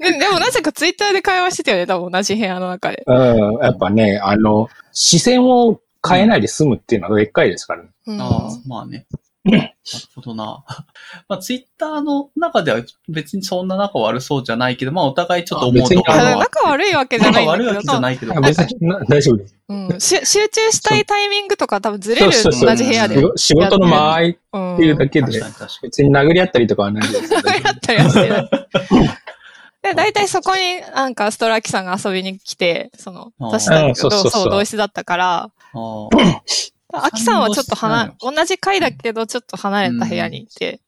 [0.00, 3.02] ででもなぜかツイッターで会話してたよね、多分同じ部屋の中で。
[3.06, 7.88] うん、やっぱね、あの、視線を変えないで済むっていうのはでっかいですからね。
[8.06, 9.06] うん、ああ、まあね。
[9.44, 9.72] なる
[10.14, 10.64] ほどな。
[11.28, 16.36] まあ、ツイッターの中では別にそんな仲悪そうじゃないけど、まあ、お互いちょっと思うところは。
[16.36, 18.36] 仲悪いわけじゃないんだけど、仲悪いわけじゃないけど。
[18.36, 19.56] あ別にな大丈夫です。
[19.68, 23.14] うん、し集中したいタイミングとか多分ずれる同じ部屋で。
[23.16, 24.76] 仕事仕事の間合いっうん。
[24.76, 25.42] ていうだけで
[25.82, 27.32] 別に殴り合ったりとかはないです。
[27.32, 27.42] やっ
[27.80, 28.50] たりはしてない。
[29.82, 35.50] で、大体そこになんかストラキさんが遊びに来て、その、私たちと同室だったから、
[36.92, 40.80] アキさんはちょっと離同じ階だけどちょっと離れた部屋にいて、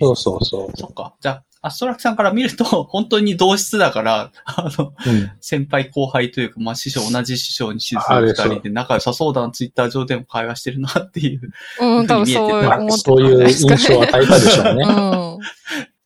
[0.00, 0.70] そうそうそう。
[0.76, 1.14] そっか。
[1.20, 5.30] じゃあ、アストラクさんから見ると、 本当に同室だから、あの、うん。
[5.40, 11.40] 先輩後輩というか、まあ師匠、同じ師匠に指あれ導二人で仲良さそうだな、ツイッター上でも会話してるなっていう。
[11.80, 14.84] うん、多分そう思ってそういう印象を与えたでしょうね。
[14.84, 15.38] うん。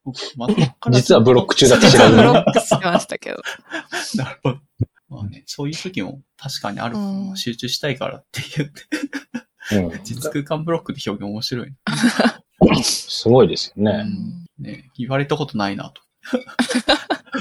[0.37, 2.23] まあ実はブロック中だって知実はらずに。
[2.23, 3.43] ブロックしてましたけど。
[4.17, 4.59] なるほど。
[5.09, 8.83] まあね、そういう時も確かにあるうん集中したいからって言って、
[9.77, 11.75] うん 実空間ブロックで表現面白い、ね
[12.83, 14.05] すごいですようね。
[14.05, 14.91] んね。
[14.97, 16.03] 言われたことないなと。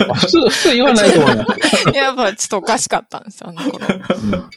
[0.09, 1.89] あ普通、普通言わないと思います。
[1.95, 3.87] やっぱちょっとおかしかったんですよ、あの頃。
[3.87, 4.49] うん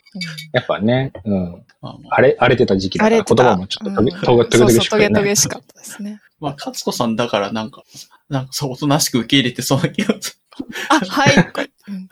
[0.53, 1.65] やっぱね、うん。
[2.11, 5.23] 荒れ、荒れてた時期だから言葉もちょっとトゲ、うんトゲしくそうそう、トゲト。
[5.23, 6.21] ゲしかったですね。
[6.41, 7.83] まあ、勝子さんだからなんか、
[8.29, 10.41] なんかそう、おとなしく受け入れてそうな気がす
[10.89, 11.53] あ、はい。
[11.89, 12.09] うん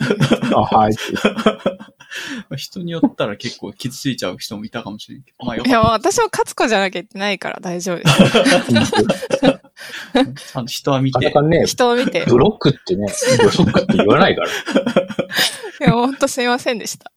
[0.54, 0.92] あ、はい。
[0.92, 0.96] る。
[2.56, 5.46] 人によったら結構傷ついちゃう人もいたかもしれんけど。
[5.46, 9.40] まあよいや、私も勝子じゃなきゃいけないから大丈夫です。
[9.40, 9.60] た。
[10.34, 11.18] ちゃんと人は見て。
[11.42, 12.24] ね、人を見て。
[12.26, 13.06] ブロックってね、
[13.36, 14.48] ブロックって言わないから。
[15.80, 17.12] いいや、ほんとすいませんでした。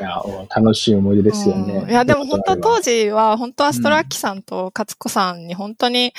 [0.00, 0.22] や、
[0.54, 1.90] 楽しい思い出ですようねん。
[1.90, 2.86] いや、でも本当当時。
[2.86, 6.12] 時は、本当アストラッキさんと勝子さんに本当に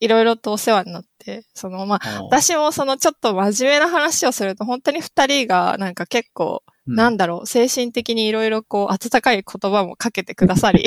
[0.00, 10.84] いろいろとお世話になって、その、まあ、あ私もそのちょっと真面目な話をすると、本当に二人がなんか結構、なんだろう、精神的にいろいろこう、温かい言葉もかけてくださり、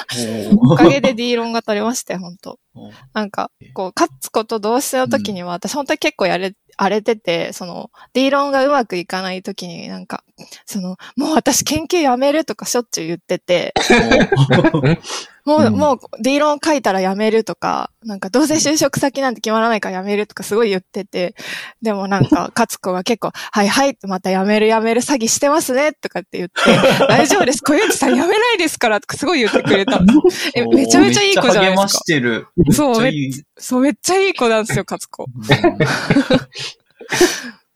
[0.56, 2.58] おかげで D 論が取れまして、本当。
[2.74, 2.90] うん。
[3.12, 10.24] なんか、こう、勝つこと同室の時には、私本当に結構やれ、荒れてて、その、ディーロンがうまくいかないときになんか、
[10.66, 13.74] その、もう私研究やめるとかしょっちゅう言ってて、
[15.44, 21.34] もう、うんもう D 論書いたらやめるとか、なんかどうせ就職先なんて決まらないからやめるとかすごい言ってて、
[21.82, 26.60] でもなんか、 勝子が結構、はいはい、またやめるやめる詐欺してますねとかって言って、
[27.08, 30.50] 大丈夫です、小雪さんやめないですからとかすごい言ってくれたんです。
[30.54, 32.04] え、めちゃめちゃいい子じゃないめっち励ましですか。
[32.04, 32.46] てる。
[33.58, 35.26] そうめっちゃいい子なんですよ、勝子。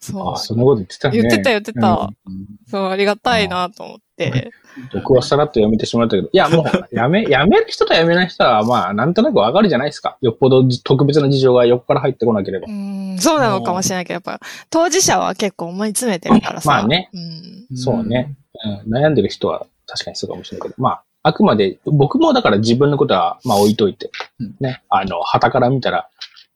[0.00, 0.36] そうあ、。
[0.36, 1.20] そんなこと言ってたね。
[1.20, 2.10] 言ってた言ってた。
[2.26, 4.50] うんそう、ありがたいなと思って。
[4.92, 6.28] 僕はさらっとやめてしまったけど。
[6.30, 6.64] いや、もう、
[6.94, 10.18] やめ、やめる人とやめない人は、まあ、なんとなくわかるじゃないですか。
[10.20, 12.70] よっぽど特別な事情が横から入ってこなければう。
[12.70, 16.70] ん、そうなのかもしれないけど、やっぱ、当事者は結構思い詰めてるからさ。
[16.70, 17.10] まあね。
[17.70, 17.76] うん。
[17.76, 18.36] そうね。
[18.86, 24.10] うん、悩んでる人は確かにそうかもしれないけど、まあ、あくまで、僕もだから自分のことは、まあ置いといて
[24.40, 26.08] うん、ね、あの、旗から見たら、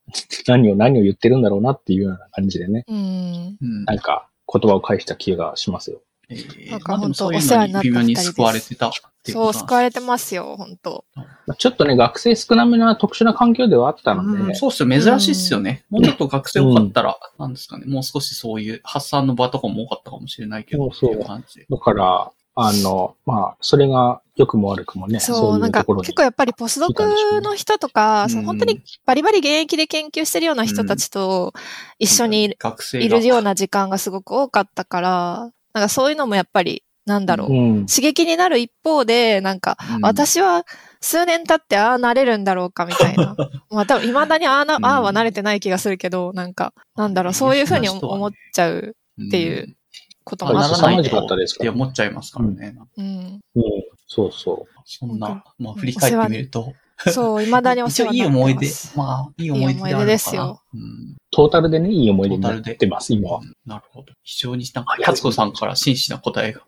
[0.46, 3.56] 何を何を言ってるんだろうなっていうような感じでね、うん。
[3.60, 6.00] うんなんか言葉を返した気がしますよ。
[6.28, 8.92] えーなんかまあでもそういう本当お世話になった人です救われてたっ
[9.22, 14.88] ていうそう、救われてますよ、本当まあちょっとね、学生少なめな特殊な環境ではあったので、うんそうっすよ。
[14.88, 15.84] 珍しいっすよね。
[15.90, 17.86] もうちょっと学生多かったら、なんですかね。
[17.86, 21.66] もう少しそういう発散の場とかも多かったかもしれないけど、そうそうっていう感じで。
[21.68, 27.02] だから、あの、まあ、それが良くも悪くもね、そう、そういなかうんところに結構やっぱりポスドク
[27.42, 31.54] の人とか、その本当にバリバリ現役で研究してるような人たちと
[31.98, 33.04] 一緒にいる学生が。
[33.04, 37.86] いるような時間がすごく多かったから、なんかそういうのもやっぱり、なんだろう、うん。
[37.86, 40.02] 刺激になる一方で、なんか、うん。
[40.02, 40.64] 私は
[41.00, 43.34] 数年経ってああなれるんだろうかみたいな。
[43.70, 44.84] まあ多分未だにああな、うん。
[44.84, 48.94] ああは慣れてない気がするけど、なんか、なんだろう、そういうふうに思っちゃう
[49.26, 49.74] っていう
[50.24, 50.77] こともないと
[51.11, 51.19] か？
[51.24, 51.28] っ
[51.59, 52.77] て思っちゃいますからね。
[52.97, 53.07] うん。
[53.07, 53.40] うん。
[54.07, 56.74] そうそそんなまあ振り返ってみると。
[57.11, 58.93] そう、未だにお世一応いい話になってます。
[58.94, 58.99] 思い出。
[58.99, 59.73] まあ、いい思い出。
[59.73, 60.81] いい思い出ですようん。
[60.81, 60.85] う。
[61.32, 63.39] トータルでね、いい思い出になってます、今は。
[63.40, 64.12] うんなるほど。
[64.23, 66.61] 非常になんか、ありがとう勝子さんから真摯な答えが。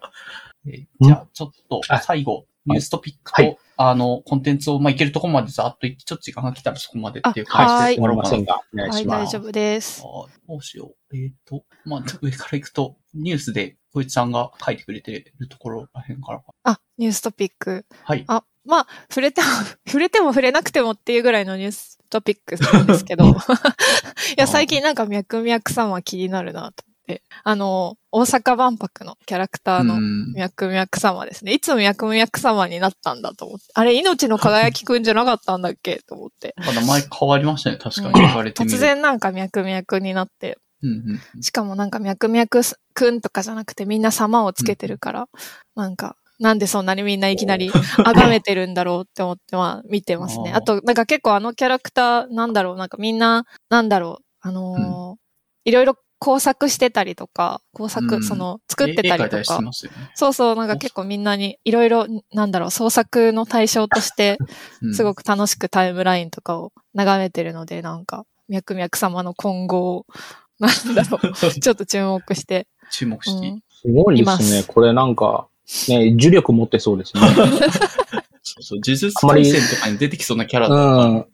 [0.67, 9.37] えーじゃあ、ちょっとあ、最後、ニューストピックと、はいあの、コンテンツを、まあ、いけるところまでざっと言って、ちょっと時間が来たらそこまでっていう感じで終わろうかなませんが、お願いはい、します。
[9.37, 10.03] 大丈夫です。
[10.03, 11.17] どうしよう。
[11.17, 16.53] えっ、と、まあ、上から行くと、ニュースで、こいつさんが書いてくれてるところらへんからか。
[16.65, 17.87] あ、ニューストピック。
[18.03, 18.25] はい。
[18.27, 19.47] あ、まあ、触れても、
[19.87, 23.27] 触れても触れなくてもっていうぐらいのニューストピックなんですけど。
[23.31, 23.35] い
[24.37, 26.85] や、最近なんか脈々様気になるなと。
[27.43, 31.53] あの、大阪万博のキャラクターのうん脈々様ですね。
[31.53, 33.65] いつも脈々様になったんだと思って。
[33.75, 36.55] あれ、命の輝きくんじゃなかったんだっけと思って。
[36.57, 37.77] まだ名前変わりましたね。
[37.77, 38.63] 確かにうん言われて。
[38.63, 38.79] 突。
[38.79, 40.59] 然なんか脈々になって。
[40.83, 41.43] うんうんうん。
[41.43, 42.47] しかもなんか脈々
[42.95, 45.29] くんとかじゃなくてみんな様をつけてるから、
[45.75, 47.71] なんか、なんでそんなにみんないきなり
[48.05, 50.53] 崇めてるんだろうって思ってまあ見てますね。
[50.53, 55.25] あと、なんか結構あのキャラクター、なんだろう、なんかみんな、なんだろう、あのー
[55.67, 59.61] いろいろ工作してたりとか、工作、うんその、作ってたりとか。
[60.15, 64.39] そうそう、なんか結構みんなにいろいろ、なんだろう、創作の対象として、
[64.81, 70.07] うんすごく楽しくタイムラインとかを眺めてるので、なんか、脈々様の今後を、
[70.59, 72.69] なんだろう、 ちょっと注目して。
[72.91, 73.49] 注目して。
[73.49, 74.63] うんすごいですね。
[74.63, 75.47] すこれなんか、
[75.91, 77.21] ね、呪力持ってそうですね。
[78.43, 81.27] そうそう、呪術あまり廻戦とかに出てきそうなキャラだうん。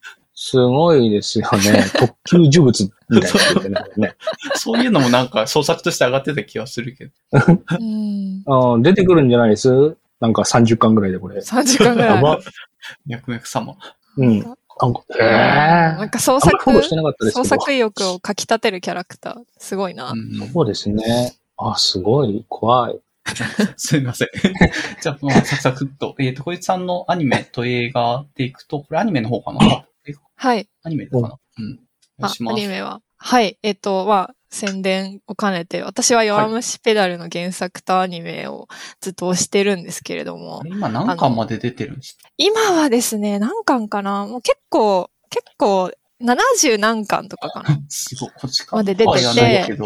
[0.42, 1.84] すごいですよね。
[2.00, 3.90] 特級呪物みたいなね。
[3.98, 4.16] ね
[4.54, 7.12] そういうのもなんか創作として上がってた気はするけど。
[7.78, 8.42] うん。
[8.46, 9.98] うん出てくるんじゃないです？
[10.18, 11.40] なんか30巻ぐらいでこれ。
[11.40, 12.14] 3時間ぐらい。
[12.14, 12.40] やば。
[13.04, 13.76] 脈々様。
[14.16, 14.38] うん。
[14.38, 16.10] なんか、えなんー。
[16.10, 17.44] か創作あんまりフォローしてなかったですけど。
[17.44, 19.42] 創作意欲をかき立てるキャラクター。
[19.58, 20.12] すごいな。
[20.12, 21.36] うんそうですね。
[21.58, 22.46] あ、すごい。
[22.48, 22.98] 怖い。
[23.76, 24.28] すいません。
[25.02, 26.16] じゃあ、まあ、サクサクっと。
[26.18, 29.89] えっ、と、こいつさんのアニメと映画でいくと、これアニメの方かなえ
[30.36, 30.68] はい。
[30.82, 31.80] アニメかなうん。
[32.22, 33.00] アニメは。
[33.16, 33.58] はい。
[33.62, 38.66] えっと、まあ、宣伝を兼ねて、私は弱虫ペダルの原作とアニメを
[39.00, 40.60] ずっと推してるんですけれども。
[40.60, 42.28] あ、れ今何巻まで出てるんですか？
[42.36, 44.26] 今はですね、何巻かな？
[44.26, 47.78] もう結構結構70何巻とかかな。
[47.88, 48.76] すごい、こっちか。
[48.76, 49.78] まで出てて。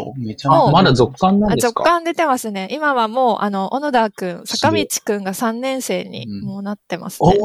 [0.71, 1.69] まだ続刊なんあですか？
[1.69, 2.67] 続刊出てますね。
[2.71, 6.41] 今はもう、あの、小野田くん、坂道くんが3年生にうん。
[6.41, 7.37] もうなってますね。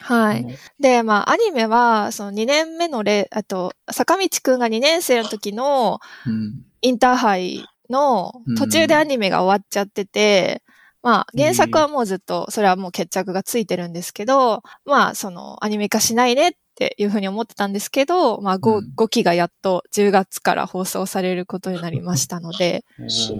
[0.00, 0.46] はい。
[0.80, 6.54] で、まあ、アニメは、その2年目の例、あと、坂道くんが2年生の時のうん。
[6.80, 10.62] インターハイの途中でアニメが終わっちゃってて、
[11.02, 22.84] まあ、原作はもうずっと、それはもう決着がついてるんですけど、まあ、その、アニメ化しないねっていうふうに思ってたんですけど、まあ 5, うん5期がやっと10月から放送されることになりましたので、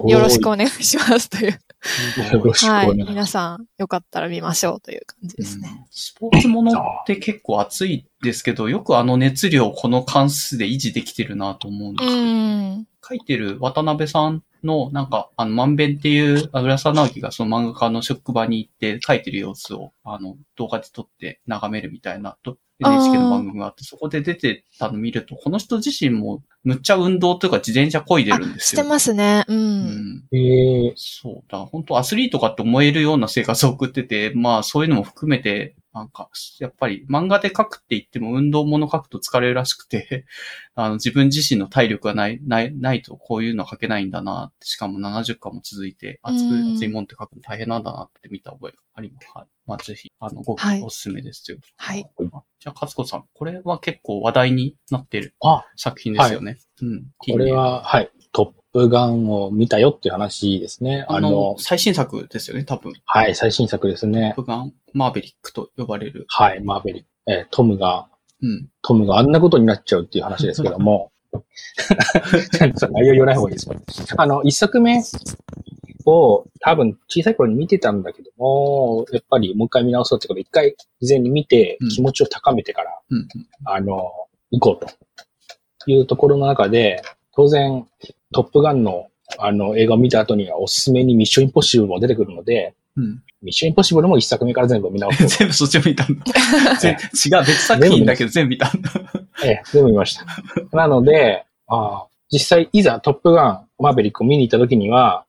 [0.06, 1.52] よろしくお願いしますという。
[2.32, 2.86] よろしくおはい。
[2.88, 3.10] 願いします。
[3.10, 5.70] 皆さん、よかったら見ましょうという感じですね。
[5.72, 6.74] うんスポーツものっ
[7.06, 12.22] て結構熱いですけど、よくあの熱量をこの関数で維持できてるなと思うんでうすよ。
[12.22, 12.86] ん。
[13.08, 28.82] 書いてる渡辺さんの、なんか、あの、まんべんっていう、あ浦沢直樹がその漫画家の職場に行って書いてる様子を、あの、動画で撮って眺めるみたいな、と NHK の番組があって、そこで出てたの見ると、この人自身も、むっちゃ運動というか自転車漕いでるんですよ。
[28.82, 29.44] してますね。
[29.48, 29.54] う。
[29.54, 30.24] うんん。
[30.32, 40.24] ええそうだ、本当アスリートかって思えるような生活を送ってて、まあそういうのも含めて、なんか、やっぱり漫画で書くって言っても運動もの書くと疲れるらしくて、
[40.74, 49.28] あの自分自身の体力がない、ない、ないとこういうのは書けないんだなって、しかも70巻も続いて、熱くうん熱いもんって書くの大変なんだなって見た覚えがあります。
[49.34, 49.46] はい。
[49.66, 51.58] まあぜひ、あの、ごくはいおすすめですよ。
[51.76, 52.08] はい。
[52.60, 56.58] じゃあ、勝子さん、これは結構話題になってるあ、作品ですよね。
[56.82, 57.06] うん。
[57.18, 58.10] これは、はい。
[58.32, 61.04] トップガンを見たよっていう話ですね。
[61.08, 62.92] あのあの、、最新作ですよね、多分。
[63.04, 64.34] はい、最新作ですね。
[64.36, 66.26] トップガン、マーベリックと呼ばれる。
[66.28, 67.08] はい、マーベリック。
[67.26, 68.08] えートムが、
[68.42, 68.68] うん。
[68.82, 71.10] トムがあんなことになっちゃうっていう話ですけども、
[72.90, 75.02] 内容言わない方がいいですかあの、一作目
[76.06, 83.28] を多分小さい頃に見てたんだけども、やっぱりもう一回見直そうってことで、一回事前に見てうん気持ちを高めてから、うん。
[83.64, 84.10] あの、
[84.50, 84.86] 行こう
[85.84, 87.02] というところの中で、
[87.38, 87.86] 当然、
[88.34, 89.06] トップガンの
[89.38, 93.22] あの映画を見た後にはおすすめにミッションインポッシブルも出てくるので、うん。
[93.42, 95.28] ミッションインポッシブルも一作目から全部見直そう。
[95.38, 96.24] 全部そっちを見たんだ。
[96.80, 96.98] 全違う、
[97.46, 98.90] 別作品だけど全部見たんだ。
[99.44, 100.26] ええ、全部見ました。
[100.76, 105.24] なので、ああ実際、いざトップガン、マーベリックを見に行った時には、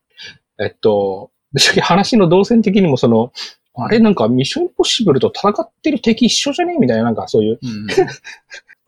[0.60, 3.32] えっと、ぶっちゃけ話の動線的にもその、
[3.76, 7.60] あれなんかミッションインポッシブルと戦ってる敵一緒じゃねみたいな、なんかそういう。
[7.62, 7.88] うん。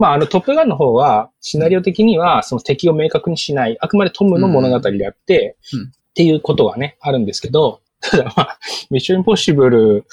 [0.01, 10.05] まあ、あの、トップガンの方は、シナリオ的には、その敵を明確にしない、あくまでトムの物語であって、うんっていうことがね、あるんですけど、ただまあ、ミッションインポッシブル、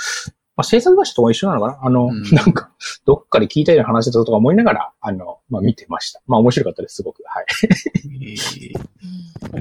[0.57, 1.78] まあ、制作会社とも一緒なのかな？
[1.83, 2.70] あの、うんなんか、
[3.05, 6.20] どっかで聞いたような話だとか思いながら、あの、まあ、見てました。
[6.28, 7.25] まあ、面白かったです、すごく。
[7.26, 7.47] はい。
[8.23, 8.78] えー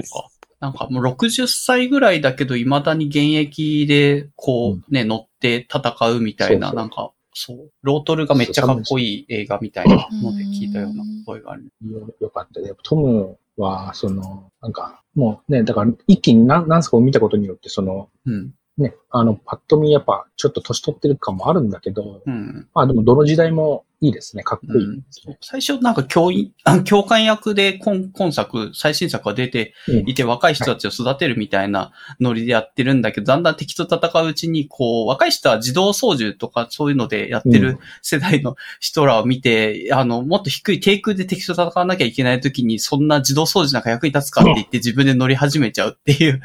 [0.04, 0.28] そうか。
[0.60, 7.10] なんかもう60歳ぐらいだけど未だに現役でこうね、乗って戦うみたいな、そうそうなんか、
[7.40, 11.72] そう、ロートルがめっちゃかっこいい映画みたいなので聞いたような声がある。
[11.88, 18.54] よよかったで、トムは、その、なんか、もうね、だから、一気に何何作を見たことによって、その、うん。
[18.76, 22.68] ね、あの、パッと見やっぱ、ちょっと年取ってる感もあるんだけど、うん。
[22.74, 24.44] まあでも、どの時代もいいですね。
[24.44, 24.96] かっこいい。
[24.96, 25.38] ですね。
[25.40, 30.08] 最初なんか教員、あ教官役で今今作、最新作が出てうん。
[30.08, 46.40] いて若い人たちを育てるみたいなノリでやってるんだけど、だんだん敵と戦ううちに、こう、若い人は自動操縦とかそういうのでやってうる世代の人らを見て、あの、もっと低い低空で敵と戦わなきゃいけない時に、そんな自動操縦なんか役に立つかって言って自分で乗り始めちゃうっていう、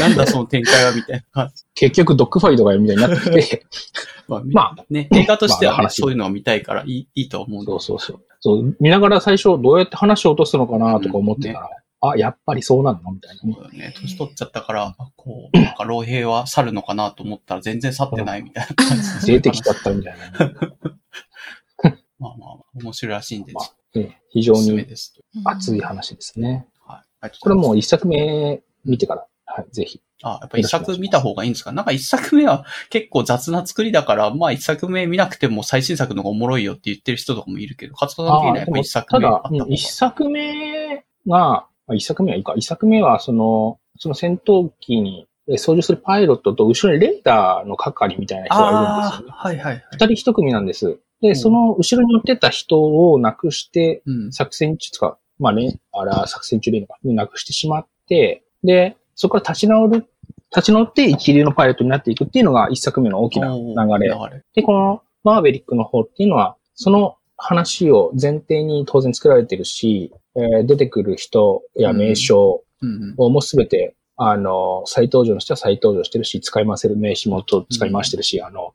[0.00, 1.50] なんだその展開はみたいな。
[1.74, 3.66] 結局、ドッグファイトがみたいになってきて、
[4.28, 8.24] まあ、まあね、映画としては、ねまあ話そういうのを見たいからいいいいと思うそうそうそう。
[8.40, 13.54] そう、見ながら最初どうやって話を落とすのかなとか思ってたら、あ、やっぱりそうなのみたいなね。
[13.54, 13.94] そうだね。
[14.00, 19.32] 年取っちゃったから、こう、なんか老兵は去るのかなと思ったら全然去ってないみたいな感じで。
[19.34, 20.32] 出てきちゃったみたいなね。
[22.20, 25.22] まあまあ、面白いらしいんで、まあね非常にですと。
[25.44, 26.68] 熱い話ですね。
[26.86, 27.30] はい。
[27.40, 29.26] これもう一作目見てから、
[29.60, 30.00] はい、ぜひ。
[30.22, 31.72] あ、やっぱ一作見た方がいいんですか？
[31.72, 42.54] なんか一作目は結構雑な作りだから、まあ一作目見なくても最新作の方がおもろいよって言ってる人とかもいるけど、勝田さん的にはやっぱ一作目あった、方がうん一作目が、まあ一作目はいいか。
[42.56, 49.32] 一作目は、その、その戦闘機にえ操縦するパイロットと後ろにレーダーの係みたいな人がいるんですよね。
[49.34, 49.84] ああ、はいはいはい。
[49.92, 50.88] 二人一組なんです。
[50.88, 54.32] うで、んその後ろに乗ってた人を亡くして、うん。
[54.32, 60.06] 作戦中とか、まあね、あら、作戦中でいいのか、になくしてしまって、で、そこから立ち直る、
[60.54, 63.64] 立ち直って一流のパイロットになっていくっていうのが一作目の大きな流
[64.00, 64.08] れ。
[64.08, 64.44] 流れ。
[64.54, 73.14] で、このマーベリックの方っていうのは、その話を前提に当然作られてるし、えー出てくる人や名称うんうん。
[73.16, 78.72] をもうすべて、あの、再登場の人は再登場してるし、使い回せる名詞もと使い回してるし、あの、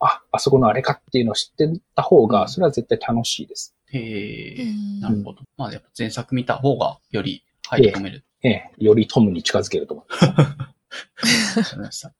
[0.00, 3.74] あ、あそこのあれかっていうのを知ってた方が、うんそれは絶対楽しいです。
[3.92, 5.42] へえ、うんなるほど。
[5.58, 8.24] まあやっぱ前作見た方がより入り込める。
[8.42, 10.26] ええ、よりトムに近づけると思う。
[10.26, 10.56] わか
[11.74, 12.08] りました。
[12.08, 12.14] は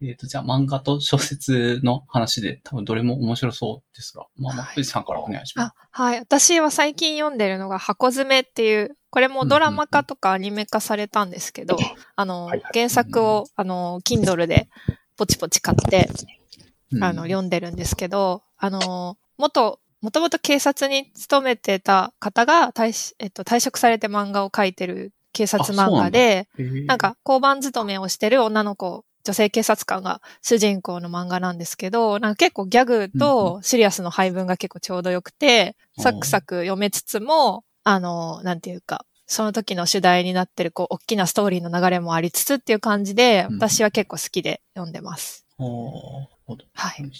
[0.00, 0.06] い。
[0.06, 6.18] えっと、じゃあ漫画と小説の話で多分どれも面白そうですが、まあ、ま士さんからお願いしますあ。、はい。
[6.18, 11.76] 私は最近読んでるのが箱詰めっていう、これもドラマ化とかアニメ化されたんですけど、
[12.16, 14.68] あのはいはい、原作を、あの、Kindle で
[15.16, 16.08] ポチポチ買って、
[16.92, 26.86] うんあの、読んでるんですけど、あの、元、もともと警察に勤めてた方が退し、えっと、退職されて漫画を描いてる警察漫画で、へー。
[26.86, 45.46] なん、か交番勤めをしてる女の子、女性警察官が主人公の漫画なんですけど、なんか結構ギャグうんとシリアスの配分が結構ちょうどよくて、うんサクサク読めつつも、あの、なんていうか、その時の主題になってる、こう、大きなストーリーの流れもありつつっていう感じで、うん私は結構好きで読んでます。
[45.56, 46.12] おー。
[46.18, 46.64] なるほど。
[46.74, 47.10] はい。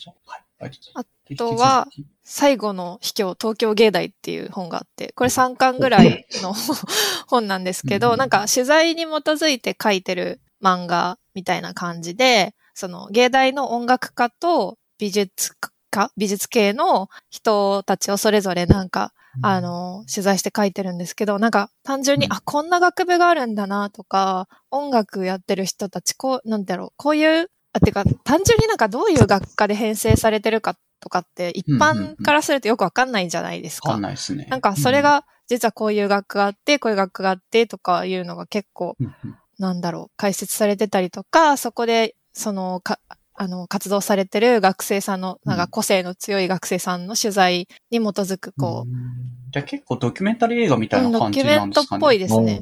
[0.95, 1.05] あ
[1.37, 1.89] とは、
[2.25, 6.55] 最後の秘境、東京芸大っていう本があって、これ3巻ぐらいの
[7.29, 8.19] 本なんですけど、うん。
[8.19, 15.55] なんか取材に基づいて書いてる漫画みたいな感じで、その芸大の音楽家と美術
[15.91, 19.13] 家、美術系の人たちをそれぞれなんか、
[19.43, 22.33] あ、の、取材して書いてるんですけど、なんか単純に、うん。
[22.33, 33.91] あ、こんな学部があるんだなとか、音楽やってる人たち、こう、なんだろう、こういう、あ、てか、単純になんかどういう学科で編成されてるかとかって、一般からするとよくわかんないじゃないですか。
[33.91, 34.47] わかんないですね。
[34.51, 42.99] なんかそれが、実はこういう学科があって、こういう学科があってとかいうのが結構、うん、うんうんなんだろう、解説されてたりとか、そこで、その、か、
[43.35, 52.01] あの、活動されてる学生さんの、なんか個性の強い学生さんの取材に基づく、こう、うんじゃあ結構ドキュメンタリー映画みたいなド感じキュメントっなんですかね。
[52.01, 52.61] ぽいですね。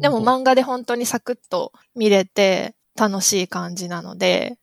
[0.00, 4.56] でも漫画で本当にサクッと見れて楽しい感じなので、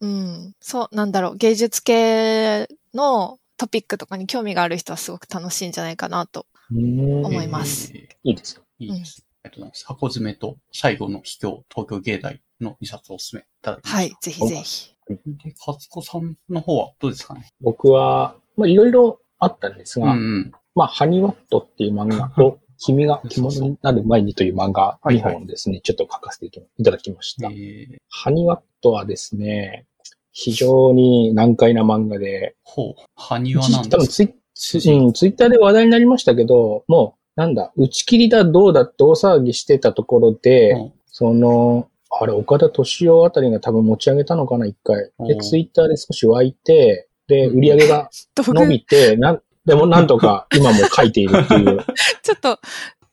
[0.00, 6.46] うん、そう、なんだろう、芸術系のトピックとかに興味がある人はすごく楽しいんじゃないかなと。
[6.74, 8.62] うん思いますえーいいですよ。
[8.78, 9.24] いいです。
[9.44, 9.86] ありがとうございます。
[9.86, 13.96] 箱詰めと最後の秘境、東京芸大の2冊をお勧めいただきました。
[13.98, 14.94] はい、ぜひぜひ。
[15.08, 15.18] で、
[15.58, 17.48] 勝子さんの方はどうですかね？
[17.60, 20.52] 僕は、まあ、いろいろあったんですが、うんうん。
[20.74, 25.34] まあ、ハニワットっていう漫画と、 君が着物になる前にという漫画2はいはい。
[25.34, 27.48] 本ですね、ちょっと書かせていただきました。
[27.48, 29.86] えー、ハニワットはですね、
[30.32, 33.02] 非常に難解な漫画で、ほう。
[33.14, 40.92] 埴輪なんです多分ツイツうん、ツイッターで話題になりましたけど、もう、なんだ、打ち切りだどうだって大騒ぎしてたところで、うん。
[41.06, 45.10] その、あれ、岡田敏夫あたりが多分持ち上げたのかな、一回。
[45.26, 47.58] で、うんツイッターで少し湧いて、で、うん。
[47.58, 51.84] 売り上げが 伸びて、なん、でもなんとか今も書いているっていう。
[52.22, 52.58] ちょっと、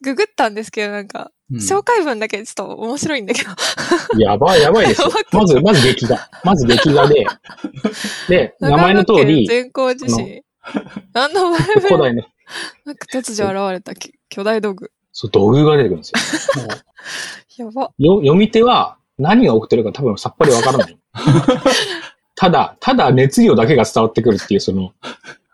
[0.01, 3.49] ググったんですけど、なんか、うん紹介文だけちょっと面白いんだけど。
[4.19, 5.09] やばい、やばいですよ。
[5.31, 6.29] まず、まず劇画。
[6.43, 7.25] まず劇画で、
[8.27, 10.43] で、名前の通り、長野県善光寺市。
[11.11, 12.23] 何の前古代の、
[12.85, 14.91] なんか突如現れたき巨大道具。
[15.11, 16.67] そう、土偶が出てくるんですよ。
[17.65, 17.91] やば。
[17.97, 20.97] よ読み手は何が起きてるか多分さっぱりわからない。
[22.35, 24.93] ただ、ただ熱量だけが伝わってくるっていう、その、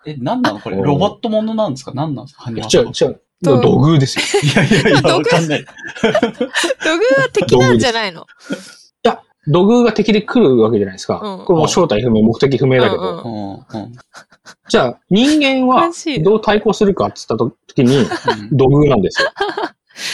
[0.05, 0.59] え、なんなの？
[0.59, 1.91] これ、ロボットものなんですか？
[1.93, 2.49] 何なんですか？
[2.49, 4.41] 違う、違う、と土偶ですよ。
[4.43, 5.65] いやいやいや、道具わかんない。
[6.03, 6.21] 土偶
[7.21, 8.25] は敵なんじゃないの？
[9.47, 11.19] 土偶が敵で来るわけじゃないですか。
[11.23, 13.01] うんこれもう正体不明、目的不明だけど。
[13.03, 13.93] うんうん、うん。
[14.67, 15.91] じゃあ、人間は
[16.23, 18.07] どう対抗するかって言った時に、
[18.51, 19.29] 土偶なんですよ。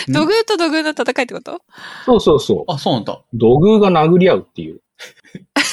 [0.10, 1.61] う ん土偶と土偶の戦いってこと？
[2.06, 2.72] そうそうそう。
[2.74, 3.22] あ、そうなんだ。
[3.34, 4.82] 土偶が殴り合うっていう。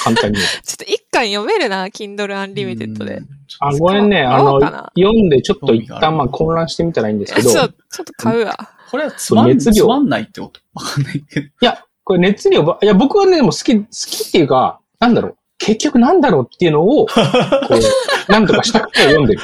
[0.03, 0.37] 簡単に。
[0.63, 3.21] ちょっと一巻読めるな、Kindle Unlimited で。
[3.59, 4.23] あ、ごめんね。
[4.23, 8.69] あの読んでちょっと一旦まあ混乱してみたらいいんですけど、ちょ、いちょっと買うわ。
[8.91, 10.59] これはつまん熱量つまんないってこと？
[10.73, 11.47] わかんないけど。
[11.61, 15.35] や、これ熱量ば、いや、僕はね、でも好き、好きっていうか、なんだろう。
[15.59, 19.41] 結局なんだろうっていうのを、こう、 なんとかしたくて読んでる。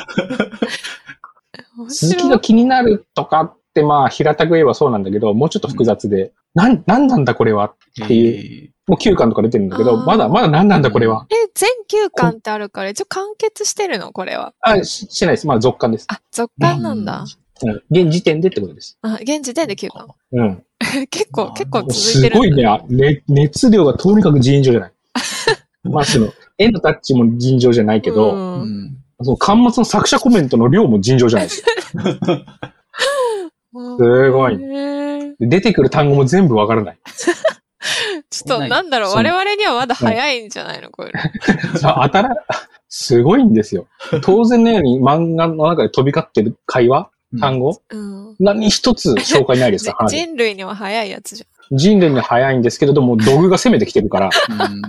[1.78, 2.30] 面続き。
[2.30, 11.28] が気になるとかって、まあ、平たく言えばそうなんだけど、もうちょっと複雑で、なん、なんなんだこれはっていう、もう9巻とか出てるんだけど、まだ、まだなんなんだこれは。
[11.30, 11.70] え、全
[12.08, 14.14] 9巻ってあるから、一応完結してるの？
[14.14, 14.54] これは。
[14.62, 15.48] あ、ししてないです。
[15.48, 16.06] まあ、続巻です。
[16.08, 17.26] あ、続巻なんだ。
[17.64, 17.82] うん。
[17.90, 18.98] 現時点でってことです。
[19.02, 20.08] あ、現時点で9巻。
[20.32, 20.64] うん。
[21.12, 22.40] 結構、結構続いすてるんだ。
[22.40, 24.94] ごいねあね、熱量がとにかく尋常じゃない。
[25.84, 28.98] まあ、その、絵のタッチも尋常じゃないけど、ううんん。
[29.22, 31.66] その、端末の作者コメントの量も尋常じゃないですよ。
[33.98, 34.58] すごい
[35.40, 36.98] 出てくる単語も全部わからない。
[38.30, 40.90] ちょっと、なんだろう、我々にはまだ早いんじゃないの？
[40.90, 41.12] これ。
[41.84, 42.36] あ、あたら、
[42.90, 43.88] すごいんですよ。
[44.24, 47.10] 当然のように漫画の中で飛び交ってる会話？
[47.40, 48.36] 単語、うん。
[48.40, 50.16] 何一つ紹介ないですか話。
[50.16, 54.82] 人類には早いやつじ人類に早いんですけれども、土偶が攻めてきてるから、うん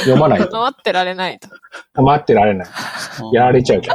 [0.00, 0.60] 読まないと。
[0.60, 1.48] 待ってられないと。
[2.02, 2.68] 待ってられない。
[3.32, 3.94] やられちゃうか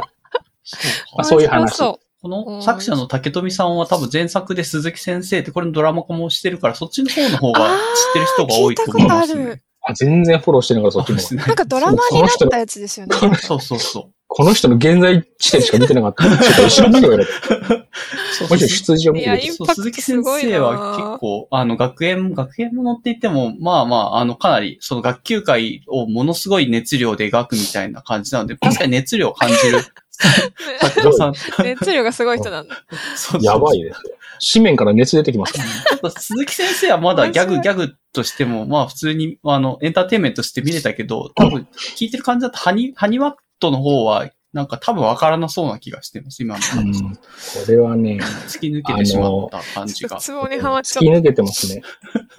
[0.64, 0.80] そう
[1.16, 7.76] まあかそういう話そこの作者の竹富さんは多分前作で鈴木先生ってこれのドラマ化もしてるから、そっちの方の方が知っ
[8.12, 11.16] てる人が多いと思いますねあ全然フォローしてながらそっちも。
[11.16, 11.34] ねう。
[11.36, 13.16] なんかドラマになったやつですよね。
[13.16, 14.12] そうそうそう。
[14.26, 16.24] この人の現在地点しか見てなかった。
[16.44, 17.24] ちょっと後ろ見てくれ。
[17.24, 29.78] そうもちろん出自を見てるそう鈴木先生は結構、あの、学園、学園ものって言っても、まあまあ、あの、かなり、その学級会をものすごい熱量で描くみたいな感じなので、確かに熱量を感じる。
[31.62, 32.74] 熱量がすごい人なんだ。
[33.16, 34.18] そうそうやばいですよ。
[34.52, 35.64] 紙面から熱出てきますから。
[35.64, 41.66] ちょっと鈴木先生はまだギャグ面ギャグとしても、まあ普通に、あの、エンターテインメントとして見れたけど、多分
[41.96, 47.02] 聞いてる感じだとハニ、ハニワットの方は、なんか多分わからなそうな気がしてます、今の話。
[47.02, 47.20] うんこ
[47.68, 50.16] れはね、突き抜けてしまった感じが。
[50.16, 51.82] ツボにはまっちゃっ突き抜けてますね。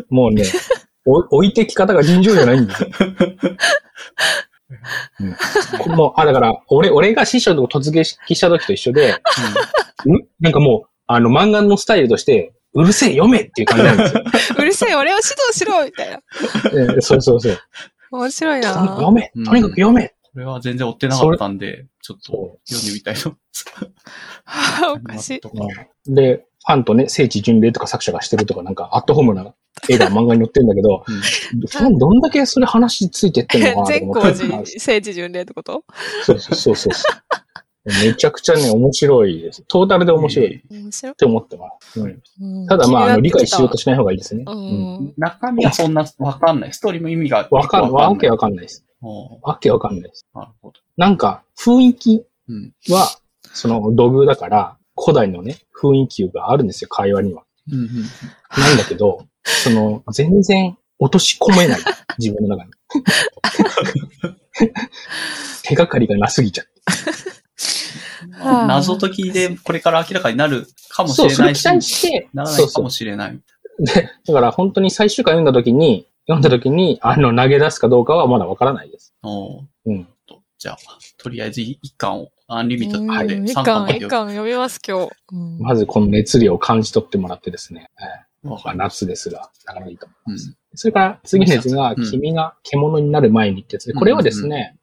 [0.09, 0.43] もうね、
[1.05, 2.89] お置いてき方が尋常じゃないんですよ。
[5.87, 9.15] うん、もう、あ、だから、俺、俺が師匠のと突撃した時と一緒で、ん
[10.39, 14.23] なんかもう、あの、漫画のスタイルとして、うるせえ、読めっていう感じなんですよ。
[14.23, 14.53] た。
[14.61, 16.19] うるせえ、俺を指導しろみたいな。
[16.65, 17.59] えーそうそうそう。
[18.11, 23.35] 面白いとにかくな読めうんとにかく読め、これは全然追ってなかったんで、ちょっとそ読んでみたいと。
[24.93, 25.39] おかしい。
[25.39, 25.55] とか
[26.07, 26.13] う。
[26.13, 29.53] で、ファンとね、聖地巡礼とか作者がしてるとか、なんか、アットホームな
[29.89, 34.33] 絵が漫画に載ってるんだけど、うんファンどんだけそれ話ついてってんのかなと全思って。
[34.33, 35.83] 光寺、聖地巡礼ってこと？
[36.23, 36.93] そうそうそうそう。
[38.03, 39.63] めちゃくちゃね、面白いです。
[39.67, 41.15] トータルで面白いっ面白い。
[41.15, 42.03] て思ってます。
[42.67, 44.45] ただまあ、あの、理解しようとしない方がいいですね。
[45.17, 46.73] 中身はそんなわかんない。
[46.73, 47.47] ストーリーも意味が。
[47.49, 48.85] わかん、わけわわかんないです。
[49.01, 50.25] おわけわかんないです。
[50.33, 50.79] なるほど。
[50.97, 52.73] なんか、雰囲気うん。
[52.89, 53.07] は、
[53.53, 57.43] その土偶だから、古代のね、雰囲気があるんですよ、会話には。
[57.71, 57.87] うんうん。
[58.57, 61.79] なんだけど、その、全然落とし込めない。
[62.17, 62.71] 自分の中に。
[65.63, 66.71] 手がかりがなすぎちゃって。
[68.41, 72.89] はあ謎解きでこれから明らかになるかもしそう、それ期れないし、待して、ならなそうそういかも。
[72.89, 73.39] しれない。
[73.79, 79.15] で、だから本当に最終回読んだ時に、読んだ時に、あの、投げ出すかどうかはまだわからないです。
[79.23, 80.07] おーうん。
[80.27, 80.77] とじゃあ、
[81.17, 85.11] とりあえず一巻をアンリミットうんで一3巻ま巻、で一巻読みます、今日。
[85.31, 87.89] うんまずこの熱量を感じ取ってもらってですね。
[88.43, 90.49] ま夏ですが、なかなかいいと思います。
[90.49, 94.77] うんそれから次のやつが、うん君が獣になる前にってやつで、これはですね、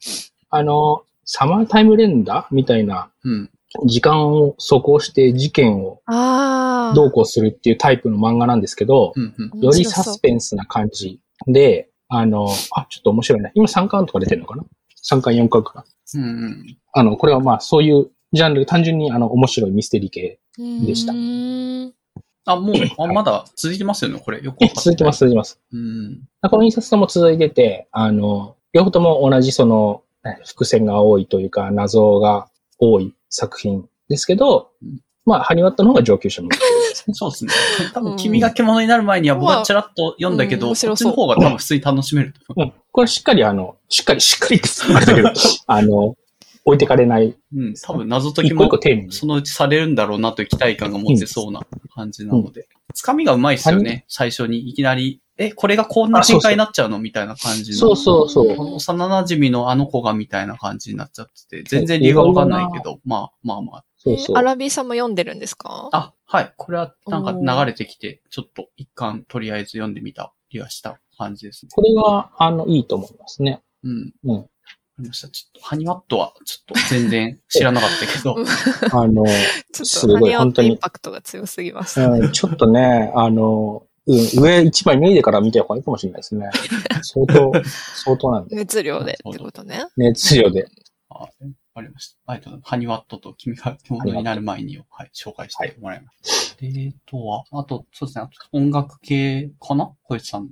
[0.51, 3.51] あの、サマータイム連打みたいなうん。
[3.85, 6.95] 時間を走行して事件をああ。
[6.95, 9.13] どうこうするっていうタイプの漫画なんですけど。
[9.61, 13.53] よりサスペンスな感じで、あの、あ、ちょっと面白いね。
[13.55, 14.65] 今3巻とか出てるのかな
[15.11, 15.85] ?3 巻4巻かな
[16.15, 16.79] うんうん。
[16.93, 20.39] あの、これはまあそういうジャンル、単純にあの面白いミステリー系。
[20.59, 21.93] でしたうん
[22.47, 24.41] あ、もう、あまだ続いてますよね、これ。
[24.41, 25.19] よく続いてます、。
[25.19, 25.61] 続いてます。
[25.73, 26.23] うん。
[26.49, 32.49] この印刷とも続いてて、あの、両方とも同じその、ね伏線が多いというか、謎が
[32.79, 36.59] 多い作品ですけどうん、まあ、ハニワットの方が上級者向け。
[37.13, 37.53] そうですね。
[37.95, 42.35] 多分、君が獣になる前には僕はちらっと読んだけど、うんそっちの方が多分普通に楽しめる。
[42.57, 42.73] うん。
[42.93, 46.17] これしっかりあの、しっかり、しっかりって言ってあれだけど、 あの、
[46.65, 47.75] 置いてかれない、うん。
[47.83, 49.13] 多分、謎解きも一個一個、丁寧に。
[49.13, 51.61] そのうちされるんだろうなという期待感が持てそうな
[51.95, 52.67] 感じなので。
[52.95, 54.05] つかみがうまいですよね。
[54.09, 57.77] 最初にいきなり、え、これがこんな展開になっちゃうのみたいな感じの。
[57.77, 58.57] そうそうそう。
[58.57, 63.85] この幼馴染のあの子がみたいな感じになっちゃってて、全然理由がわかんないけど、まあまあまあ。
[63.99, 64.43] そうそうア。
[64.43, 65.91] ラビーさんも読んでるんですか？
[65.93, 66.53] あ、はい。
[66.57, 71.71] これはなんか流れてきて、ちょっと一巻とりあえず読んでみた気がした感じですね。
[71.73, 73.63] これは、あの、いいと思いますね。
[73.85, 74.13] うん。
[74.25, 74.35] うん。
[74.35, 74.49] わか
[74.99, 75.29] りました。
[75.29, 78.37] ちょっと、ハニワットはちょっと全然知らなかったけど、
[78.93, 79.25] あの、
[79.73, 82.09] ちょすごいっとハニワッ本当にトインパクトが強すぎました。
[82.09, 86.51] うん、ちょっとね、あの、うん、上一枚脱いでから見た方がいいかもしれないですね。
[87.03, 87.53] 相当、
[87.95, 88.57] 相当なんで。
[88.57, 89.85] 熱量でってことね。
[89.97, 90.69] 熱量で。
[91.11, 91.27] あ
[91.77, 92.17] わかりました。
[92.27, 92.71] ありがとうございます。
[92.71, 96.63] ハニワットと君が獣になる前にを、はい、紹介してもらいました。
[96.63, 99.93] でえっとは、あと、そうですね、あと音楽系かな？
[100.05, 100.49] 小石さん。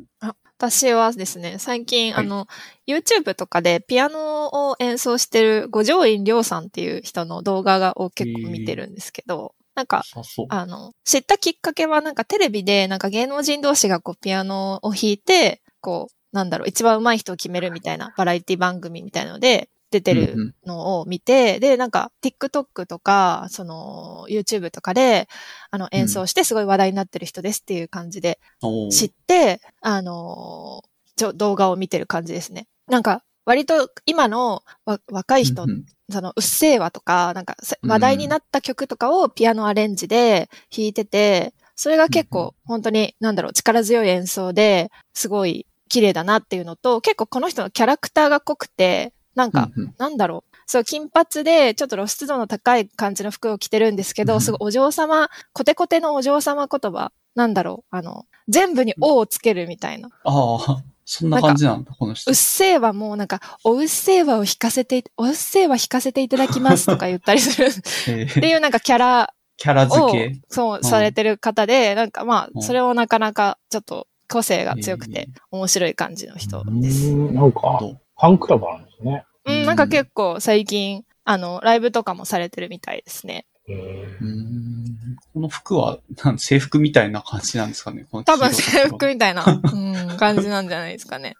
[0.59, 2.47] 私はですね、最近、はいあの、
[2.87, 10.03] YouTube とかでピアノを演奏してる五条院亮さんっていう人の動画がを結構見てるんですけど、なんか。
[10.51, 25.29] あの、知ったきっかけはなんかテレビでなんか芸能人同士がこうピアノを弾いて、こう、なんだろう、一番上手い人を決めるみたいなバラエティ番組みたいなので出てるうんうんのを見て、で、なんか TikTok とか、その YouTube とかで、
[25.71, 28.41] あの演奏してすごい話題になってる人ですっていう感じで
[28.91, 32.67] 知って、あのーちょ、動画を見てる感じですね。
[32.89, 35.85] なんか、割と今のわ若い人うんうん。
[36.11, 50.57] その、うっせぇわとか、なんか、話題になった曲とかをピアノアレンジで弾いてて、それが結構本当に、なんだろう、力強い演奏で、すごい綺麗だなっていうのと、結構この人のキャラクターが濃くて、なんか、うんうんなんだろう。
[50.67, 57.97] そう、金髪で、ちょっと露出度の高い感じの服を着てるんですけど、うんすごいお嬢様、コテコテのお嬢様言葉、なんだろう。
[57.97, 60.09] あの、全部におをつけるみたいな。
[60.25, 62.35] ああ、そんな感じなんだ、この人うっ。
[62.35, 67.71] せぇわもうなんか、おうっせぇわを弾かせてい、おうっせぇわ弾かせていただきますとか言ったりする っ
[68.09, 77.09] えーていうなんかキャラキャラ付をけ？、そう、んされてる方で、なんかまうんあ、それをなかなかちょっと個性が強くえて、面白い感じの人うです。
[77.09, 77.61] ーんなんか、
[78.25, 79.27] ファンクラブあるんですね。
[79.45, 83.45] うん、なんか結構最近、あの、ライブとかもされてるみたいですね。
[85.35, 91.35] この服は、なん制服みたいな感じなんですかねこの多分制服みたいな、うん、感じなんじゃないですかね。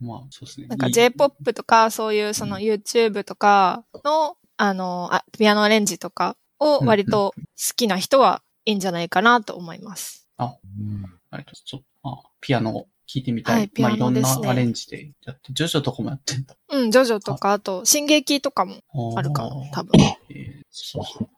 [0.00, 0.68] まあ、そうですね。
[0.68, 10.26] なんかいい J-POP とか、そういうその YouTube とかの、あの、あピアノアレンジとかを割と好きな人はいいんじゃないかなと思います。
[10.48, 13.56] ーあれと、ちょっと、まあ、ピアノを聴いてみたい。
[13.56, 16.56] はいピアノまあ、いろんですねなアレンジでやって、ジョジョとかもやってんだ。
[16.70, 18.82] うん、ジョジョとか、あと、進撃とかも
[19.16, 19.92] あるかな、多分。
[20.30, 21.28] えーそうそそう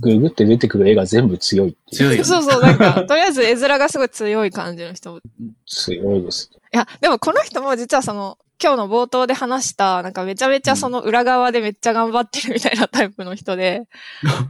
[0.00, 1.94] ググって出てくる絵が全部強いいう。
[1.94, 2.24] 強いよね。
[2.24, 5.18] そうそう、なんか、とりあえず絵面がすごい強い感じの人。
[5.18, 5.20] い
[5.66, 6.50] 強いです。
[6.72, 13.84] や、でもこの人も実はその、今日の冒頭で話した、なんかめちゃめちゃその裏側でめっちゃ頑張ってるみたいなタイプの人で、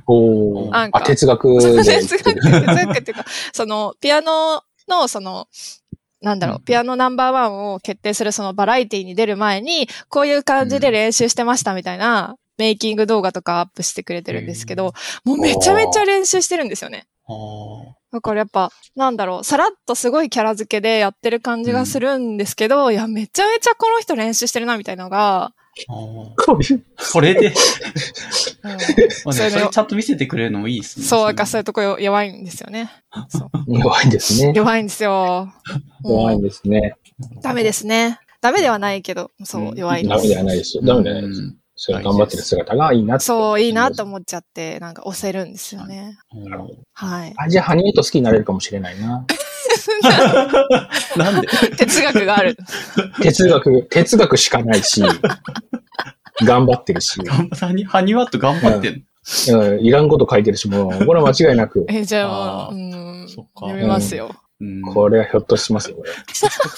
[0.07, 1.85] おーなんかあ、哲学で。
[1.85, 5.49] 哲学、哲学っていうか、その、ピアノの、その、
[6.23, 14.93] なんだろうう、ピアノナンバーワンを決定するそのバラエティに出る前に、こういう感じで練習してましたみたいな、メイキング動画とかアップしてくれてるんですけど、
[15.25, 17.07] もうめちゃめちゃ練習してるんですよね。
[18.13, 25.53] だからやっぱ、なんだろう、さらっとすごいキャラ付けでやってる感じがするんですけど、いや、めちゃめちゃこの人練習してるな、みたいなのが。
[25.87, 27.53] これで、
[29.11, 31.07] それちゃんと見せてくれるのもいいですね。
[31.07, 32.91] そう、なんかそういうとこ弱いんですよね。
[33.67, 34.53] 弱いんですね。
[34.55, 35.53] 弱いんですよ。
[36.05, 36.95] 弱いんですね。
[37.43, 38.19] ダメですね。
[38.41, 40.17] ダメではないけど、そうう、ん弱いんです。
[40.17, 40.83] ダメではないですよ。
[40.85, 41.41] ダメではないです。
[41.41, 43.25] うんそれ頑張ってる姿がいいなって。
[43.25, 46.19] そう、いいなと思っちゃって、なんか押せるんですよね。
[46.35, 46.53] うん
[46.93, 47.33] はい。
[47.39, 49.25] あ、じゃあ、ハニエと好きになれるかもしれないな。
[51.17, 51.49] なんで？
[51.77, 52.57] 哲学がある。
[53.23, 55.03] 哲学、哲学しかないし、
[56.45, 59.05] 頑張ってるし、頑張ハニハニワット頑張ってん
[59.49, 63.27] の、うんいらんこと書いてるし、もう、これは間違いなく、 え、じゃあ、うん。
[63.29, 64.35] そっか読みますよ。
[64.61, 64.83] うん。
[64.83, 66.11] これはひょっとしますよ、これ。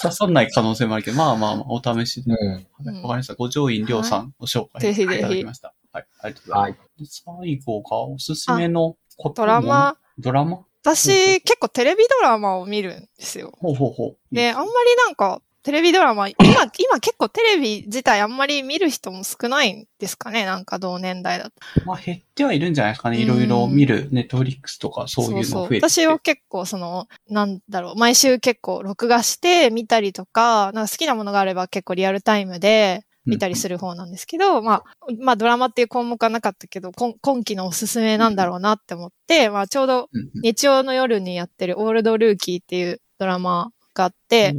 [0.01, 2.31] 刺さんない可能性もあるけど、まあまあまあ、お試しで。
[2.31, 2.47] わ、うん。
[2.49, 3.35] うんかりました。
[3.35, 5.73] 五条院亮さんご紹介いぜひぜひただきました。
[5.91, 6.79] はい、ありがとうございます。
[6.79, 6.99] はい。
[6.99, 10.59] で最後がおすすめのことドラマ、ドラマ？
[10.83, 13.53] 私、結構テレビドラマを見るんですよ。
[13.57, 14.35] ほうほうほう。
[14.35, 14.69] で、あんまり
[15.07, 16.35] なんか、テレビドラマ、今、
[16.77, 21.51] 今結構テレビ自体あんまり見る人も少ないんですかねなんか同年代だと。
[21.85, 23.15] まあ減ってはいるんじゃないですかね。
[23.17, 25.89] うんいろいろ見る、ネットフリックスとかそういうの増えてて。
[25.89, 34.83] 私は結構その、なんだろう、毎週結構録画して見たりとか、なんか好きなものがあれば結構リアルタイムで見たりする方なんですけど、まあ、
[35.19, 40.09] まあドラマっていう項目はなかったけど、今今期のおすすめなんだろうなって思って、まあちょうど
[40.41, 44.53] 日曜の夜にやってるオールドルーキーっていうドラマがあって、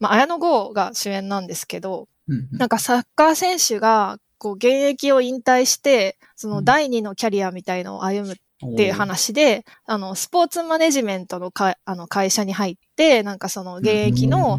[0.00, 2.08] まあ綾野剛が主演なんですけど、
[2.52, 14.58] なんかサッカー選手が、こう、現役を引退して、その第二のキャリアみたいのを歩むっていう話で、あの、スポーツマネジメントのかあの会社に入って、なんかその現役の、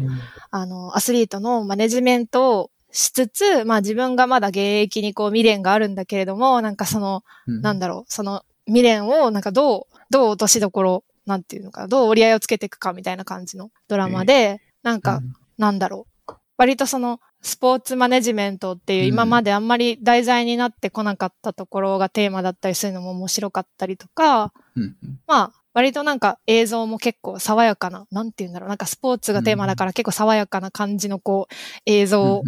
[0.50, 7.60] あの、アスリートのマネジメントをしつつ、まあ自分がまだ現役にこう未練があるんだけれども、なんかその、うん。
[7.60, 15.20] なんだろう、その未練をなんかどう、どう落としどころ、なんていうのかな、どう折り合いをつけていくかみたいな感じのドラマで、なんか、
[15.58, 16.34] なんだろう。
[16.56, 19.08] 割とその、スポーツマネジメントっていううん。
[19.08, 25.20] 今まであんまり題材になってこなかったところがテーマだったりするのも面白かったりとか、うんうん。
[25.26, 31.54] まあ、割となんか映像も結構爽やかな、なんて言うんだろう、なんかスポーツがテーマだから結構爽やかな感じのこう、
[31.86, 32.42] 映像、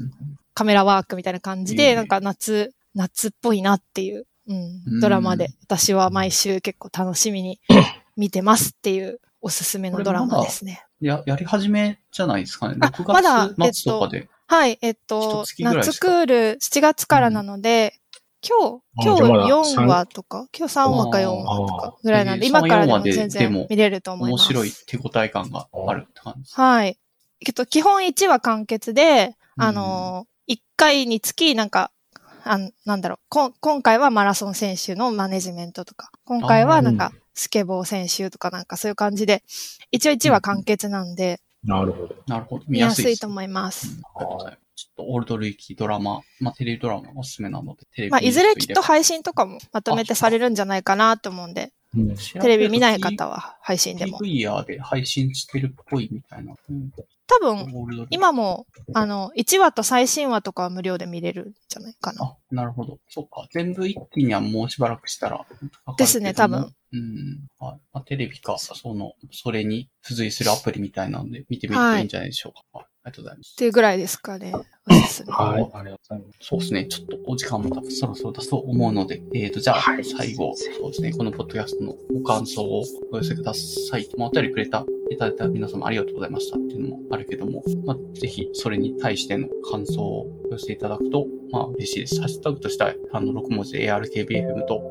[0.54, 7.60] カメラワークみたいな感じで、なんか夏、夏っぽいなっていう、ううんん、ドラマで、私は毎週結構楽しみに
[8.16, 10.84] 見てますっていうおすすめのドラマですね。
[11.00, 12.76] や、やり始めじゃないですかね？
[12.80, 14.28] あ6まだ月末とかで。
[14.46, 15.92] はい、えっと一月ぐらいしか？
[15.92, 17.99] 夏クール7月からなので、
[18.42, 24.42] 今日、今日4話とか、今日3話か4話とかぐらいなんで、今からでも3 4話で全然見れると思います。
[24.42, 26.52] 面白い手応え感があるって感じ。
[26.54, 26.98] はい。
[27.46, 31.90] えっと、基本1話完結で、うんあのー、1回につき、なんか、
[32.42, 39.42] あんなんだろうこん、今回はマラソン選手のマネジメントとか、今回はなんか、スケボー選手とかなんかそういう感じで、
[39.90, 42.14] 一応1話完結なんで、なるほど。
[42.26, 42.64] なるほど。
[42.68, 43.88] 見やすいと思います。
[43.88, 44.69] うんありがとうございます。
[44.80, 51.70] ちょっとオールドルイキドラマ、まあテレビドラマおすすめなので、テレビまあ、いずれきっとは配信とかもまとめてされるんじゃないかなと思うんで、うん
[52.40, 54.18] テレビ見ない方は配信でも。
[54.20, 56.54] TVer で配信してるっぽいみたいな。
[56.70, 56.90] うん
[57.30, 57.72] 多分、
[58.10, 62.24] 今も、あの、1話と最新話とかは無料で見れるんじゃないかな。
[62.24, 62.98] あ、なるほど。
[63.08, 63.46] そうか。
[63.52, 65.46] 全部一気にはもうしばらくしたら。
[65.96, 67.46] ですね多分うん。
[67.60, 67.80] はい。
[67.92, 72.78] まあ、テレビか、その、それに付随するアプリみたいなので見てみるといいんじゃないでしょうか。
[72.78, 72.86] はい。
[73.02, 73.54] ありがとうございますっ。
[73.56, 74.52] ていうぐらいですかね。
[74.90, 75.32] おすすめ。
[75.32, 75.52] はい。
[75.52, 76.38] ありがとうございます。
[76.40, 76.86] そうですね。
[76.86, 81.12] ちょっとお時間も多分そろそろだと思うので、えーと、じゃあ、はい最後、そうですね。
[81.12, 84.08] このポッドキャストのご感想をお寄せください。
[84.16, 92.20] まあ、お便りくれた、いただいた皆様ありがとうございましたっていうのもあるけども、まあ、ぜひ、それに対しての感想をお寄せいただくと、まあ、嬉しいです。
[92.20, 94.82] ハッシュタグとしては、あの、6文字で ARKBFM と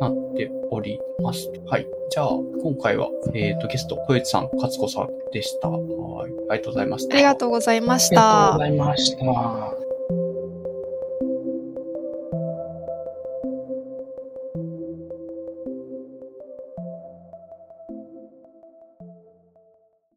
[0.00, 1.50] なっております。
[1.66, 1.86] はい。
[2.10, 2.28] じゃあ、
[2.62, 5.70] 今回は、えーと、ゲスト、小市さん、勝子さんでした。
[5.70, 6.32] はい。
[6.50, 7.14] ありがとうございました。
[7.14, 8.58] ありがとうございましありがとうごた。
[8.58, 9.24] ざいました。
[9.42, 9.91] 啊。